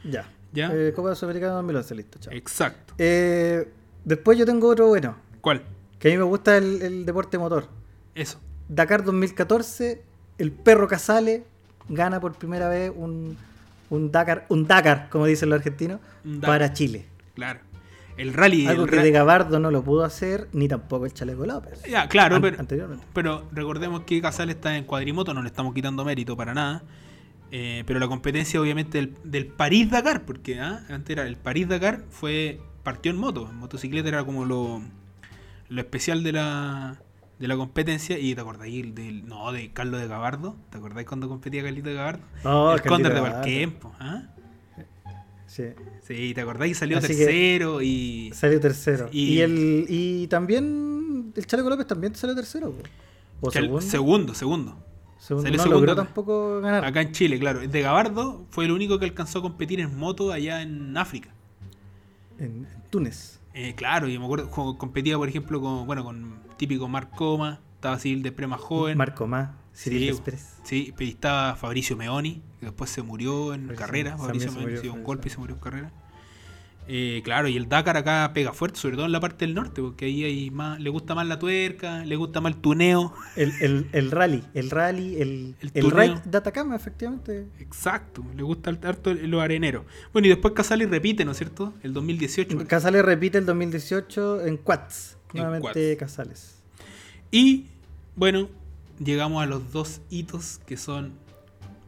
Ya. 0.04 0.28
¿Ya? 0.52 0.70
Eh, 0.72 0.92
Copa 0.94 1.14
Sudamericana 1.14 1.54
2011, 1.54 1.94
listo, 1.96 2.18
chao. 2.20 2.32
Exacto. 2.32 2.94
Eh, 2.98 3.68
después 4.06 4.38
yo 4.38 4.46
tengo 4.46 4.68
otro 4.68 4.86
bueno, 4.86 5.16
¿Cuál? 5.42 5.62
que 5.98 6.08
a 6.08 6.10
mí 6.12 6.16
me 6.16 6.22
gusta 6.24 6.56
el, 6.56 6.80
el 6.80 7.04
deporte 7.04 7.36
motor. 7.36 7.68
Eso. 8.14 8.40
Dakar 8.68 9.04
2014, 9.04 10.02
el 10.38 10.52
perro 10.52 10.88
Casale 10.88 11.44
gana 11.88 12.18
por 12.20 12.34
primera 12.34 12.68
vez 12.68 12.90
un, 12.94 13.36
un 13.90 14.10
Dakar, 14.10 14.46
un 14.48 14.66
Dakar, 14.66 15.08
como 15.10 15.26
dicen 15.26 15.50
los 15.50 15.58
argentinos, 15.58 16.00
para 16.40 16.72
Chile. 16.72 17.04
Claro. 17.34 17.60
El 18.16 18.32
rally. 18.32 18.66
Algo 18.66 18.84
el 18.84 18.90
que 18.90 18.96
de 18.96 19.10
Gabardo 19.10 19.60
no 19.60 19.70
lo 19.70 19.82
pudo 19.84 20.02
hacer, 20.02 20.48
ni 20.54 20.68
tampoco 20.68 21.04
el 21.04 21.12
Chaleco 21.12 21.44
López. 21.44 21.82
Ya, 21.88 22.08
claro, 22.08 22.36
An- 22.36 22.42
pero, 22.42 22.58
anteriormente. 22.58 23.04
pero 23.12 23.46
recordemos 23.52 24.00
que 24.04 24.20
Casal 24.22 24.48
está 24.48 24.76
en 24.76 24.84
cuadrimoto, 24.84 25.34
no 25.34 25.42
le 25.42 25.48
estamos 25.48 25.74
quitando 25.74 26.02
mérito 26.04 26.34
para 26.36 26.54
nada. 26.54 26.82
Eh, 27.52 27.84
pero 27.86 28.00
la 28.00 28.08
competencia, 28.08 28.60
obviamente, 28.60 28.98
del, 28.98 29.14
del 29.22 29.46
París-Dakar, 29.46 30.24
porque 30.24 30.58
¿ah? 30.58 30.84
antes 30.88 31.10
era 31.16 31.26
el 31.26 31.36
París-Dakar, 31.36 32.04
fue 32.10 32.58
partió 32.86 33.10
en 33.10 33.18
moto. 33.18 33.48
En 33.50 33.56
motocicleta 33.56 34.08
era 34.08 34.24
como 34.24 34.44
lo, 34.44 34.80
lo 35.68 35.80
especial 35.80 36.22
de 36.22 36.30
la, 36.32 36.96
de 37.40 37.48
la 37.48 37.56
competencia. 37.56 38.16
Y 38.18 38.34
te 38.36 38.40
acordáis 38.40 38.94
del, 38.94 39.26
no, 39.26 39.50
de 39.50 39.72
Carlos 39.72 40.00
de 40.00 40.06
Gabardo. 40.06 40.54
¿Te 40.70 40.78
acordáis 40.78 41.06
cuando 41.08 41.28
competía 41.28 41.64
Carlito 41.64 41.88
de 41.88 41.96
Gabardo? 41.96 42.22
No, 42.44 42.72
el 42.72 42.80
Cóndor 42.82 43.12
de. 43.12 43.20
Valquempo. 43.20 43.92
¿ah? 43.98 44.22
Sí, 45.46 45.64
Sí, 46.02 46.32
¿te 46.34 46.40
acordáis? 46.40 46.78
Salió 46.78 46.98
Así 46.98 47.08
que- 47.08 47.24
tercero 47.24 47.82
y. 47.82 48.30
salió 48.34 48.60
tercero. 48.60 49.08
Y- 49.10 49.34
Y, 49.34 49.40
el, 49.40 49.86
y 49.88 50.26
también 50.28 51.32
el 51.34 51.46
Chaleco 51.46 51.68
López 51.70 51.86
también 51.86 52.14
salió 52.14 52.34
tercero. 52.36 52.70
po. 52.72 52.82
O 53.40 53.50
Chal- 53.50 53.64
segundo. 53.64 53.80
segundo, 53.82 54.34
segundo. 54.34 54.76
segundo. 55.18 55.42
salió 55.42 55.56
No 55.58 55.62
segundo 55.64 55.80
logró 55.86 55.96
tampoco 55.96 56.60
ganar. 56.60 56.84
Acá 56.84 57.00
en 57.02 57.12
Chile, 57.12 57.38
claro. 57.40 57.60
De 57.66 57.80
Gabardo 57.82 58.46
fue 58.50 58.64
el 58.66 58.70
único 58.70 58.98
que 58.98 59.06
alcanzó 59.06 59.40
a 59.40 59.42
competir 59.42 59.80
en 59.80 59.96
moto 59.98 60.30
allá 60.32 60.62
en 60.62 60.96
África. 60.96 61.30
En, 62.38 62.66
en 62.66 62.82
Túnez. 62.90 63.40
Eh, 63.54 63.74
claro, 63.74 64.08
y 64.08 64.18
me 64.18 64.24
acuerdo, 64.24 64.50
co- 64.50 64.76
competía, 64.76 65.16
por 65.16 65.28
ejemplo, 65.28 65.60
con, 65.60 65.86
bueno, 65.86 66.04
con 66.04 66.38
típico 66.56 66.88
Marc 66.88 67.14
Coma, 67.14 67.60
estaba 67.74 67.98
Civil 67.98 68.22
de 68.22 68.32
Pre 68.32 68.46
más 68.46 68.60
joven. 68.60 68.98
Marco 68.98 69.26
Más, 69.26 69.50
Cyril 69.74 70.00
Sí, 70.00 70.08
Express. 70.08 70.56
Sí, 70.62 70.94
pero 70.96 71.10
estaba 71.10 71.56
Fabricio 71.56 71.96
Meoni, 71.96 72.42
que 72.60 72.66
después 72.66 72.90
se 72.90 73.02
murió 73.02 73.54
en 73.54 73.62
Fabricio- 73.68 73.76
carrera. 73.76 74.18
Fabricio 74.18 74.52
Meoni 74.52 74.76
se 74.76 74.82
dio 74.82 74.92
un 74.94 75.04
golpe 75.04 75.28
y 75.28 75.30
se 75.30 75.38
murió 75.38 75.54
en 75.54 75.60
carrera. 75.60 75.92
Eh, 76.88 77.20
claro, 77.24 77.48
y 77.48 77.56
el 77.56 77.68
Dakar 77.68 77.96
acá 77.96 78.30
pega 78.32 78.52
fuerte, 78.52 78.78
sobre 78.78 78.94
todo 78.96 79.06
en 79.06 79.12
la 79.12 79.18
parte 79.18 79.44
del 79.44 79.54
norte, 79.56 79.82
porque 79.82 80.04
ahí 80.04 80.22
hay 80.22 80.50
más, 80.52 80.78
le 80.78 80.88
gusta 80.88 81.16
más 81.16 81.26
la 81.26 81.36
tuerca, 81.38 82.04
le 82.04 82.14
gusta 82.14 82.40
más 82.40 82.52
el 82.54 82.60
tuneo. 82.60 83.12
El, 83.34 83.52
el, 83.60 83.88
el 83.92 84.10
rally, 84.12 84.44
el 84.54 84.70
rally, 84.70 85.20
el, 85.20 85.56
El 85.74 85.90
ride 85.90 86.20
de 86.24 86.38
Atacama, 86.38 86.76
efectivamente. 86.76 87.48
Exacto, 87.58 88.24
le 88.36 88.42
gusta 88.44 88.70
el- 88.70 88.78
harto 88.84 89.12
los 89.14 89.42
areneros. 89.42 89.84
Bueno, 90.12 90.26
y 90.26 90.28
después 90.30 90.54
Casale 90.54 90.86
repite, 90.86 91.24
¿no 91.24 91.32
es 91.32 91.38
cierto? 91.38 91.74
El 91.82 91.92
2018. 91.92 92.66
Casales 92.68 93.04
repite 93.04 93.38
el 93.38 93.46
2018 93.46 94.46
en 94.46 94.56
Quats. 94.56 95.16
En 95.34 95.42
Nuevamente. 95.42 95.96
Casales. 95.96 96.62
Y 97.32 97.66
bueno, 98.14 98.48
llegamos 99.00 99.42
a 99.42 99.46
los 99.46 99.72
dos 99.72 100.00
hitos 100.08 100.60
que 100.66 100.76
son 100.76 101.14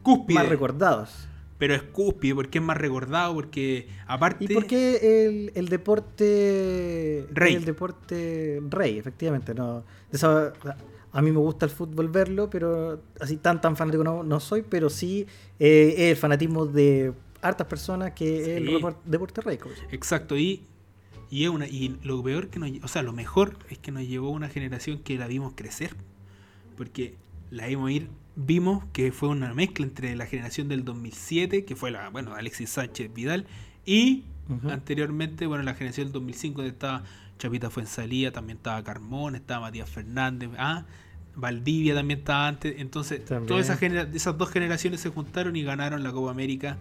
cúspide. 0.03 0.35
Más 0.39 0.49
recordados. 0.49 1.28
Pero 1.59 1.75
es 1.75 1.83
cúspide 1.83 2.33
porque 2.33 2.57
es 2.57 2.63
más 2.63 2.77
recordado, 2.77 3.33
porque 3.35 3.87
aparte... 4.07 4.45
¿Y 4.45 4.47
por 4.47 4.65
qué 4.65 5.25
el, 5.27 5.51
el 5.53 5.67
deporte 5.69 7.27
Rey. 7.31 7.53
El 7.55 7.65
deporte 7.65 8.61
rey, 8.69 8.97
efectivamente. 8.97 9.53
No, 9.53 9.83
esa- 10.11 10.53
a 11.11 11.21
mí 11.21 11.31
me 11.31 11.39
gusta 11.39 11.65
el 11.65 11.71
fútbol 11.71 12.07
verlo, 12.07 12.49
pero 12.49 13.01
así 13.19 13.37
tan 13.37 13.59
tan 13.61 13.75
fanático 13.75 14.03
no, 14.03 14.23
no 14.23 14.39
soy, 14.39 14.61
pero 14.67 14.89
sí 14.89 15.25
eh, 15.59 15.95
es 15.97 16.11
el 16.11 16.15
fanatismo 16.17 16.65
de 16.65 17.13
hartas 17.41 17.67
personas 17.67 18.11
que 18.13 18.41
es 18.41 18.47
el 18.49 18.67
Sí. 18.67 18.77
deporte 19.05 19.41
rey. 19.41 19.57
llama. 19.57 19.71
Exacto, 19.91 20.37
y, 20.37 20.63
y, 21.29 21.43
es 21.43 21.49
una, 21.49 21.67
y 21.67 21.97
lo 22.03 22.21
peor 22.23 22.47
que 22.49 22.59
nos... 22.59 22.71
O 22.83 22.87
sea, 22.87 23.01
lo 23.01 23.11
mejor 23.13 23.57
es 23.69 23.77
que 23.79 23.91
nos 23.91 24.07
llevó 24.07 24.29
una 24.29 24.49
generación 24.49 24.99
que 24.99 25.17
la 25.17 25.27
vimos 25.27 25.53
crecer. 25.55 25.95
Porque 26.77 27.15
la 27.51 27.67
vimos 27.67 27.91
ir... 27.91 28.07
Vimos 28.41 28.85
que 28.93 29.11
fue 29.11 29.27
una 29.27 29.53
mezcla 29.53 29.85
entre 29.85 30.15
la 30.15 30.25
generación 30.25 30.69
del 30.69 30.85
2007, 30.85 31.65
que 31.65 31.75
fue 31.75 31.91
la, 31.91 32.09
bueno, 32.09 32.35
Alexis 32.35 32.69
Sánchez 32.69 33.13
Vidal, 33.13 33.45
y 33.85 34.23
anteriormente, 34.69 35.45
bueno, 35.45 35.63
la 35.63 35.73
generación 35.73 36.07
del 36.07 36.13
2005, 36.13 36.61
donde 36.61 36.71
estaba 36.71 37.03
Chapita 37.37 37.69
Fuensalía, 37.69 38.31
también 38.31 38.57
estaba 38.57 38.81
Carmón, 38.81 39.35
estaba 39.35 39.67
Matías 39.67 39.89
Fernández, 39.89 40.49
ah, 40.57 40.85
Valdivia 41.35 41.93
también 41.95 42.19
estaba 42.19 42.47
antes. 42.47 42.75
Entonces, 42.77 43.25
También. 43.25 43.47
todas 43.47 43.69
esas, 43.69 43.81
esas 44.13 44.37
dos 44.37 44.49
generaciones 44.49 45.01
se 45.01 45.09
juntaron 45.09 45.57
y 45.57 45.63
ganaron 45.63 46.01
la 46.01 46.13
Copa 46.13 46.31
América 46.31 46.77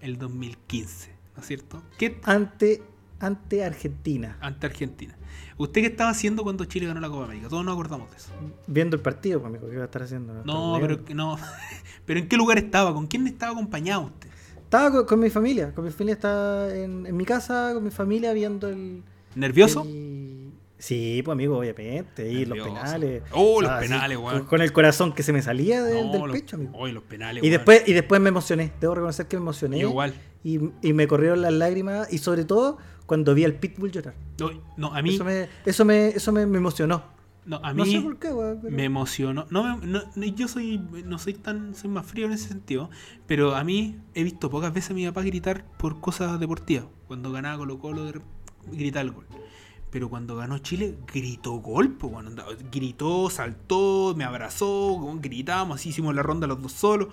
el 0.00 0.18
2015, 0.18 1.14
¿no 1.36 1.40
es 1.40 1.46
cierto? 1.46 1.82
¿Qué 1.98 2.20
Ante, 2.24 2.82
ante 3.20 3.64
Argentina, 3.64 4.36
ante 4.40 4.66
Argentina. 4.66 5.16
¿Usted 5.58 5.80
qué 5.80 5.86
estaba 5.86 6.10
haciendo 6.10 6.42
cuando 6.42 6.64
Chile 6.66 6.86
ganó 6.86 7.00
la 7.00 7.08
Copa 7.08 7.24
América? 7.24 7.48
Todos 7.48 7.64
nos 7.64 7.72
acordamos 7.72 8.10
de 8.10 8.16
eso. 8.18 8.28
viendo 8.66 8.94
el 8.96 9.02
partido, 9.02 9.40
pues, 9.40 9.48
amigo, 9.50 9.68
¿qué 9.70 9.76
va 9.76 9.82
a 9.82 9.86
estar 9.86 10.02
haciendo? 10.02 10.34
No, 10.44 10.76
pero 10.80 10.98
no. 11.14 11.38
pero 12.04 12.20
¿en 12.20 12.28
qué 12.28 12.36
lugar 12.36 12.58
estaba? 12.58 12.92
¿Con 12.92 13.06
quién 13.06 13.26
estaba 13.26 13.52
acompañado 13.52 14.02
usted? 14.02 14.28
Estaba 14.58 14.90
con, 14.90 15.06
con 15.06 15.20
mi 15.20 15.30
familia, 15.30 15.72
con 15.74 15.84
mi 15.84 15.90
familia 15.90 16.14
estaba 16.14 16.74
en, 16.74 17.06
en 17.06 17.16
mi 17.16 17.24
casa, 17.24 17.70
con 17.72 17.84
mi 17.84 17.90
familia 17.90 18.32
viendo 18.32 18.68
el... 18.68 19.02
¿Nervioso? 19.34 19.82
el- 19.82 20.34
Sí, 20.78 21.22
pues 21.24 21.32
amigo, 21.32 21.56
obviamente, 21.58 22.30
y 22.30 22.44
los 22.44 22.58
penales. 22.58 23.22
Oh, 23.32 23.62
los 23.62 23.70
Ah, 23.70 23.78
penales, 23.80 24.18
weón. 24.18 24.44
Con 24.44 24.60
el 24.60 24.74
corazón 24.74 25.14
que 25.14 25.22
se 25.22 25.32
me 25.32 25.40
salía 25.40 25.82
de- 25.82 26.04
No, 26.04 26.12
del 26.12 26.20
los- 26.20 26.32
pecho, 26.32 26.56
amigo. 26.56 26.72
Oye, 26.74 26.92
los 26.92 27.02
penales. 27.04 27.42
Y 27.42 27.46
weón. 27.46 27.56
después, 27.56 27.82
y 27.88 27.94
después 27.94 28.20
me 28.20 28.28
emocioné, 28.28 28.72
debo 28.78 28.94
reconocer 28.94 29.26
que 29.26 29.36
me 29.38 29.42
emocioné. 29.42 29.78
Igual. 29.78 30.12
Y, 30.44 30.60
y 30.82 30.92
me 30.92 31.08
corrieron 31.08 31.40
las 31.40 31.54
lágrimas, 31.54 32.12
y 32.12 32.18
sobre 32.18 32.44
todo 32.44 32.76
cuando 33.06 33.34
vi 33.34 33.44
al 33.44 33.54
Pitbull 33.54 33.90
llorar. 33.90 34.14
No, 34.38 34.50
no, 34.76 34.94
a 34.94 35.00
mí, 35.02 35.14
Eso 35.14 35.24
me, 35.24 35.48
eso 35.64 35.84
me, 35.84 36.08
eso 36.08 36.32
me, 36.32 36.44
me 36.46 36.58
emocionó. 36.58 37.04
no, 37.44 37.60
a 37.62 37.72
no 37.72 37.84
mí 37.84 37.92
sé 37.92 38.00
por 38.00 38.18
qué, 38.18 38.28
pero- 38.28 38.58
me 38.76 38.84
emocionó. 38.84 39.46
No, 39.50 39.76
me- 39.78 39.86
no, 39.86 40.02
yo 40.34 40.48
soy, 40.48 40.78
no 41.04 41.18
soy 41.18 41.34
tan, 41.34 41.74
soy 41.74 41.88
más 41.90 42.04
frío 42.06 42.26
en 42.26 42.32
ese 42.32 42.48
sentido, 42.48 42.90
pero 43.26 43.54
a 43.54 43.62
mí 43.64 43.96
he 44.14 44.24
visto 44.24 44.50
pocas 44.50 44.72
veces 44.74 44.90
a 44.90 44.94
mi 44.94 45.06
papá 45.06 45.22
gritar 45.22 45.64
por 45.78 46.00
cosas 46.00 46.38
deportivas. 46.40 46.86
Cuando 47.06 47.30
ganaba 47.32 47.58
Colo 47.58 47.78
Colo, 47.78 48.10
gritaba 48.72 49.02
el 49.02 49.12
gol. 49.12 49.26
Pero 49.88 50.10
cuando 50.10 50.34
ganó 50.36 50.58
Chile, 50.58 50.98
gritó 51.10 51.52
gol, 51.52 51.96
bueno, 52.00 52.30
gritó, 52.72 53.30
saltó, 53.30 54.14
me 54.16 54.24
abrazó, 54.24 54.98
gritamos, 55.22 55.76
así 55.80 55.90
hicimos 55.90 56.14
la 56.14 56.22
ronda 56.24 56.46
los 56.48 56.60
dos 56.60 56.72
solos. 56.72 57.08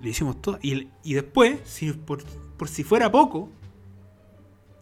Le 0.00 0.10
hicimos 0.10 0.40
todo. 0.40 0.58
Y, 0.62 0.88
y 1.04 1.14
después, 1.14 1.60
si, 1.64 1.92
por, 1.92 2.24
por 2.56 2.68
si 2.68 2.82
fuera 2.82 3.12
poco, 3.12 3.50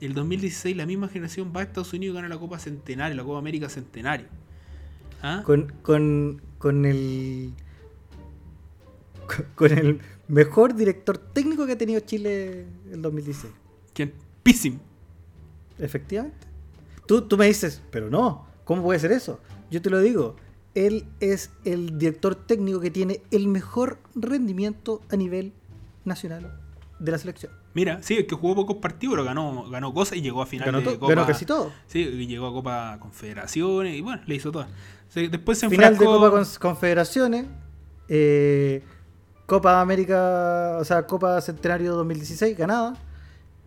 el 0.06 0.14
2016 0.14 0.76
la 0.76 0.86
misma 0.86 1.08
generación 1.08 1.52
va 1.54 1.60
a 1.60 1.64
Estados 1.64 1.92
Unidos 1.92 2.14
y 2.14 2.16
gana 2.16 2.28
la 2.28 2.38
Copa 2.38 2.58
Centenario, 2.58 3.16
la 3.16 3.24
Copa 3.24 3.38
América 3.38 3.68
Centenario. 3.68 4.26
¿Ah? 5.22 5.42
Con, 5.44 5.72
con, 5.82 6.42
con 6.58 6.84
el. 6.84 7.52
con- 9.54 9.72
el 9.72 10.00
mejor 10.28 10.74
director 10.74 11.18
técnico 11.18 11.66
que 11.66 11.72
ha 11.72 11.78
tenido 11.78 12.00
Chile 12.00 12.66
el 12.90 13.02
2016. 13.02 13.52
¿Quién? 13.92 14.12
Píssim. 14.42 14.78
Efectivamente. 15.78 16.46
Tú, 17.06 17.22
tú 17.22 17.36
me 17.36 17.46
dices, 17.46 17.82
pero 17.90 18.08
no, 18.10 18.46
¿cómo 18.64 18.82
puede 18.82 18.98
ser 18.98 19.12
eso? 19.12 19.40
Yo 19.70 19.82
te 19.82 19.90
lo 19.90 20.00
digo, 20.00 20.36
él 20.74 21.04
es 21.20 21.50
el 21.64 21.98
director 21.98 22.34
técnico 22.34 22.80
que 22.80 22.90
tiene 22.90 23.22
el 23.30 23.48
mejor 23.48 23.98
rendimiento 24.14 25.02
a 25.10 25.16
nivel 25.16 25.52
nacional 26.04 26.58
de 26.98 27.12
la 27.12 27.18
selección. 27.18 27.52
Mira, 27.74 28.00
sí, 28.02 28.14
es 28.14 28.24
que 28.26 28.34
jugó 28.37 28.54
pocos 28.54 28.76
partidos, 28.76 29.14
pero 29.14 29.24
ganó, 29.24 29.68
ganó 29.68 29.92
cosas 29.92 30.16
y 30.18 30.22
llegó 30.22 30.40
a 30.42 30.46
final 30.46 30.66
Ganó, 30.66 30.78
de 30.80 30.96
Copa. 30.98 31.08
ganó 31.14 31.26
casi 31.26 31.44
todo. 31.44 31.72
Sí, 31.88 31.98
y 32.00 32.26
llegó 32.26 32.46
a 32.46 32.52
Copa 32.52 32.98
Confederaciones 33.00 33.96
y 33.96 34.00
bueno, 34.00 34.22
le 34.26 34.34
hizo 34.37 34.52
todas. 34.52 34.68
O 34.68 35.12
sea, 35.12 35.28
después 35.28 35.58
se 35.58 35.68
Final 35.68 35.98
de 35.98 36.04
enfrascó- 36.06 36.18
Copa 36.20 36.30
Con- 36.30 36.46
Confederaciones, 36.60 37.46
eh, 38.08 38.82
Copa 39.46 39.80
América, 39.80 40.76
o 40.80 40.84
sea, 40.84 41.06
Copa 41.06 41.40
Centenario 41.40 41.94
2016 41.96 42.56
ganada. 42.56 42.94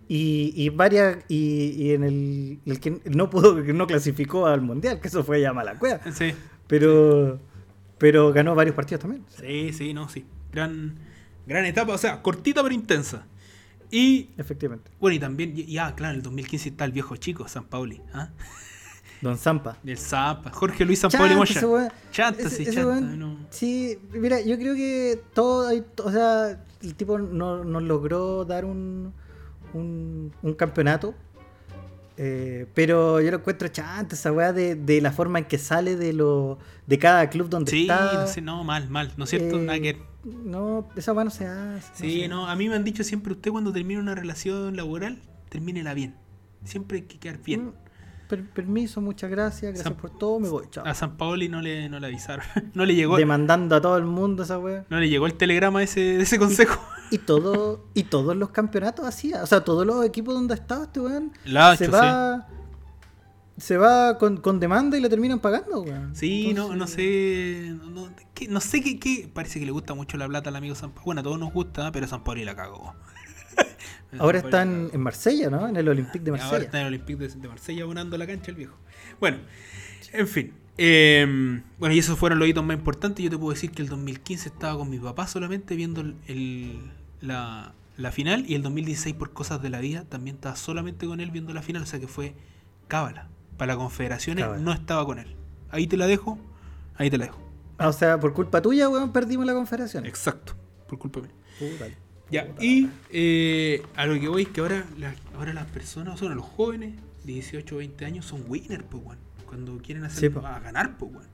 Y, 0.10 0.54
y 0.56 0.70
varias, 0.70 1.17
y, 1.28 1.72
y 1.77 1.92
en 1.94 2.04
el, 2.06 2.60
el 2.65 2.79
que 2.79 3.02
no 3.06 3.29
pudo, 3.29 3.62
que 3.62 3.73
no 3.73 3.88
clasificó 3.88 4.46
al 4.48 4.62
mundial, 4.62 5.02
que 5.02 5.10
eso 5.10 5.21
fue 5.21 5.42
ya 5.42 5.52
mala 5.52 5.77
cueva. 5.77 6.00
Sí, 6.13 6.34
Pero, 6.67 7.40
pero 7.98 8.32
ganó 8.32 8.56
varios 8.56 8.73
partidos 8.73 9.02
también. 9.02 9.25
sí, 9.27 9.73
sí, 9.73 9.94
no, 9.94 10.08
sí. 10.08 10.25
Gran, 10.54 10.96
gran 11.46 11.65
etapa, 11.65 11.94
o 11.94 11.98
sea, 11.98 12.21
cortita 12.21 12.63
pero 12.63 12.73
intensa. 12.73 13.25
Y 13.92 14.29
Efectivamente. 14.38 14.92
bueno, 15.00 15.15
y 15.15 15.19
también, 15.19 15.56
ya, 15.56 15.96
claro, 15.96 16.12
en 16.13 16.17
el 16.17 16.23
2015 16.23 16.69
está 16.69 16.85
el 16.85 16.92
viejo 16.92 17.15
chico, 17.15 17.48
San 17.48 17.65
Pauli. 17.65 18.02
¿ah? 18.13 18.29
Don 19.21 19.38
Zampa. 19.38 19.77
El 19.85 19.98
Zampa, 19.98 20.52
Jorge 20.52 20.85
Luis 20.85 21.02
Pauli 21.02 21.12
Chanta, 21.17 21.35
Moya. 21.35 21.52
ese 21.56 21.65
weón. 21.65 21.90
Chanta, 22.12 22.42
Ese- 22.44 22.56
sí, 22.58 22.63
ese 22.63 22.73
chanta. 22.73 23.00
no. 23.02 23.38
Sí, 23.50 23.98
mira, 24.12 24.42
yo 24.42 24.58
creo 24.58 24.75
que 24.75 25.19
todo, 25.33 25.71
o 26.04 26.12
sea, 26.12 26.63
el 26.83 26.94
tipo 26.96 27.17
no, 27.17 27.63
nos 27.63 27.81
logró 27.81 28.46
dar 28.46 28.63
un, 28.65 29.13
un, 29.73 30.31
un 30.42 30.54
campeonato, 30.54 31.13
Eh, 32.19 32.65
pero 32.73 33.21
yo 33.21 33.29
lo 33.29 33.38
encuentro 33.38 33.67
chante 33.67 34.15
esa 34.15 34.31
weá 34.31 34.52
de, 34.52 34.73
de 34.73 35.02
la 35.02 35.12
forma 35.12 35.38
en 35.38 35.46
que 35.46 35.60
sale 35.60 35.96
de 35.96 36.13
lo 36.13 36.58
de 36.88 36.98
cada 36.98 37.29
club 37.29 37.48
donde 37.48 37.69
Sí, 37.69 37.81
está. 37.83 38.21
no, 38.21 38.27
sé, 38.27 38.42
no, 38.42 38.63
mal, 38.63 38.90
mal. 38.90 39.13
¿No 39.17 39.25
es 39.25 39.29
cierto? 39.29 39.56
Eh, 39.58 39.60
Nada 39.62 39.79
que- 39.79 40.02
No, 40.28 40.90
esa 40.96 41.13
weá 41.13 41.23
no 41.23 41.32
se 41.32 41.46
hace. 41.48 41.92
Sí, 41.96 42.21
sé. 42.21 42.28
no, 42.28 42.48
a 42.48 42.56
mí 42.56 42.67
me 42.69 42.75
han 42.75 42.84
dicho 42.84 43.04
siempre, 43.04 43.34
usted 43.34 43.52
cuando 43.52 43.71
termine 43.71 44.00
una 44.00 44.15
relación 44.15 44.75
laboral, 44.75 45.21
termínela 45.50 45.94
bien. 45.94 46.15
Siempre 46.63 46.98
hay 47.00 47.04
que 47.06 47.17
quedar 47.19 47.38
bien. 47.42 47.67
Mm, 47.67 47.73
per- 48.28 48.50
permiso, 48.50 49.00
muchas 49.00 49.30
gracias, 49.32 49.73
gracias 49.73 49.84
San- 49.84 49.96
por 49.96 50.10
todo, 50.17 50.40
me 50.40 50.50
voy, 50.50 50.65
chao. 50.69 50.86
A 50.86 50.94
San 50.94 51.15
Paoli 51.17 51.48
no 51.50 51.62
le, 51.62 51.88
no 51.90 52.00
le 52.00 52.08
avisaron. 52.08 52.46
No 52.73 52.86
le 52.86 52.94
llegó, 52.96 53.15
Demandando 53.17 53.75
a 53.75 53.82
todo 53.82 53.98
el 53.98 54.04
mundo 54.06 54.44
esa 54.44 54.60
weá. 54.60 54.86
no 54.90 55.00
le 55.00 55.08
llegó 55.10 55.28
el 55.28 55.36
telegrama 55.36 55.80
de 55.80 55.86
ese, 55.86 56.00
de 56.02 56.23
ese 56.23 56.38
consejo. 56.38 56.80
Y 57.10 57.19
todo, 57.19 57.86
y 57.94 58.04
todos 58.04 58.36
los 58.36 58.50
campeonatos 58.50 59.06
hacía, 59.06 59.42
o 59.44 59.46
sea, 59.48 59.63
todos 59.63 59.86
los 59.88 60.04
equipos 60.06 60.34
donde 60.34 60.56
estaba 60.56 60.84
este 60.84 61.00
weón, 61.00 61.32
se 61.78 61.86
hecho, 61.86 61.92
va, 61.94 62.48
se 63.58 63.78
va 63.78 64.18
con, 64.18 64.38
con 64.38 64.60
demanda 64.60 64.98
y 64.98 65.02
le 65.02 65.10
terminan 65.10 65.40
pagando, 65.40 65.82
weón. 65.82 66.16
Sí, 66.16 66.54
no, 66.54 66.76
no 66.76 66.86
sé. 66.88 67.74
No, 67.82 67.90
no, 67.90 68.10
¿qué- 68.34 68.48
no 68.48 68.60
sé 68.62 68.82
qué, 68.82 69.00
qué- 69.00 69.30
Parece 69.34 69.60
que 69.60 69.66
le 69.66 69.72
gusta 69.72 69.94
mucho 69.96 70.18
la 70.18 70.28
plata 70.28 70.50
al 70.50 70.56
amigo 70.56 70.76
San 70.76 70.92
Paoli. 70.92 71.06
Bueno, 71.06 71.22
a 71.22 71.24
todos 71.24 71.40
nos 71.40 71.52
gusta, 71.54 71.92
pero 71.92 72.08
San 72.08 72.24
Paoli 72.24 72.46
la 72.46 72.56
cagó. 72.56 72.94
Ahora 74.20 74.40
San 74.42 74.48
está 74.48 74.58
Paoli 74.64 74.88
la 74.90 74.94
en, 74.96 75.02
Marsella, 75.02 75.50
¿no? 75.50 75.68
En 75.68 75.76
el 75.76 75.90
Olympique 75.90 76.20
de 76.24 76.32
Ahora 76.32 76.44
Marsella. 76.44 76.66
está 76.66 76.78
en 76.82 76.88
el 76.88 76.94
Olympique 76.94 77.18
de, 77.28 77.28
de 77.30 77.48
Marsella 77.48 77.84
abonando 77.84 78.18
la 78.18 78.28
cancha 78.28 78.52
el 78.52 78.58
viejo. 78.58 78.78
Bueno, 79.20 79.38
en 80.14 80.28
fin. 80.28 80.54
eh, 80.78 81.62
bueno, 81.80 81.96
y 81.96 82.00
esos 82.00 82.18
fueron 82.20 82.40
los 82.40 82.48
hitos 82.48 82.64
más 82.64 82.78
importantes. 82.78 83.24
Yo 83.24 83.30
te 83.32 83.38
puedo 83.38 83.52
decir 83.54 83.72
que 83.72 83.82
el 83.82 83.90
2015 83.90 84.50
estaba 84.50 84.78
con 84.78 84.90
mi 84.90 85.00
papá 85.00 85.28
solamente 85.28 85.76
viendo 85.76 86.02
el, 86.02 86.16
el- 86.28 86.92
la, 87.22 87.74
la 87.98 88.12
final. 88.12 88.46
Y 88.48 88.54
el 88.54 88.62
2016, 88.62 89.16
por 89.16 89.34
cosas 89.34 89.62
de 89.64 89.70
la 89.72 89.80
vida, 89.80 90.04
también 90.08 90.36
estaba 90.36 90.56
solamente 90.56 91.08
con 91.08 91.20
él 91.20 91.32
viendo 91.32 91.54
la 91.54 91.64
final. 91.64 91.82
O 91.82 91.86
sea 91.88 92.00
que 92.00 92.08
fue 92.08 92.36
cábala. 92.88 93.30
Para 93.58 93.74
la 93.74 93.78
Confederaciones 93.80 94.46
no 94.62 94.72
estaba 94.72 95.06
con 95.06 95.20
él. 95.20 95.36
Ahí 95.70 95.88
te 95.88 95.98
la 95.98 96.08
dejo. 96.08 96.38
Ahí 96.96 97.10
te 97.10 97.18
la 97.18 97.26
dejo. 97.26 97.40
Ah, 97.78 97.90
o 97.90 97.94
sea, 97.94 98.20
por 98.20 98.34
culpa 98.34 98.62
tuya, 98.62 98.90
weón, 98.90 99.12
perdimos 99.12 99.46
la 99.46 99.54
confederación. 99.54 100.06
Exacto. 100.06 100.54
Por 100.88 100.98
culpa 101.00 101.20
mía. 101.22 101.32
Ya, 102.30 102.48
y 102.60 102.90
eh, 103.10 103.84
a 103.96 104.06
lo 104.06 104.20
que 104.20 104.28
voy 104.28 104.44
es 104.44 104.48
que 104.50 104.62
ahora, 104.62 104.86
la- 104.98 105.16
ahora 105.38 105.54
las 105.54 105.66
personas, 105.68 106.20
son 106.20 106.36
los 106.36 106.46
jóvenes 106.46 106.96
de 107.24 107.34
18 107.34 107.76
o 107.76 107.78
20 107.80 108.06
años, 108.06 108.26
son 108.26 108.44
winners, 108.48 108.84
pues, 108.90 109.04
weón. 109.04 109.18
Cuando 109.46 109.78
quieren 109.78 110.04
hacer 110.04 110.32
Sí, 110.32 110.40
a 110.44 110.60
ganar, 110.60 110.98
pues, 110.98 111.12
weón. 111.14 111.28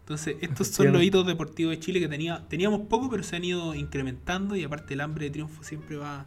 Entonces, 0.00 0.36
estos 0.40 0.68
son 0.68 0.92
los 0.92 1.02
hitos 1.02 1.26
deportivos 1.26 1.70
de 1.72 1.78
Chile 1.80 2.00
que 2.00 2.08
tenía, 2.08 2.44
teníamos 2.48 2.80
poco, 2.88 3.08
pero 3.10 3.22
se 3.22 3.36
han 3.36 3.44
ido 3.44 3.74
incrementando 3.74 4.56
y 4.56 4.64
aparte 4.64 4.94
el 4.94 5.02
hambre 5.02 5.26
de 5.26 5.30
triunfo 5.30 5.62
siempre 5.62 5.96
va 5.96 6.26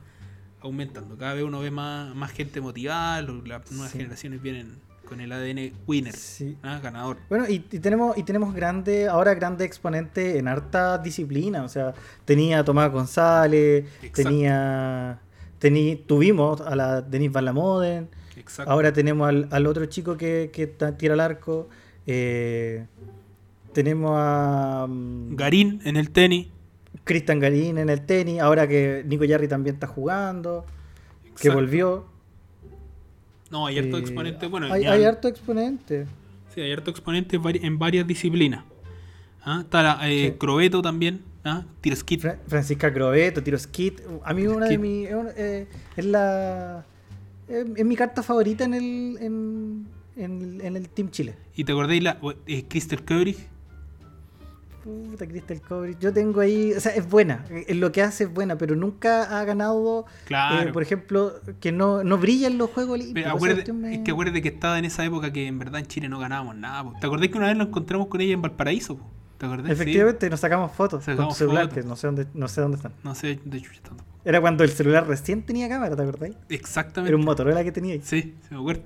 aumentando. 0.61 1.17
Cada 1.17 1.33
vez 1.33 1.43
uno 1.43 1.59
ve 1.59 1.71
más, 1.71 2.15
más 2.15 2.31
gente 2.31 2.61
motivada, 2.61 3.21
las 3.21 3.71
nuevas 3.71 3.91
Sí. 3.91 3.97
generaciones 3.97 4.41
vienen 4.41 4.75
con 5.07 5.19
el 5.19 5.31
ADN 5.31 5.73
winner, 5.87 6.15
Sí. 6.15 6.57
¿ah? 6.63 6.79
ganador. 6.81 7.17
Bueno, 7.29 7.45
y, 7.47 7.55
y 7.71 7.79
tenemos 7.79 8.17
y 8.17 8.23
tenemos 8.23 8.53
grande, 8.53 9.07
ahora 9.07 9.33
grandes 9.33 9.67
exponentes 9.67 10.35
en 10.35 10.47
harta 10.47 10.97
disciplina. 10.97 11.63
O 11.63 11.69
sea, 11.69 11.93
tenía 12.25 12.59
a 12.59 12.63
Tomás 12.63 12.91
González, 12.91 13.85
Exacto. 14.01 14.29
tenía, 14.29 15.19
tení- 15.61 16.05
tuvimos 16.05 16.61
a 16.61 16.75
la 16.75 17.01
Denise 17.01 17.31
Van 17.31 17.45
Lamoden, 17.45 18.09
Exacto. 18.37 18.71
ahora 18.71 18.91
tenemos 18.93 19.27
al, 19.29 19.47
al 19.51 19.67
otro 19.67 19.85
chico 19.85 20.17
que, 20.17 20.49
que 20.53 20.67
tira 20.67 21.13
al 21.13 21.19
arco, 21.19 21.69
eh, 22.07 22.85
tenemos 23.73 24.11
a 24.15 24.85
mm, 24.89 25.35
Garín 25.35 25.81
en 25.85 25.97
el 25.97 26.09
tenis. 26.11 26.47
Cristian 27.05 27.39
Garín 27.39 27.77
en 27.79 27.89
el 27.89 28.05
tenis, 28.05 28.39
ahora 28.39 28.67
que 28.67 29.03
Nico 29.05 29.25
Yarri 29.25 29.47
también 29.47 29.75
está 29.75 29.87
jugando, 29.87 30.63
que 31.41 31.49
volvió. 31.49 32.05
No, 33.53 33.67
hay 33.67 33.77
harto 33.79 33.97
Eh, 33.97 34.01
exponente. 34.01 34.47
Bueno, 34.47 34.67
hay, 34.73 34.83
hay 34.85 35.03
harto 35.05 35.27
exponente. 35.29 36.05
Sí, 36.53 36.59
hay 36.61 36.71
harto 36.73 36.89
exponentes 36.91 37.39
vari- 37.39 37.63
en 37.63 37.77
varias 37.79 38.05
disciplinas. 38.05 38.63
¿Ah? 39.45 39.59
Está 39.61 39.81
la, 39.83 40.09
eh, 40.09 40.31
Sí. 40.31 40.37
Crobeto 40.39 40.81
también, 40.81 41.21
¿ah? 41.45 41.63
tiro 41.81 41.95
skit. 41.95 42.21
Fra- 42.21 42.39
Francisca 42.47 42.91
Crobeto, 42.93 43.41
Tiro 43.43 43.57
Skit. 43.59 44.01
A 44.25 44.33
mí 44.33 44.47
una 44.47 44.65
de 44.67 44.77
mis. 44.77 45.07
Eh, 45.37 45.67
es 45.95 46.05
la. 46.05 46.83
eh, 47.47 47.65
es 47.75 47.85
mi 47.85 47.95
carta 47.95 48.23
favorita 48.23 48.63
en 48.65 48.73
el. 48.73 49.17
En, 49.21 49.87
en, 50.15 50.61
en 50.61 50.75
el 50.77 50.89
Team 50.89 51.09
Chile. 51.11 51.35
Y 51.55 51.63
te 51.63 51.71
acordáis 51.73 52.01
la 52.03 52.19
eh, 52.47 52.65
Crystal 52.67 53.03
Keurig. 53.05 53.37
Puta, 54.83 55.25
Crystal 55.25 55.61
Coverage. 55.61 55.97
Yo 55.99 56.11
tengo 56.11 56.41
ahí. 56.41 56.73
O 56.73 56.79
sea, 56.79 56.93
es 56.93 57.07
buena. 57.09 57.45
En 57.49 57.79
lo 57.79 57.91
que 57.91 58.01
hace 58.01 58.25
es 58.25 58.33
buena, 58.33 58.57
pero 58.57 58.75
nunca 58.75 59.39
ha 59.39 59.45
ganado. 59.45 60.05
Claro. 60.25 60.69
eh, 60.69 60.73
por 60.73 60.83
ejemplo, 60.83 61.33
que 61.61 61.71
no, 61.71 62.03
no 62.03 62.17
brilla 62.17 62.47
en 62.47 62.57
los 62.57 62.69
Juegos 62.71 62.95
Olímpicos. 62.95 63.33
Cuestión 63.39 63.79
me- 63.81 63.93
Es 63.95 63.99
que 64.01 64.11
acuérdate 64.11 64.41
que 64.41 64.49
estaba 64.49 64.77
en 64.77 64.85
esa 64.85 65.05
época 65.05 65.31
que 65.31 65.47
en 65.47 65.57
verdad 65.59 65.79
en 65.79 65.85
Chile 65.87 66.09
no 66.09 66.19
ganábamos 66.19 66.55
nada. 66.57 66.83
po. 66.83 66.93
¿Te 66.99 67.07
acordás 67.07 67.29
que 67.29 67.37
una 67.37 67.47
vez 67.47 67.55
nos 67.57 67.67
encontramos 67.67 68.07
con 68.07 68.19
ella 68.21 68.33
en 68.33 68.41
Valparaíso? 68.41 68.97
po? 68.97 69.09
¿Te 69.37 69.45
acordás? 69.45 69.67
Sí. 69.67 69.71
Efectivamente, 69.73 70.29
nos 70.29 70.39
sacamos 70.41 70.71
fotos 70.73 71.05
con 71.05 71.29
tu 71.29 71.33
celular, 71.33 71.63
fotos. 71.69 71.81
que 71.83 71.87
no 71.89 71.95
sé 71.95 72.07
dónde, 72.07 72.27
no 72.33 72.47
sé 72.49 72.61
dónde 72.61 72.77
están. 72.77 72.91
No 73.03 73.15
sé, 73.15 73.39
de 73.45 73.57
hecho, 73.57 73.71
tampoco. 73.81 74.09
Era 74.25 74.39
cuando 74.41 74.63
el 74.63 74.69
celular 74.69 75.07
recién 75.07 75.43
tenía 75.43 75.67
cámara, 75.69 75.95
¿te 75.95 76.01
acordáis? 76.01 76.35
Exactamente. 76.49 77.09
Era 77.09 77.17
un 77.17 77.25
Motorola 77.25 77.63
que 77.63 77.71
tenía. 77.71 77.95
Sí, 78.01 78.35
se 78.47 78.53
me 78.55 78.59
acuerda. 78.61 78.83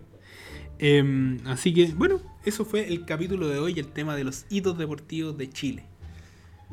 Em, 0.79 1.39
así 1.47 1.73
que, 1.73 1.87
bueno, 1.95 2.19
eso 2.47 2.65
fue 2.65 2.87
el 2.87 3.05
capítulo 3.05 3.47
de 3.47 3.59
hoy, 3.59 3.77
el 3.79 3.87
tema 3.87 4.15
de 4.15 4.23
los 4.23 4.45
hitos 4.49 4.77
deportivos 4.77 5.37
de 5.37 5.49
Chile. 5.49 5.85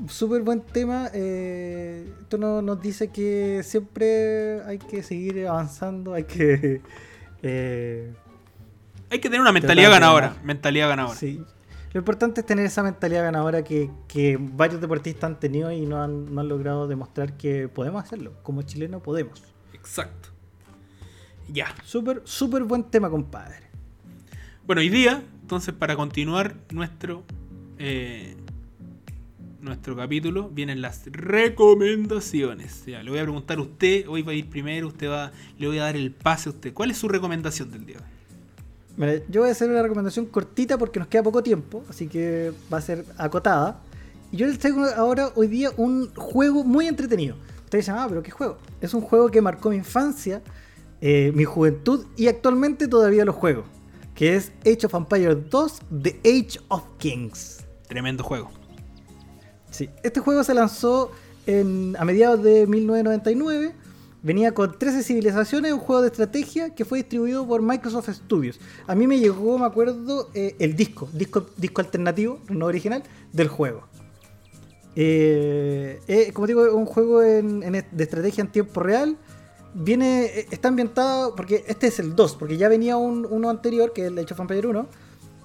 Súper 0.09 0.43
buen 0.43 0.61
tema. 0.63 1.09
eh, 1.13 2.13
esto 2.21 2.37
no- 2.39 2.63
nos 2.63 2.81
dice 2.81 3.09
que 3.09 3.63
siempre 3.65 4.61
hay 4.65 4.79
que 4.79 5.03
seguir 5.03 5.47
avanzando, 5.47 6.15
hay 6.15 6.25
que... 6.25 6.81
eh, 7.43 8.13
Hay 9.11 9.19
que 9.21 9.29
tener 9.29 9.41
una 9.41 9.53
mentalidad 9.53 9.91
ganadora. 9.91 10.29
ganar. 10.31 10.45
Mentalidad 10.45 10.89
ganadora. 10.89 11.17
sí. 11.19 11.43
Lo 11.93 12.01
importante 12.01 12.41
es 12.41 12.47
tener 12.47 12.67
esa 12.67 12.83
mentalidad 12.83 13.23
ganadora 13.23 13.63
que, 13.63 13.89
que 14.09 14.37
varios 14.37 14.81
deportistas 14.81 15.31
han 15.31 15.39
tenido 15.39 15.71
y 15.71 15.87
no 15.87 16.03
han, 16.03 16.35
no 16.35 16.41
han 16.41 16.49
logrado 16.49 16.89
demostrar 16.89 17.37
que 17.37 17.69
podemos 17.69 18.03
hacerlo. 18.03 18.33
Como 18.43 18.63
chilenos 18.63 19.01
podemos. 19.01 19.41
Exacto. 19.73 20.31
Ya. 21.49 21.69
Súper, 21.85 22.23
súper 22.25 22.65
buen 22.65 22.83
tema, 22.83 23.09
compadre. 23.09 23.57
Bueno, 24.67 24.81
hoy 24.81 24.89
día, 24.89 25.23
entonces, 25.45 25.75
para 25.75 25.95
continuar 25.95 26.57
nuestro 26.71 27.23
eh, 27.79 28.35
nuestro 29.61 29.95
capítulo, 29.95 30.49
vienen 30.49 30.81
las 30.81 31.03
recomendaciones. 31.05 32.87
Le 32.87 33.11
voy 33.11 33.19
a 33.19 33.23
preguntar 33.25 33.59
a 33.59 33.61
usted, 33.61 34.09
hoy 34.09 34.23
va 34.23 34.33
a 34.33 34.35
ir 34.35 34.49
primero, 34.49 34.89
usted 34.89 35.11
va, 35.11 35.33
le 35.59 35.67
voy 35.67 35.79
a 35.79 35.83
dar 35.83 35.97
el 35.97 36.13
pase 36.13 36.49
a 36.49 36.53
usted. 36.53 36.73
¿Cuál 36.73 36.93
es 36.93 36.97
su 36.97 37.09
recomendación 37.09 37.71
del 37.71 37.85
día? 37.85 37.99
Mira, 38.97 39.17
yo 39.29 39.43
voy 39.43 39.51
a 39.51 39.53
hacer 39.53 39.69
una 39.69 39.83
recomendación 39.83 40.25
cortita 40.25 40.79
porque 40.79 40.99
nos 40.99 41.09
queda 41.09 41.23
poco 41.23 41.43
tiempo, 41.43 41.85
así 41.91 42.09
que 42.09 42.51
va 42.73 42.79
a 42.79 42.81
ser 42.81 43.05
acotada. 43.19 43.83
Y 44.33 44.39
yo 44.39 44.47
les 44.47 44.59
traigo 44.59 44.83
ahora, 44.97 45.31
hoy 45.35 45.49
día, 45.49 45.73
un 45.77 46.09
juego 46.15 46.65
muy 46.65 46.87
entretenido. 46.87 47.37
Ustedes 47.65 47.85
dicen, 47.85 47.97
ah, 47.99 48.07
pero 48.09 48.23
¿qué 48.23 48.31
juego? 48.31 48.57
Es 48.81 48.95
un 48.95 49.03
juego 49.03 49.31
que 49.31 49.43
marcó 49.43 49.69
mi 49.69 49.77
infancia, 49.77 50.41
eh, 51.03 51.33
mi 51.35 51.45
juventud 51.45 52.07
y 52.17 52.29
actualmente 52.29 52.89
todavía 52.89 53.27
lo 53.27 53.35
juego. 53.35 53.74
Que 54.15 54.37
es 54.37 54.53
Age 54.65 54.87
of 54.87 54.95
Empires 54.95 55.37
2, 55.51 55.81
The 56.03 56.21
Age 56.25 56.61
of 56.69 56.83
Kings. 56.99 57.65
Tremendo 57.89 58.23
juego. 58.23 58.51
Sí, 59.71 59.91
este 60.03 60.21
juego 60.21 60.45
se 60.45 60.55
lanzó 60.55 61.11
en- 61.47 61.97
a 61.99 62.05
mediados 62.05 62.43
de 62.43 62.67
1999. 62.67 63.75
Venía 64.23 64.53
con 64.55 64.79
13 64.79 65.03
civilizaciones, 65.03 65.73
un 65.73 65.81
juego 65.81 66.01
de 66.01 66.09
estrategia 66.09 66.75
que 66.75 66.85
fue 66.87 66.99
distribuido 66.99 67.47
por 67.47 67.61
Microsoft 67.61 68.09
Studios. 68.11 68.59
A 68.87 68.95
mí 68.95 69.07
me 69.07 69.19
llegó, 69.19 69.59
me 69.59 69.67
acuerdo, 69.67 70.31
eh, 70.33 70.55
el 70.61 70.77
disco, 70.77 71.09
disco, 71.13 71.47
disco 71.59 71.83
alternativo, 71.83 72.41
no 72.49 72.67
original, 72.67 73.03
del 73.33 73.49
juego. 73.49 73.83
Eh, 74.97 76.01
eh, 76.07 76.31
como 76.33 76.47
digo, 76.47 76.65
es 76.65 76.73
un 76.73 76.87
juego 76.87 77.23
en- 77.23 77.63
en- 77.65 77.85
de 77.91 78.05
estrategia 78.05 78.43
en 78.43 78.51
tiempo 78.53 78.81
real. 78.81 79.17
Viene, 79.75 80.25
eh, 80.27 80.47
está 80.51 80.69
ambientado, 80.69 81.35
porque 81.35 81.65
este 81.67 81.89
es 81.89 81.99
el 81.99 82.15
2, 82.15 82.37
porque 82.37 82.57
ya 82.57 82.69
venía 82.69 82.97
un, 82.97 83.27
uno 83.29 83.51
anterior, 83.51 83.93
que 83.93 84.03
es 84.03 84.07
el 84.09 84.19
of 84.19 84.41
Empires 84.41 84.65
1. 84.65 84.87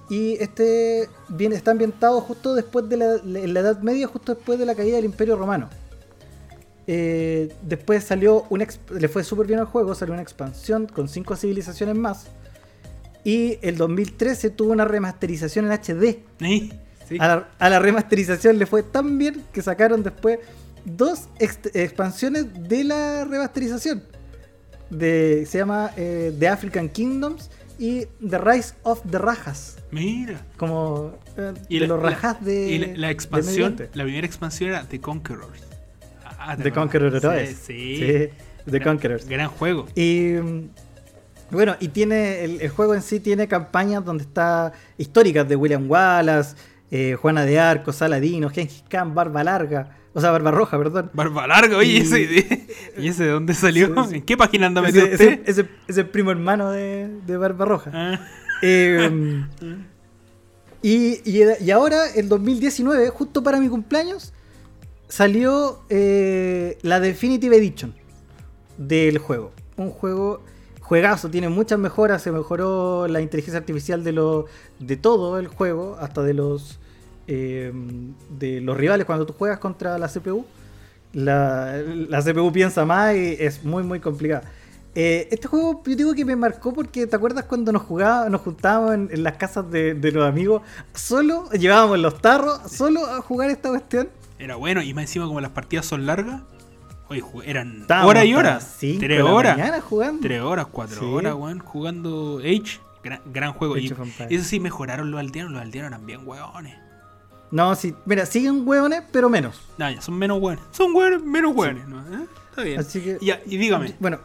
Y 0.08 0.34
este 0.42 1.08
viene, 1.28 1.54
está 1.56 1.70
ambientado 1.72 2.20
justo 2.20 2.54
después 2.54 2.88
de 2.88 2.96
la, 2.96 3.20
la 3.24 3.60
Edad 3.60 3.80
Media, 3.82 4.06
justo 4.08 4.34
después 4.34 4.58
de 4.58 4.66
la 4.66 4.74
caída 4.74 4.96
del 4.96 5.04
Imperio 5.04 5.36
Romano. 5.36 5.68
Eh, 6.86 7.52
después 7.62 8.02
salió 8.04 8.44
exp- 8.62 8.90
le 8.98 9.08
fue 9.08 9.22
súper 9.22 9.46
bien 9.46 9.60
al 9.60 9.66
juego, 9.66 9.94
salió 9.94 10.12
una 10.12 10.22
expansión 10.22 10.86
con 10.86 11.08
cinco 11.08 11.36
civilizaciones 11.36 11.94
más. 11.96 12.26
Y 13.22 13.58
el 13.62 13.76
2013 13.76 14.50
tuvo 14.50 14.72
una 14.72 14.84
remasterización 14.84 15.66
en 15.66 15.72
HD. 15.72 16.18
¿Sí? 16.40 16.72
Sí. 17.08 17.16
A 17.20 17.28
la, 17.28 17.48
a 17.58 17.70
la 17.70 17.78
remasterización 17.78 18.58
le 18.58 18.66
fue 18.66 18.82
tan 18.82 19.18
bien 19.18 19.44
que 19.52 19.62
sacaron 19.62 20.02
después 20.02 20.38
dos 20.84 21.28
expansiones 21.74 22.46
de 22.68 22.84
la 22.84 23.24
remasterización. 23.24 24.02
De, 24.90 25.46
se 25.46 25.58
llama 25.58 25.92
eh, 25.96 26.34
The 26.38 26.48
African 26.48 26.88
Kingdoms 26.88 27.50
y 27.78 28.06
The 28.28 28.38
Rise 28.38 28.74
of 28.82 29.00
the 29.10 29.18
Rajas. 29.18 29.78
Mira. 29.90 30.40
Como 30.56 31.12
eh, 31.36 31.54
Y 31.68 31.78
de 31.78 31.86
la- 31.86 31.94
los 31.94 32.02
rajas 32.02 32.44
de. 32.44 32.68
y 32.70 32.78
la, 32.96 33.10
expansión, 33.10 33.76
la 33.94 34.02
primera 34.04 34.26
expansión 34.26 34.70
era 34.70 34.84
The 34.84 35.00
Conquerors. 35.00 35.62
Ah, 36.24 36.56
¿te 36.56 36.62
The 36.64 36.68
acuerdas? 36.70 36.72
Conqueror 36.74 37.16
Heroes. 37.16 37.48
Sí, 37.50 37.54
sí. 37.54 37.96
Sí, 37.96 38.28
The 38.70 38.78
Gran- 38.78 38.82
Conquerors. 38.96 39.28
Gran 39.28 39.48
juego. 39.48 39.86
Y 39.94 40.34
Bueno, 41.50 41.76
y 41.80 41.88
tiene 41.88 42.44
el, 42.44 42.60
el 42.60 42.68
juego 42.70 42.94
en 42.94 43.02
sí 43.02 43.18
tiene 43.20 43.48
campañas 43.48 44.04
donde 44.04 44.22
está 44.24 44.72
históricas 44.98 45.48
de 45.48 45.56
William 45.56 45.90
Wallace, 45.90 46.54
eh, 46.92 47.16
Juana 47.20 47.44
de 47.44 47.58
Arco, 47.58 47.92
Saladino, 47.92 48.50
Gengis 48.50 48.84
Khan, 48.88 49.14
Barba 49.14 49.42
Larga, 49.42 49.96
o 50.14 50.20
sea, 50.20 50.30
Barba 50.30 50.50
Roja, 50.50 50.76
perdón. 50.78 51.10
Barba 51.12 51.46
larga, 51.46 51.76
oye, 51.76 51.92
Y- 51.92 51.96
ese, 51.98 52.68
¿y 52.98 53.08
ese 53.08 53.24
de 53.24 53.30
dónde 53.30 53.54
salió? 53.54 53.86
Sí, 54.04 54.10
sí. 54.10 54.14
¿En 54.16 54.22
qué 54.22 54.36
página 54.36 54.66
anda 54.66 54.82
metido 54.82 55.04
Ese, 55.04 55.12
usted? 55.14 55.40
ese, 55.46 55.60
ese- 55.62 55.68
ese 55.88 56.04
primo 56.04 56.30
hermano 56.30 56.70
de, 56.70 57.08
de 57.26 57.36
Barba 57.36 57.64
Roja. 57.64 57.90
Ah, 57.94 58.20
Eh, 58.62 59.42
y, 60.82 61.20
y, 61.30 61.42
y 61.60 61.70
ahora, 61.70 62.08
el 62.14 62.28
2019, 62.28 63.10
justo 63.10 63.42
para 63.42 63.60
mi 63.60 63.68
cumpleaños, 63.68 64.32
salió 65.08 65.80
eh, 65.90 66.78
la 66.82 67.00
Definitive 67.00 67.56
Edition 67.56 67.94
del 68.78 69.18
juego. 69.18 69.52
Un 69.76 69.90
juego 69.90 70.42
juegazo, 70.80 71.30
tiene 71.30 71.48
muchas 71.48 71.78
mejoras, 71.78 72.22
se 72.22 72.32
mejoró 72.32 73.06
la 73.08 73.20
inteligencia 73.20 73.58
artificial 73.60 74.02
de, 74.02 74.12
lo, 74.12 74.46
de 74.80 74.96
todo 74.96 75.38
el 75.38 75.46
juego, 75.48 75.96
hasta 76.00 76.22
de 76.22 76.34
los, 76.34 76.80
eh, 77.32 77.72
de 78.38 78.60
los 78.60 78.76
rivales 78.76 79.06
cuando 79.06 79.24
tú 79.24 79.32
juegas 79.32 79.58
contra 79.58 79.96
la 79.98 80.08
CPU. 80.08 80.44
La, 81.12 81.76
la 82.08 82.22
CPU 82.22 82.52
piensa 82.52 82.84
más 82.84 83.14
y 83.16 83.36
es 83.38 83.64
muy, 83.64 83.82
muy 83.82 84.00
complicada. 84.00 84.42
Eh, 84.94 85.28
este 85.30 85.46
juego 85.46 85.82
yo 85.86 85.94
digo 85.94 86.14
que 86.14 86.24
me 86.24 86.34
marcó 86.34 86.72
porque 86.72 87.06
te 87.06 87.14
acuerdas 87.14 87.44
cuando 87.44 87.70
nos 87.70 87.82
jugábamos, 87.82 88.30
nos 88.32 88.40
juntábamos 88.40 88.94
en, 88.94 89.08
en 89.12 89.22
las 89.22 89.36
casas 89.36 89.70
de, 89.70 89.94
de 89.94 90.10
los 90.10 90.28
amigos, 90.28 90.62
solo 90.92 91.48
llevábamos 91.52 92.00
los 92.00 92.20
tarros, 92.20 92.60
solo 92.70 93.06
a 93.06 93.20
jugar 93.22 93.50
esta 93.50 93.68
cuestión. 93.68 94.08
era 94.38 94.56
bueno, 94.56 94.82
y 94.82 94.92
más 94.92 95.02
encima 95.02 95.26
como 95.26 95.40
las 95.40 95.52
partidas 95.52 95.86
son 95.86 96.06
largas, 96.06 96.42
oye, 97.08 97.22
eran 97.44 97.82
Estábamos 97.82 98.10
horas 98.10 98.24
y 98.24 98.34
horas. 98.34 98.76
Tres 98.80 99.22
horas. 99.22 99.82
jugando. 99.84 100.20
Tres 100.22 100.42
horas, 100.42 100.66
cuatro 100.72 100.98
Sí. 100.98 101.04
horas, 101.06 101.34
weón, 101.34 101.60
jugando 101.60 102.38
Age. 102.38 102.80
Gran, 103.04 103.20
gran 103.32 103.52
juego. 103.52 103.74
Age 103.76 103.94
y 104.28 104.34
eso 104.34 104.44
sí, 104.44 104.58
mejoraron 104.58 105.10
los 105.12 105.20
aldeanos. 105.20 105.52
Los 105.52 105.62
aldeanos 105.62 105.90
eran 105.92 106.04
bien 106.04 106.20
hueones. 106.26 106.74
No, 107.50 107.74
sí, 107.74 107.94
mira, 108.04 108.26
siguen 108.26 108.66
hueones, 108.66 109.02
pero 109.10 109.28
menos. 109.28 109.60
Nah, 109.76 109.90
ya, 109.90 110.00
son 110.00 110.16
menos 110.16 110.40
hueones. 110.40 110.64
Son 110.70 110.94
hueones, 110.94 111.22
menos 111.22 111.54
hueones. 111.54 111.86
¿no? 111.88 111.98
¿Eh? 112.00 112.26
Está 112.50 112.62
bien. 112.62 112.80
Así 112.80 113.00
que- 113.00 113.18
Ya, 113.20 113.40
y 113.46 113.56
dígame, 113.56 113.96
Bueno, 113.98 114.18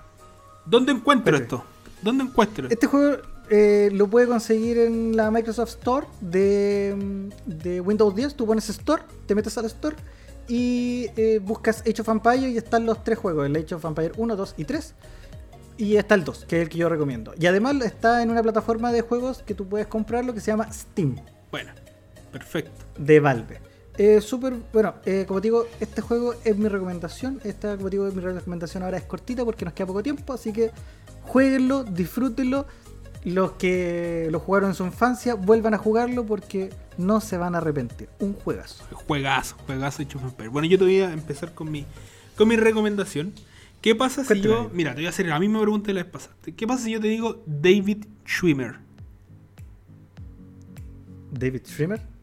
¿dónde 0.65 0.91
encuentro 0.91 1.35
esto? 1.35 1.63
¿Dónde 2.01 2.23
encuentro 2.25 2.65
esto? 2.67 2.73
este 2.73 2.85
juego 2.87 3.17
eh, 3.49 3.89
lo 3.93 4.07
puede 4.07 4.27
conseguir 4.27 4.77
en 4.77 5.15
la 5.15 5.31
Microsoft 5.31 5.69
Store 5.69 6.07
de, 6.21 7.29
de 7.45 7.81
Windows 7.81 8.13
10. 8.15 8.35
Tú 8.35 8.45
pones 8.45 8.69
Store, 8.69 9.01
te 9.25 9.33
metes 9.35 9.57
al 9.57 9.65
Store 9.65 9.95
y 10.47 11.07
eh, 11.15 11.39
buscas 11.43 11.81
Age 11.81 12.01
of 12.01 12.09
Empires 12.09 12.51
y 12.53 12.57
están 12.57 12.85
los 12.85 13.03
tres 13.03 13.17
juegos, 13.17 13.45
el 13.47 13.55
Age 13.55 13.73
of 13.75 13.85
Empires 13.85 14.13
1, 14.17 14.35
2 14.35 14.53
y 14.57 14.65
3. 14.65 14.93
Y 15.77 15.97
está 15.97 16.15
el 16.15 16.23
2, 16.23 16.45
que 16.47 16.57
es 16.57 16.61
el 16.63 16.69
que 16.69 16.77
yo 16.77 16.87
recomiendo. 16.89 17.33
Y 17.39 17.47
además 17.47 17.75
está 17.83 18.21
en 18.23 18.29
una 18.29 18.41
plataforma 18.43 18.91
de 18.91 19.01
juegos 19.01 19.39
que 19.45 19.53
tú 19.55 19.67
puedes 19.67 19.87
comprarlo 19.87 20.33
que 20.33 20.39
se 20.39 20.47
llama 20.51 20.71
Steam. 20.71 21.17
Bueno, 21.51 21.71
perfecto. 22.39 22.71
de 22.97 23.19
Valve. 23.19 23.59
Eh, 23.97 24.19
súper, 24.19 24.55
bueno, 24.73 24.95
eh, 25.05 25.23
como 25.25 25.39
te 25.39 25.47
digo, 25.47 25.67
este 25.79 26.01
juego 26.01 26.33
es 26.43 26.57
mi 26.57 26.67
recomendación. 26.67 27.39
Esta, 27.45 27.77
como 27.77 27.89
te 27.89 27.97
digo, 27.97 28.11
mi 28.11 28.21
recomendación 28.21 28.83
ahora 28.83 28.97
es 28.97 29.03
cortita 29.03 29.45
porque 29.45 29.63
nos 29.63 29.73
queda 29.73 29.87
poco 29.87 30.03
tiempo, 30.03 30.33
así 30.33 30.51
que 30.51 30.71
jueguenlo, 31.21 31.83
disfrútenlo. 31.83 32.65
Los 33.23 33.53
que 33.53 34.27
lo 34.29 34.39
jugaron 34.39 34.69
en 34.69 34.75
su 34.75 34.85
infancia, 34.85 35.33
vuelvan 35.33 35.73
a 35.73 35.79
jugarlo 35.79 36.25
porque 36.25 36.69
no 36.99 37.21
se 37.21 37.37
van 37.37 37.55
a 37.55 37.57
arrepentir. 37.57 38.07
Un 38.19 38.33
juegazo. 38.33 38.83
Juegazo, 38.91 39.55
juegazo 39.65 40.03
Empires. 40.03 40.51
Bueno, 40.51 40.67
yo 40.67 40.77
te 40.77 40.83
voy 40.83 41.01
a 41.01 41.11
empezar 41.11 41.53
con 41.55 41.71
mi, 41.71 41.85
con 42.35 42.47
mi 42.47 42.55
recomendación. 42.55 43.33
¿Qué 43.81 43.95
pasa 43.95 44.21
si 44.21 44.27
Cuéntame. 44.27 44.53
yo. 44.53 44.69
Mira, 44.73 44.91
te 44.91 44.97
voy 44.97 45.07
a 45.07 45.09
hacer 45.09 45.25
la 45.25 45.39
misma 45.39 45.61
pregunta 45.61 45.87
de 45.87 45.93
la 45.93 46.03
vez 46.03 46.11
pasada. 46.11 46.35
¿Qué 46.55 46.67
pasa 46.67 46.83
si 46.83 46.91
yo 46.91 46.99
te 46.99 47.07
digo 47.07 47.41
David 47.47 48.05
Schwimmer? 48.25 48.75
David 51.31 51.61
Schwimmer. 51.65 52.14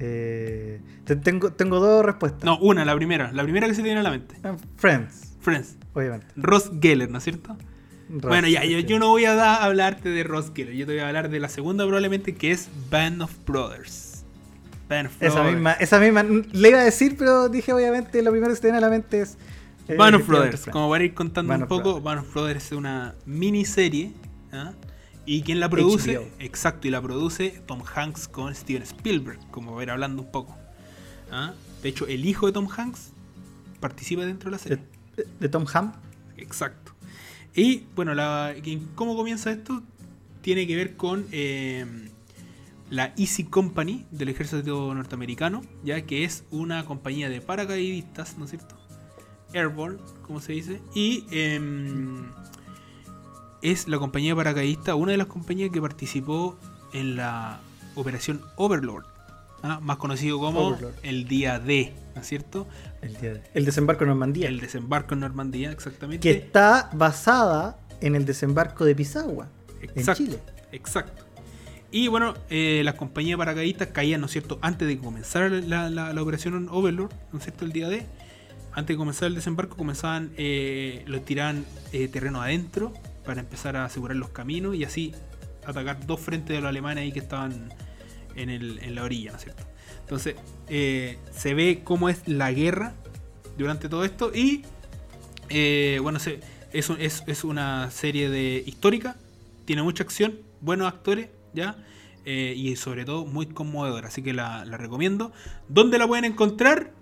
Eh, 0.00 0.80
te- 1.04 1.16
tengo, 1.16 1.52
tengo 1.52 1.80
dos 1.80 2.04
respuestas. 2.04 2.44
No, 2.44 2.56
una, 2.60 2.84
la 2.84 2.94
primera. 2.94 3.32
La 3.32 3.42
primera 3.42 3.66
que 3.66 3.74
se 3.74 3.80
te 3.82 3.84
viene 3.86 4.00
a 4.00 4.04
la 4.04 4.10
mente. 4.10 4.36
Eh, 4.44 4.54
Friends, 4.76 5.34
Friends. 5.40 5.76
obviamente. 5.92 6.26
Ross 6.36 6.70
Geller, 6.80 7.10
¿no 7.10 7.18
es 7.18 7.24
cierto? 7.24 7.56
Bueno, 8.08 8.48
ya, 8.48 8.64
yo, 8.64 8.78
Ross, 8.78 8.86
yo 8.86 8.98
no 8.98 9.08
voy 9.08 9.24
a 9.24 9.34
da- 9.34 9.62
hablarte 9.64 10.08
de 10.08 10.22
Ross 10.24 10.52
Geller. 10.54 10.74
Yo 10.74 10.86
te 10.86 10.92
voy 10.92 11.00
a 11.00 11.08
hablar 11.08 11.28
de 11.30 11.40
la 11.40 11.48
segunda 11.48 11.84
probablemente 11.84 12.34
que 12.34 12.52
es 12.52 12.68
Band 12.90 13.22
of 13.22 13.32
Brothers. 13.46 14.24
Band 14.88 15.08
of 15.08 15.12
Esa 15.20 15.34
Brothers. 15.34 15.54
misma, 15.56 15.72
esa 15.72 15.98
misma, 16.00 16.22
le 16.22 16.68
iba 16.70 16.78
a 16.78 16.84
decir, 16.84 17.16
pero 17.18 17.48
dije 17.50 17.72
obviamente 17.72 18.22
lo 18.22 18.30
primero 18.30 18.50
que 18.52 18.56
se 18.56 18.62
te 18.62 18.68
viene 18.68 18.78
a 18.78 18.80
la 18.80 18.88
mente 18.88 19.20
es. 19.20 19.36
eh, 19.88 19.96
Band 19.96 20.14
of 20.16 20.26
Brothers, 20.26 20.66
como 20.66 20.88
para 20.88 21.04
ir 21.04 21.12
contando 21.12 21.50
Band 21.50 21.62
un 21.64 21.68
poco, 21.68 21.82
Brothers. 22.00 22.04
Band 22.04 22.20
of 22.20 22.32
Brothers 22.34 22.64
es 22.66 22.72
una 22.72 23.14
miniserie. 23.26 24.12
¿ah? 24.52 24.72
Y 25.28 25.42
quien 25.42 25.60
la 25.60 25.68
produce, 25.68 26.16
HBO. 26.16 26.26
exacto, 26.38 26.88
y 26.88 26.90
la 26.90 27.02
produce 27.02 27.62
Tom 27.66 27.82
Hanks 27.94 28.28
con 28.28 28.54
Steven 28.54 28.82
Spielberg, 28.82 29.38
como 29.50 29.82
ir 29.82 29.90
hablando 29.90 30.22
un 30.22 30.30
poco. 30.30 30.56
¿ah? 31.30 31.52
De 31.82 31.90
hecho, 31.90 32.06
el 32.06 32.24
hijo 32.24 32.46
de 32.46 32.52
Tom 32.52 32.66
Hanks 32.74 33.12
participa 33.78 34.24
dentro 34.24 34.48
de 34.48 34.52
la 34.52 34.58
serie. 34.58 34.78
de, 35.16 35.26
de 35.38 35.48
Tom 35.50 35.66
Ham. 35.74 35.92
Exacto. 36.38 36.94
Y 37.54 37.82
bueno, 37.94 38.14
la, 38.14 38.54
¿cómo 38.94 39.16
comienza 39.16 39.50
esto? 39.50 39.82
Tiene 40.40 40.66
que 40.66 40.76
ver 40.76 40.96
con 40.96 41.26
eh, 41.30 41.84
la 42.88 43.12
Easy 43.18 43.44
Company 43.44 44.06
del 44.10 44.30
ejército 44.30 44.94
norteamericano, 44.94 45.62
ya 45.84 46.00
que 46.06 46.24
es 46.24 46.44
una 46.50 46.86
compañía 46.86 47.28
de 47.28 47.42
paracaidistas, 47.42 48.38
¿no 48.38 48.46
es 48.46 48.52
cierto? 48.52 48.78
Airborne, 49.52 49.98
como 50.22 50.40
se 50.40 50.54
dice. 50.54 50.80
Y 50.94 51.26
em, 51.30 52.30
es 53.62 53.88
la 53.88 53.98
compañía 53.98 54.32
de 54.32 54.36
paracaidistas, 54.36 54.94
una 54.94 55.12
de 55.12 55.18
las 55.18 55.26
compañías 55.26 55.70
que 55.70 55.80
participó 55.80 56.58
en 56.92 57.16
la 57.16 57.60
operación 57.94 58.40
Overlord, 58.56 59.04
¿ah? 59.62 59.80
más 59.82 59.96
conocido 59.96 60.38
como 60.38 60.60
Overlord. 60.68 60.94
el 61.02 61.26
día 61.28 61.58
D, 61.58 61.92
¿no 62.14 62.20
es 62.20 62.26
cierto? 62.28 62.66
El, 63.02 63.16
día 63.16 63.34
de- 63.34 63.42
el 63.54 63.64
desembarco 63.64 64.04
en 64.04 64.08
Normandía. 64.10 64.48
El 64.48 64.60
desembarco 64.60 65.14
en 65.14 65.20
Normandía, 65.20 65.70
exactamente. 65.72 66.20
que 66.20 66.30
está 66.38 66.90
basada 66.94 67.78
en 68.00 68.14
el 68.14 68.24
desembarco 68.24 68.84
de 68.84 68.94
Pisagua, 68.94 69.48
en 69.94 70.14
Chile. 70.14 70.38
Exacto. 70.72 71.24
Y 71.90 72.08
bueno, 72.08 72.34
eh, 72.50 72.82
las 72.84 72.94
compañías 72.94 73.34
de 73.34 73.38
paracaidistas 73.38 73.88
caían, 73.88 74.20
¿no 74.20 74.26
es 74.26 74.32
cierto?, 74.32 74.58
antes 74.60 74.86
de 74.86 74.98
comenzar 74.98 75.50
la, 75.50 75.88
la- 75.90 76.12
la 76.12 76.22
operación 76.22 76.68
Overlord, 76.70 77.12
¿no 77.32 77.38
es 77.38 77.44
cierto?, 77.44 77.64
el 77.64 77.72
día 77.72 77.88
D. 77.88 78.06
Antes 78.72 78.94
de 78.94 78.98
comenzar 78.98 79.26
el 79.28 79.34
desembarco, 79.34 79.76
comenzaban, 79.76 80.30
eh, 80.36 81.02
los 81.06 81.24
tiraban 81.24 81.64
eh, 81.92 82.06
terreno 82.08 82.42
adentro 82.42 82.92
para 83.28 83.40
empezar 83.42 83.76
a 83.76 83.84
asegurar 83.84 84.16
los 84.16 84.30
caminos 84.30 84.74
y 84.74 84.84
así 84.84 85.12
atacar 85.66 86.06
dos 86.06 86.18
frentes 86.18 86.56
de 86.56 86.62
los 86.62 86.70
alemanes 86.70 87.02
ahí 87.02 87.12
que 87.12 87.18
estaban 87.18 87.68
en, 88.34 88.48
el- 88.48 88.78
en 88.78 88.94
la 88.94 89.02
orilla, 89.02 89.32
¿no 89.32 89.36
es 89.36 89.44
cierto? 89.44 89.64
Entonces, 90.00 90.34
eh, 90.68 91.18
se 91.30 91.52
ve 91.52 91.82
cómo 91.84 92.08
es 92.08 92.26
la 92.26 92.50
guerra 92.52 92.94
durante 93.58 93.90
todo 93.90 94.02
esto 94.06 94.32
y, 94.34 94.62
eh, 95.50 95.98
bueno, 96.02 96.18
es, 96.72 97.22
es, 97.26 97.44
una 97.44 97.90
serie 97.90 98.30
de 98.30 98.64
histórica, 98.66 99.16
tiene 99.66 99.82
mucha 99.82 100.04
acción, 100.04 100.38
buenos 100.62 100.88
actores, 100.88 101.28
¿ya? 101.52 101.76
Eh, 102.24 102.54
y 102.56 102.76
sobre 102.76 103.04
todo 103.04 103.26
muy 103.26 103.44
conmovedora, 103.44 104.08
así 104.08 104.22
que 104.22 104.32
la, 104.32 104.64
recomiendo. 104.64 105.32
¿Dónde 105.68 105.98
la 105.98 106.06
pueden 106.08 106.24
encontrar? 106.24 106.94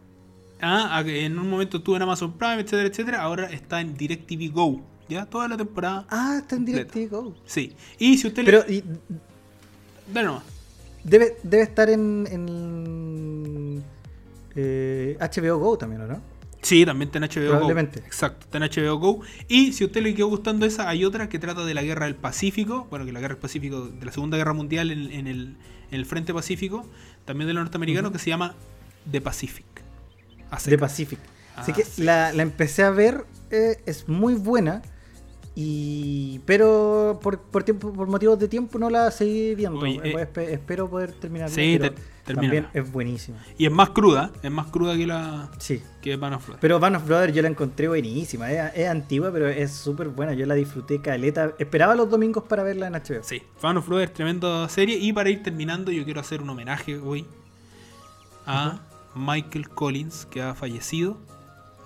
Ah, 0.61 1.05
en 1.07 1.39
un 1.39 1.49
momento 1.49 1.77
estuvo 1.77 1.95
en 1.95 2.03
Amazon 2.03 2.37
Prime, 2.37 2.63
etcétera, 2.63 2.89
etcétera. 2.89 3.23
Ahora 3.23 3.49
está 3.53 3.81
en 3.81 3.95
DirecTV 3.97 4.53
Go, 4.53 4.96
¿ya? 5.09 5.27
Toda 5.27 5.49
la 5.49 5.57
temporada. 5.57 6.07
Ah, 6.11 6.37
está 6.41 6.57
en. 6.57 6.65
DirecTV. 6.65 7.35
Sí. 7.47 7.75
Y 7.99 8.19
si 8.19 8.27
usted 8.29 8.45
Pero 8.45 8.65
le... 8.67 8.75
y, 8.75 8.85
Dale 10.13 10.27
nomás. 10.29 10.43
debe, 11.05 11.37
debe 11.43 11.63
estar 11.65 11.91
en, 11.91 12.27
en 12.31 13.83
eh, 14.55 15.17
HBO 15.21 15.59
Go 15.59 15.79
también, 15.79 16.03
¿o 16.03 16.07
no? 16.07 16.21
Sí, 16.63 16.85
también 16.85 17.09
está 17.13 17.19
en 17.19 17.25
HBO 17.25 17.51
Probablemente. 17.51 18.01
Go. 18.01 18.07
Exacto, 18.07 18.47
está 18.47 18.59
en 18.59 18.65
HBO 18.65 18.97
Go. 18.99 19.21
Y 19.49 19.73
si 19.73 19.85
a 19.85 19.87
usted 19.87 20.03
le 20.03 20.15
quedó 20.15 20.29
gustando 20.29 20.67
esa, 20.67 20.89
hay 20.89 21.05
otra 21.05 21.29
que 21.29 21.39
trata 21.39 21.65
de 21.65 21.75
la 21.75 21.83
guerra 21.83 22.07
del 22.07 22.17
Pacífico. 22.17 22.87
Bueno, 22.91 23.05
que 23.05 23.13
la 23.13 23.21
guerra 23.21 23.35
del 23.35 23.41
Pacífico, 23.43 23.87
de 23.87 24.05
la 24.05 24.11
Segunda 24.13 24.37
Guerra 24.37 24.53
Mundial 24.53 24.91
en, 24.91 25.13
en 25.13 25.27
el, 25.29 25.57
en 25.91 25.95
el 26.01 26.07
frente 26.07 26.35
pacífico, 26.35 26.85
también 27.25 27.47
de 27.47 27.55
los 27.55 27.63
norteamericanos, 27.63 28.11
que 28.11 28.19
se 28.19 28.31
llama 28.31 28.55
The 29.11 29.21
Pacific. 29.21 29.67
Secas. 30.59 30.81
Pacific. 30.81 31.19
Así 31.57 31.73
Ah, 31.73 31.75
que 31.75 31.85
sí. 31.85 32.03
la, 32.03 32.33
la 32.33 32.43
empecé 32.43 32.83
a 32.83 32.91
ver, 32.91 33.25
eh, 33.51 33.77
es 33.87 34.09
muy 34.09 34.35
buena. 34.35 34.83
Y 35.59 36.41
pero 36.41 37.19
por, 37.23 37.39
por 37.41 37.63
tiempo 37.65 37.91
por 37.91 38.07
motivos 38.09 38.39
de 38.39 38.47
tiempo 38.47 38.79
no 38.79 38.91
la 38.91 39.11
seguí 39.11 39.55
viendo. 39.55 39.79
Oye, 39.81 39.99
Eh, 40.05 40.13
espe- 40.15 40.51
espero 40.51 40.89
poder 40.91 41.13
terminar. 41.13 41.49
sí, 41.49 41.79
te- 41.81 41.95
también 42.25 42.67
es 42.75 42.93
buenísima. 42.93 43.39
Y 43.57 43.65
es 43.65 43.73
más 43.73 43.89
cruda, 43.91 44.31
es 44.43 44.51
más 44.51 44.67
cruda 44.67 44.95
que 44.99 45.07
la 45.07 45.49
Sí. 45.59 45.83
que 46.03 46.17
Band 46.17 46.35
of 46.35 46.43
Brothers. 46.45 46.61
Pero 46.61 46.79
Band 46.79 46.97
of 46.97 47.07
Brothers 47.07 47.33
yo 47.35 47.41
la 47.41 47.49
encontré 47.49 47.89
buenísima. 47.89 48.53
Es, 48.53 48.73
es 48.77 48.87
antigua, 48.89 49.31
pero 49.33 49.49
es 49.49 49.73
súper 49.73 50.09
buena. 50.09 50.35
Yo 50.35 50.45
la 50.45 50.55
disfruté 50.55 51.01
caleta. 51.01 51.55
Esperaba 51.59 51.95
los 51.95 52.11
domingos 52.11 52.45
para 52.45 52.63
verla 52.63 52.89
en 52.89 52.95
HBO. 52.95 53.23
Sí, 53.23 53.41
Fan 53.57 53.79
of 53.79 53.89
Brothers, 53.89 54.13
tremenda 54.13 54.69
serie. 54.69 54.99
Y 54.99 55.15
para 55.15 55.31
ir 55.31 55.43
terminando, 55.43 55.91
yo 55.91 56.05
quiero 56.05 56.21
hacer 56.21 56.43
un 56.43 56.51
homenaje 56.51 56.99
hoy 56.99 57.25
a 58.45 58.81
Michael 59.15 59.71
Collins, 59.71 60.27
que 60.27 60.43
ha 60.43 60.55
fallecido 60.55 61.17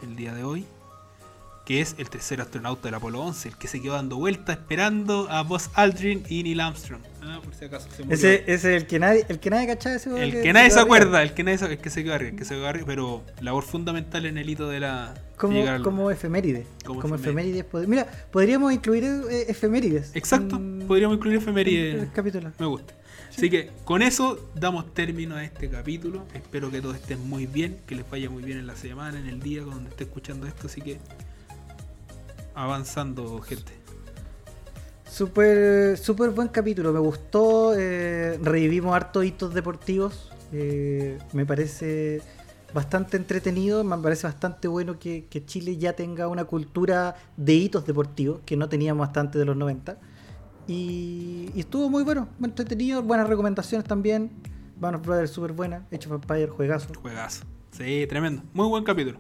el 0.03 0.17
día 0.17 0.35
de 0.35 0.43
hoy. 0.43 0.67
Que 1.71 1.81
es 1.81 1.95
el 1.99 2.11
tercer 2.11 2.41
astronauta 2.41 2.89
del 2.89 2.97
Apolo 2.97 3.21
11, 3.21 3.51
el 3.51 3.57
que 3.57 3.69
se 3.69 3.81
quedó 3.81 3.93
dando 3.93 4.17
vueltas 4.17 4.59
esperando 4.59 5.29
a 5.31 5.45
Buzz 5.45 5.71
Aldrin 5.75 6.25
y 6.29 6.43
Neil 6.43 6.59
Armstrong. 6.59 7.01
Ah, 7.23 7.39
por 7.45 7.55
si 7.55 7.65
acaso 7.67 7.87
se 7.95 8.03
murió. 8.03 8.17
Ese, 8.17 8.43
es 8.53 8.65
el 8.65 8.89
que 8.89 8.99
nadie, 8.99 9.25
el 9.29 9.39
que 9.39 9.51
nadie 9.51 9.69
cachaba 9.69 9.95
ese 9.95 10.21
el 10.21 10.43
que 10.43 10.53
nadie 10.53 10.69
se 10.73 10.81
acuerda, 10.81 11.23
el 11.23 11.33
que 11.33 11.45
nadie 11.45 11.59
se, 11.59 11.67
el 11.67 11.79
que 11.79 11.89
se 11.91 12.03
quedó 12.03 12.15
arriba, 12.15 12.31
el 12.33 12.37
que 12.37 12.45
se 12.45 12.55
quedó 12.57 12.67
arriba, 12.67 12.87
pero 12.89 13.23
labor 13.41 13.63
fundamental 13.63 14.27
en 14.27 14.37
el 14.39 14.51
hito 14.51 14.69
de 14.69 14.81
la 14.81 15.15
de 15.15 15.21
Como, 15.37 15.65
al- 15.65 15.83
como 15.85 16.11
efeméride. 16.11 16.67
Como 16.85 17.01
Como, 17.01 17.15
efeméride. 17.15 17.61
efemérides. 17.61 17.89
Mira, 17.89 18.27
podríamos 18.33 18.73
incluir 18.73 19.05
eh, 19.05 19.45
efemérides. 19.47 20.11
Exacto, 20.17 20.57
en- 20.57 20.83
podríamos 20.89 21.19
incluir 21.19 21.37
en 21.37 21.43
efeméride. 21.43 21.91
el 22.01 22.11
capítulo. 22.11 22.51
Me 22.59 22.67
gusta. 22.67 22.95
Así 23.29 23.49
que 23.49 23.71
con 23.85 24.03
eso 24.03 24.51
damos 24.57 24.93
término 24.93 25.37
a 25.37 25.45
este 25.45 25.71
capítulo. 25.71 26.27
Espero 26.35 26.69
que 26.69 26.81
todos 26.81 26.97
estén 26.97 27.29
muy 27.29 27.47
bien, 27.47 27.77
que 27.87 27.95
les 27.95 28.11
vaya 28.11 28.29
muy 28.29 28.43
bien 28.43 28.59
en 28.59 28.67
la 28.67 28.75
semana, 28.75 29.21
en 29.21 29.29
el 29.29 29.39
día 29.39 29.63
cuando 29.63 29.89
esté 29.89 30.03
escuchando 30.03 30.49
esto. 30.49 30.67
Así 30.67 30.81
que 30.81 30.99
avanzando, 32.55 33.41
gente. 33.41 33.73
Súper 35.05 35.97
súper 35.99 36.31
buen 36.31 36.49
capítulo, 36.49 36.93
me 36.93 37.01
gustó. 37.01 37.75
eh, 37.77 38.39
revivimos 38.43 38.95
hartos 38.95 39.25
hitos 39.25 39.53
deportivos. 39.55 40.31
eh, 40.53 41.19
me 41.33 41.45
parece 41.47 42.23
bastante 42.75 43.17
entretenido. 43.17 43.83
Me 43.85 43.97
parece 43.99 44.27
bastante 44.27 44.69
bueno 44.69 44.99
que, 44.99 45.27
que 45.27 45.45
Chile 45.45 45.77
ya 45.77 45.95
tenga 45.95 46.29
una 46.29 46.45
cultura 46.45 47.17
de 47.37 47.55
hitos 47.55 47.85
deportivos 47.87 48.41
que 48.47 48.57
no 48.57 48.69
teníamos 48.69 49.07
hasta 49.09 49.21
antes 49.21 49.39
de 49.39 49.45
los 49.45 49.57
90. 49.57 49.99
Y, 50.69 51.51
y 51.55 51.61
estuvo 51.61 51.89
muy 51.91 52.05
bueno, 52.05 52.29
muy 52.39 52.49
entretenido. 52.51 53.03
Buenas 53.03 53.29
recomendaciones 53.29 53.87
también. 53.89 54.31
Vanos 54.77 55.03
Brothers, 55.03 55.31
súper 55.33 55.53
buena. 55.53 55.87
Hecho 55.91 56.09
of 56.15 56.23
Empire, 56.23 56.49
juegazo. 56.49 56.89
Juegazo. 57.01 57.45
Sí, 57.73 58.07
tremendo. 58.09 58.43
Muy 58.53 58.69
buen 58.69 58.85
capítulo. 58.85 59.19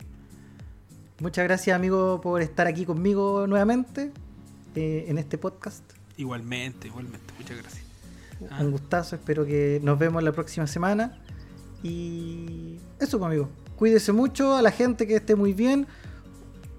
Muchas 1.21 1.45
gracias, 1.45 1.77
amigo, 1.77 2.21
por 2.21 2.41
estar 2.43 2.67
aquí 2.67 2.85
conmigo 2.87 3.47
nuevamente 3.47 4.11
eh, 4.75 5.05
en 5.09 5.19
este 5.19 5.37
podcast. 5.39 5.85
Igualmente, 6.17 6.89
igualmente. 6.89 7.33
Muchas 7.39 7.59
gracias. 7.59 7.85
Ah. 8.51 8.59
Un 8.61 8.71
gustazo, 8.73 9.17
espero 9.17 9.45
que 9.45 9.81
nos 9.83 9.99
vemos 9.99 10.23
la 10.23 10.33
próxima 10.33 10.67
semana. 10.67 11.21
Y 11.83 12.77
eso, 12.99 13.19
pues, 13.19 13.27
amigo. 13.29 13.49
Cuídese 13.77 14.13
mucho, 14.13 14.55
a 14.57 14.63
la 14.63 14.71
gente 14.71 15.07
que 15.07 15.17
esté 15.17 15.35
muy 15.37 15.53
bien. 15.53 15.87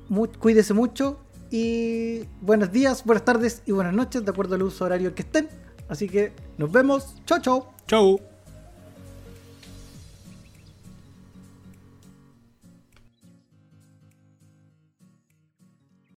Mu- 0.10 0.28
cuídese 0.28 0.74
mucho. 0.74 1.20
Y 1.52 2.22
buenos 2.42 2.72
días, 2.72 3.04
buenas 3.04 3.26
tardes 3.26 3.62
y 3.66 3.72
buenas 3.74 3.94
noches, 3.94 4.24
de 4.24 4.32
acuerdo 4.32 4.56
al 4.56 4.64
uso 4.64 4.86
horario 4.86 5.14
que 5.14 5.22
estén. 5.24 5.50
Así 5.90 6.08
que 6.08 6.34
nos 6.58 6.72
vemos. 6.72 7.16
Chao, 7.26 7.40
chao. 7.42 7.74
Chau. 7.88 8.31